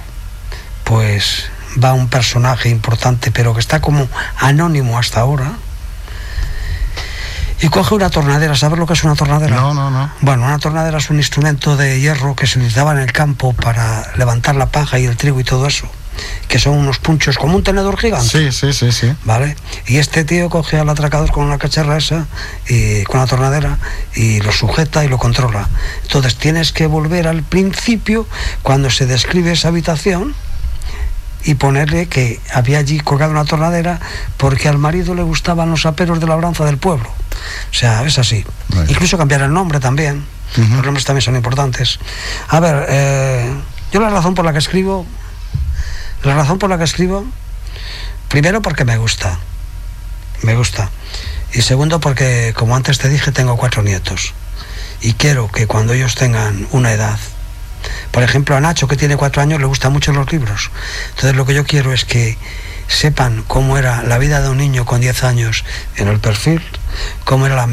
pues 0.84 1.50
va 1.84 1.94
un 1.94 2.10
personaje 2.10 2.70
importante, 2.70 3.30
pero 3.32 3.54
que 3.54 3.60
está 3.60 3.82
como 3.82 4.08
anónimo 4.40 4.98
hasta 4.98 5.20
ahora. 5.20 5.54
Y 7.62 7.70
coge 7.70 7.96
una 7.96 8.10
tornadera. 8.10 8.56
¿Sabes 8.56 8.78
lo 8.78 8.86
que 8.86 8.94
es 8.94 9.04
una 9.04 9.16
tornadera? 9.16 9.56
No, 9.56 9.74
no, 9.74 9.90
no. 9.90 10.12
Bueno, 10.22 10.46
una 10.46 10.60
tornadera 10.60 11.00
es 11.00 11.10
un 11.10 11.18
instrumento 11.18 11.76
de 11.76 12.00
hierro 12.00 12.36
que 12.36 12.46
se 12.46 12.60
utilizaba 12.60 12.92
en 12.92 13.00
el 13.00 13.12
campo 13.12 13.54
para 13.54 14.14
levantar 14.16 14.56
la 14.56 14.68
paja 14.68 15.00
y 15.00 15.06
el 15.06 15.18
trigo 15.18 15.40
y 15.40 15.44
todo 15.44 15.66
eso, 15.66 15.90
que 16.48 16.60
son 16.60 16.78
unos 16.78 17.00
punchos 17.00 17.38
como 17.38 17.56
un 17.56 17.64
tenedor 17.64 17.98
gigante. 17.98 18.28
Sí, 18.28 18.52
sí, 18.52 18.74
sí, 18.74 18.92
sí. 18.92 19.12
¿Vale? 19.24 19.56
Y 19.88 19.98
este 19.98 20.24
tío 20.24 20.50
coge 20.50 20.78
al 20.78 20.90
atracador 20.90 21.32
con 21.32 21.46
una 21.46 21.58
cacharra 21.58 21.98
esa, 21.98 22.28
y, 22.68 23.04
con 23.04 23.20
la 23.20 23.26
tornadera, 23.26 23.80
y 24.14 24.40
lo 24.42 24.52
sujeta 24.52 25.04
y 25.04 25.08
lo 25.08 25.18
controla. 25.18 25.68
Entonces 26.04 26.36
tienes 26.36 26.72
que 26.72 26.86
volver 26.86 27.28
al 27.28 27.42
principio, 27.42 28.28
cuando 28.62 28.92
se 28.92 29.08
describe 29.08 29.54
esa 29.54 29.70
habitación, 29.70 30.36
y 31.44 31.56
ponerle 31.56 32.08
que 32.08 32.40
había 32.54 32.80
allí 32.80 33.00
colgado 33.00 33.32
una 33.32 33.46
tornadera 33.46 34.00
porque 34.38 34.68
al 34.68 34.78
marido 34.78 35.16
le 35.16 35.24
gustaban 35.24 35.70
los 35.70 35.86
aperos 35.86 36.20
de 36.20 36.28
labranza 36.28 36.66
del 36.66 36.78
pueblo. 36.78 37.10
O 37.10 37.74
sea, 37.74 38.04
es 38.06 38.18
así. 38.20 38.46
Incluso 38.88 39.18
cambiar 39.18 39.42
el 39.42 39.54
nombre 39.54 39.80
también. 39.80 40.26
Los 40.56 40.86
nombres 40.86 41.06
también 41.06 41.22
son 41.22 41.36
importantes. 41.36 42.00
A 42.48 42.60
ver, 42.60 42.86
eh, 42.90 43.54
yo 43.92 44.00
la 44.00 44.10
razón 44.10 44.34
por 44.34 44.46
la 44.46 44.54
que 44.54 44.60
escribo, 44.60 45.06
la 46.24 46.36
razón 46.36 46.58
por 46.58 46.70
la 46.70 46.78
que 46.78 46.84
escribo, 46.84 47.26
primero 48.28 48.62
porque 48.62 48.86
me 48.86 48.98
gusta, 48.98 49.38
me 50.42 50.56
gusta. 50.56 50.90
Y 51.54 51.62
segundo 51.62 52.00
porque, 52.00 52.54
como 52.56 52.76
antes 52.76 52.98
te 52.98 53.10
dije, 53.10 53.32
tengo 53.32 53.56
cuatro 53.58 53.84
nietos. 53.84 54.34
Y 55.02 55.14
quiero 55.14 55.52
que 55.52 55.68
cuando 55.68 55.94
ellos 55.94 56.16
tengan 56.16 56.68
una 56.72 56.92
edad, 56.92 57.20
por 58.12 58.24
ejemplo, 58.24 58.56
a 58.56 58.60
Nacho, 58.60 58.88
que 58.88 58.96
tiene 58.96 59.18
cuatro 59.18 59.42
años, 59.42 59.60
le 59.60 59.66
gustan 59.66 59.94
mucho 59.94 60.12
los 60.12 60.32
libros. 60.32 60.72
Entonces 61.10 61.36
lo 61.36 61.46
que 61.46 61.54
yo 61.54 61.66
quiero 61.66 61.94
es 61.94 62.06
que 62.06 62.38
sepan 62.88 63.44
cómo 63.48 63.78
era 63.78 64.04
la 64.04 64.18
vida 64.18 64.42
de 64.42 64.50
un 64.50 64.58
niño 64.58 64.86
con 64.86 65.02
10 65.02 65.24
años 65.24 65.64
en 65.96 66.08
el 66.08 66.20
perfil, 66.20 66.62
cómo 67.26 67.46
era 67.46 67.68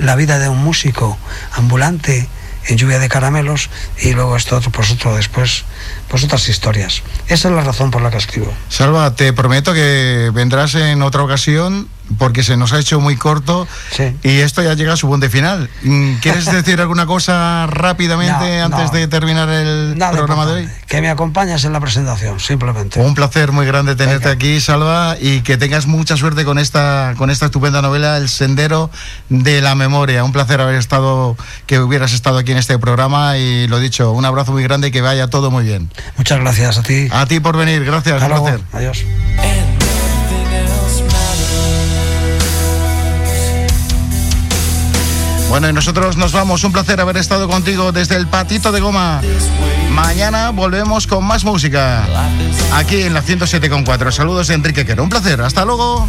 la, 0.00 0.16
vida 0.16 0.38
de 0.38 0.48
un 0.48 0.62
músico 0.62 1.16
ambulante 1.52 2.28
en 2.66 2.76
lluvia 2.76 2.98
de 2.98 3.08
caramelos 3.08 3.70
y 3.98 4.12
luego 4.12 4.36
esto 4.36 4.56
otro, 4.56 4.70
pues 4.70 4.90
otro 4.90 5.16
después, 5.16 5.64
pues 6.08 6.24
otras 6.24 6.48
historias. 6.48 7.02
Esa 7.28 7.48
es 7.48 7.54
la 7.54 7.62
razón 7.62 7.90
por 7.90 8.02
la 8.02 8.10
que 8.10 8.18
escribo. 8.18 8.52
Salva, 8.68 9.14
te 9.14 9.32
prometo 9.32 9.72
que 9.72 10.30
vendrás 10.34 10.74
en 10.74 11.02
otra 11.02 11.22
ocasión 11.22 11.88
porque 12.18 12.42
se 12.42 12.56
nos 12.56 12.72
ha 12.72 12.78
hecho 12.80 13.00
muy 13.00 13.16
corto 13.16 13.66
Sí. 13.90 14.16
y 14.22 14.38
esto 14.40 14.62
ya 14.62 14.74
llega 14.74 14.94
a 14.94 14.96
su 14.96 15.06
punto 15.08 15.28
final. 15.30 15.70
Mm, 15.82 16.14
¿Quieres 16.16 16.44
decir 16.52 16.80
alguna 16.80 17.06
cosa 17.06 17.66
rápidamente 17.66 18.58
No, 18.58 18.64
antes 18.66 18.92
no. 18.92 18.98
de 18.98 19.08
terminar 19.08 19.48
el 19.48 19.96
programa 20.12 20.46
de 20.46 20.52
hoy? 20.52 20.68
Que 20.86 21.00
me 21.00 21.08
acompañes 21.10 21.64
en 21.64 21.72
la 21.72 21.80
presentación, 21.80 22.40
simplemente. 22.40 23.00
Un 23.00 23.14
placer 23.14 23.52
muy 23.52 23.66
grande 23.66 23.94
tenerte 23.96 24.28
Venga. 24.28 24.32
aquí, 24.32 24.60
Salva, 24.60 25.16
y 25.20 25.40
que 25.42 25.56
tengas 25.56 25.86
mucha 25.86 26.16
suerte 26.16 26.44
con 26.44 26.58
esta, 26.58 27.14
con 27.16 27.30
esta 27.30 27.46
estupenda 27.46 27.80
novela, 27.82 28.16
El 28.16 28.28
Sendero 28.28 28.90
de 29.28 29.60
la 29.60 29.74
Memoria. 29.74 30.24
Un 30.24 30.32
placer 30.32 30.60
haber 30.60 30.74
estado, 30.76 31.36
que 31.66 31.78
hubieras 31.78 32.12
estado 32.12 32.38
aquí 32.38 32.52
en 32.52 32.58
este 32.58 32.78
programa 32.78 33.36
y 33.38 33.68
lo 33.68 33.78
dicho, 33.78 34.12
un 34.12 34.24
abrazo 34.24 34.52
muy 34.52 34.62
grande 34.62 34.88
y 34.88 34.90
que 34.90 35.00
vaya 35.00 35.28
todo 35.28 35.50
muy 35.50 35.64
bien. 35.64 35.90
Muchas 36.16 36.40
gracias 36.40 36.78
a 36.78 36.82
ti. 36.82 37.08
A 37.12 37.26
ti 37.26 37.40
por 37.40 37.56
venir, 37.56 37.84
gracias, 37.84 38.14
Hasta 38.22 38.26
un 38.26 38.30
luego. 38.30 38.44
placer. 38.46 38.60
Adiós. 38.72 39.69
Bueno, 45.50 45.68
y 45.68 45.72
nosotros 45.72 46.16
nos 46.16 46.30
vamos. 46.30 46.62
Un 46.62 46.70
placer 46.70 47.00
haber 47.00 47.16
estado 47.16 47.48
contigo 47.48 47.90
desde 47.90 48.14
el 48.14 48.28
Patito 48.28 48.70
de 48.70 48.78
Goma. 48.78 49.20
Mañana 49.90 50.50
volvemos 50.50 51.08
con 51.08 51.24
más 51.24 51.42
música. 51.42 52.06
Aquí 52.72 53.02
en 53.02 53.14
la 53.14 53.24
107.4. 53.24 54.12
Saludos 54.12 54.46
de 54.46 54.54
Enrique 54.54 54.86
Quero. 54.86 55.02
Un 55.02 55.08
placer. 55.08 55.40
Hasta 55.40 55.64
luego. 55.64 56.08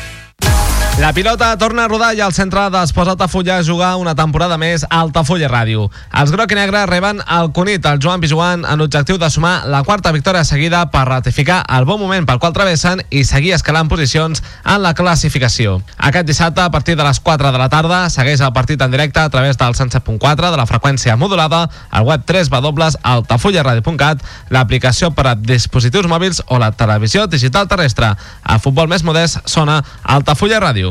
La 0.99 1.13
pilota 1.13 1.57
torna 1.57 1.85
a 1.85 1.87
rodar 1.87 2.11
i 2.13 2.19
el 2.21 2.33
centre 2.35 2.67
d'Esports 2.69 3.09
Altafulla 3.15 3.55
a 3.57 3.63
jugar 3.65 3.95
una 3.97 4.13
temporada 4.13 4.57
més 4.61 4.83
a 4.85 4.99
Altafulla 5.01 5.47
Ràdio. 5.49 5.87
Els 6.13 6.29
groc 6.35 6.51
i 6.53 6.57
negre 6.59 6.83
reben 6.85 7.23
el 7.25 7.49
Cunit, 7.57 7.87
el 7.89 7.97
Joan 8.03 8.21
Pijuan, 8.21 8.67
en 8.69 8.77
l'objectiu 8.77 9.17
de 9.17 9.29
sumar 9.33 9.63
la 9.65 9.81
quarta 9.87 10.11
victòria 10.13 10.43
seguida 10.45 10.83
per 10.93 11.07
ratificar 11.09 11.63
el 11.73 11.87
bon 11.89 11.97
moment 11.99 12.27
pel 12.29 12.37
qual 12.43 12.53
travessen 12.53 13.01
i 13.09 13.23
seguir 13.25 13.55
escalant 13.57 13.89
posicions 13.89 14.43
en 14.61 14.83
la 14.83 14.93
classificació. 14.93 15.79
Aquest 15.97 16.29
dissabte, 16.29 16.61
a 16.61 16.69
partir 16.69 16.95
de 16.99 17.07
les 17.07 17.19
4 17.19 17.51
de 17.51 17.57
la 17.63 17.69
tarda, 17.73 18.03
segueix 18.13 18.45
el 18.45 18.53
partit 18.53 18.81
en 18.85 18.93
directe 18.93 19.19
a 19.23 19.29
través 19.33 19.57
del 19.57 19.73
107.4 19.73 20.51
de 20.51 20.57
la 20.61 20.67
freqüència 20.69 21.17
modulada, 21.17 21.63
al 21.89 22.05
web 22.05 22.21
3 22.29 22.51
www.altafullaradio.cat, 22.51 24.21
l'aplicació 24.53 25.09
per 25.17 25.27
a 25.31 25.35
dispositius 25.35 26.05
mòbils 26.05 26.43
o 26.47 26.61
la 26.61 26.71
televisió 26.71 27.25
digital 27.25 27.67
terrestre. 27.67 28.13
A 28.43 28.59
futbol 28.59 28.91
més 28.91 29.07
modest 29.07 29.41
sona 29.49 29.81
Altafulla 30.03 30.61
Ràdio. 30.61 30.90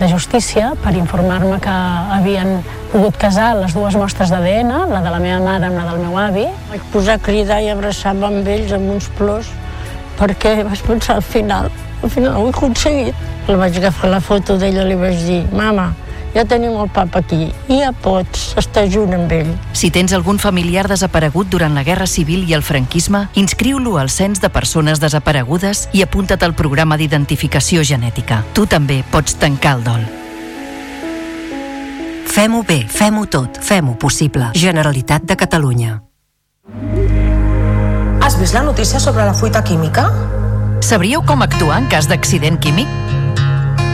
de 0.00 0.08
justícia 0.08 0.72
per 0.80 0.94
informar-me 0.96 1.58
que 1.60 1.72
havien 2.16 2.62
pogut 2.90 3.18
casar 3.20 3.50
les 3.58 3.74
dues 3.76 3.96
mostres 4.00 4.32
d'ADN, 4.32 4.72
la 4.88 5.02
de 5.04 5.12
la 5.12 5.20
meva 5.20 5.40
mare 5.44 5.68
amb 5.68 5.76
la 5.76 5.84
del 5.90 6.00
meu 6.00 6.16
avi. 6.18 6.46
Vaig 6.70 6.86
posar 6.92 7.18
a 7.18 7.22
cridar 7.22 7.60
i 7.60 7.68
abraçar-me 7.68 8.30
amb 8.30 8.48
ells 8.48 8.72
amb 8.72 8.94
uns 8.96 9.10
plors 9.18 9.50
perquè 10.16 10.62
vaig 10.64 10.80
pensar 10.86 11.18
al 11.20 11.24
final, 11.24 11.68
al 12.02 12.12
final 12.12 12.40
ho 12.40 12.46
he 12.48 12.54
aconseguit. 12.54 13.26
La 13.48 13.58
vaig 13.60 13.76
agafar 13.76 14.10
la 14.12 14.20
foto 14.24 14.56
d'ella 14.60 14.86
i 14.86 14.88
li 14.88 14.96
vaig 15.00 15.20
dir, 15.26 15.42
mama, 15.52 15.90
ja 16.34 16.44
tenim 16.44 16.76
el 16.78 16.88
papa 16.92 17.20
aquí 17.24 17.50
i 17.68 17.80
ja 17.80 17.90
pots 17.92 18.54
estar 18.60 18.86
junt 18.90 19.14
amb 19.16 19.32
ell. 19.32 19.50
Si 19.72 19.90
tens 19.90 20.14
algun 20.16 20.38
familiar 20.38 20.86
desaparegut 20.88 21.50
durant 21.50 21.74
la 21.74 21.84
Guerra 21.86 22.06
Civil 22.06 22.46
i 22.48 22.54
el 22.54 22.62
franquisme, 22.66 23.26
inscriu-lo 23.34 23.98
al 23.98 24.10
Cens 24.10 24.40
de 24.40 24.50
Persones 24.50 25.00
Desaparegudes 25.00 25.88
i 25.92 26.04
apunta't 26.06 26.44
al 26.46 26.54
programa 26.54 26.98
d'identificació 27.00 27.84
genètica. 27.84 28.44
Tu 28.54 28.66
també 28.66 29.02
pots 29.10 29.38
tancar 29.40 29.78
el 29.78 29.84
dol. 29.84 30.08
Fem-ho 32.30 32.62
bé, 32.62 32.84
fem-ho 32.86 33.24
tot, 33.26 33.58
fem-ho 33.58 33.96
possible. 33.98 34.52
Generalitat 34.54 35.26
de 35.26 35.36
Catalunya. 35.36 35.96
Has 38.22 38.38
vist 38.38 38.54
la 38.54 38.62
notícia 38.62 39.00
sobre 39.00 39.24
la 39.24 39.34
fuita 39.34 39.64
química? 39.64 40.06
Sabríeu 40.80 41.24
com 41.26 41.42
actuar 41.42 41.80
en 41.82 41.88
cas 41.90 42.06
d'accident 42.06 42.60
químic? 42.62 42.86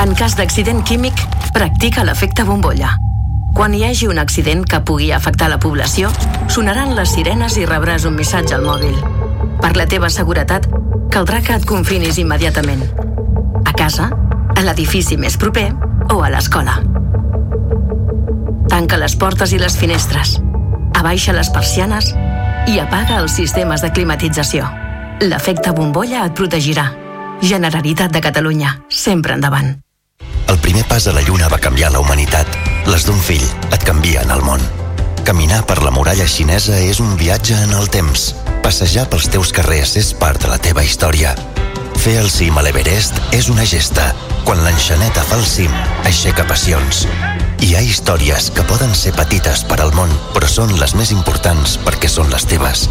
En 0.00 0.14
cas 0.16 0.34
d'accident 0.36 0.82
químic, 0.86 1.20
practica 1.52 2.04
l'efecte 2.04 2.44
bombolla. 2.48 2.94
Quan 3.54 3.74
hi 3.74 3.82
hagi 3.84 4.06
un 4.08 4.18
accident 4.18 4.62
que 4.64 4.80
pugui 4.86 5.10
afectar 5.12 5.50
la 5.50 5.58
població, 5.58 6.10
sonaran 6.48 6.94
les 6.96 7.12
sirenes 7.16 7.58
i 7.60 7.66
rebràs 7.68 8.06
un 8.08 8.16
missatge 8.16 8.54
al 8.56 8.64
mòbil. 8.64 8.96
Per 9.60 9.74
la 9.76 9.86
teva 9.90 10.08
seguretat, 10.08 10.68
caldrà 11.12 11.42
que 11.44 11.58
et 11.58 11.66
confinis 11.68 12.18
immediatament. 12.22 12.86
A 13.66 13.74
casa, 13.76 14.08
a 14.56 14.64
l'edifici 14.64 15.18
més 15.20 15.36
proper 15.36 15.68
o 16.14 16.22
a 16.22 16.30
l'escola. 16.32 16.78
Tanca 18.70 18.96
les 19.02 19.16
portes 19.18 19.52
i 19.52 19.58
les 19.58 19.76
finestres. 19.76 20.38
Abaixa 20.96 21.34
les 21.36 21.50
persianes 21.50 22.14
i 22.70 22.78
apaga 22.78 23.18
els 23.20 23.34
sistemes 23.34 23.82
de 23.82 23.90
climatització. 23.92 24.68
L'efecte 25.20 25.74
bombolla 25.76 26.24
et 26.24 26.36
protegirà. 26.38 26.86
Generalitat 27.42 28.12
de 28.12 28.20
Catalunya. 28.20 28.82
Sempre 28.88 29.34
endavant. 29.34 29.80
El 30.46 30.58
primer 30.58 30.84
pas 30.84 31.06
a 31.06 31.12
la 31.12 31.22
Lluna 31.22 31.48
va 31.48 31.60
canviar 31.62 31.92
la 31.92 32.00
humanitat. 32.00 32.46
Les 32.86 33.06
d'un 33.06 33.18
fill 33.20 33.44
et 33.70 33.84
canvien 33.86 34.30
el 34.30 34.42
món. 34.44 34.60
Caminar 35.24 35.62
per 35.66 35.78
la 35.84 35.92
muralla 35.94 36.26
xinesa 36.28 36.78
és 36.82 37.00
un 37.00 37.16
viatge 37.16 37.56
en 37.64 37.72
el 37.76 37.88
temps. 37.88 38.34
Passejar 38.64 39.06
pels 39.08 39.28
teus 39.32 39.52
carrers 39.56 39.94
és 39.96 40.12
part 40.12 40.42
de 40.42 40.50
la 40.50 40.58
teva 40.58 40.84
història. 40.84 41.34
Fer 42.00 42.16
el 42.20 42.30
cim 42.32 42.56
a 42.56 42.64
l'Everest 42.64 43.20
és 43.36 43.48
una 43.52 43.64
gesta. 43.68 44.10
Quan 44.44 44.64
l'enxaneta 44.64 45.22
fa 45.28 45.38
el 45.38 45.46
cim, 45.46 45.72
aixeca 46.08 46.46
passions. 46.48 47.04
Hi 47.60 47.74
ha 47.76 47.84
històries 47.84 48.50
que 48.56 48.64
poden 48.64 48.94
ser 48.96 49.12
petites 49.16 49.64
per 49.68 49.80
al 49.84 49.92
món, 49.96 50.12
però 50.34 50.48
són 50.48 50.72
les 50.80 50.96
més 50.96 51.12
importants 51.12 51.76
perquè 51.84 52.08
són 52.08 52.32
les 52.32 52.48
teves. 52.48 52.88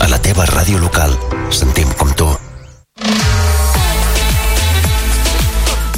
A 0.00 0.08
la 0.08 0.20
teva 0.24 0.48
ràdio 0.48 0.80
local, 0.80 1.16
sentim 1.52 1.92
com 2.00 2.12
tu. 2.16 2.32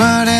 what 0.00 0.28
it 0.28 0.39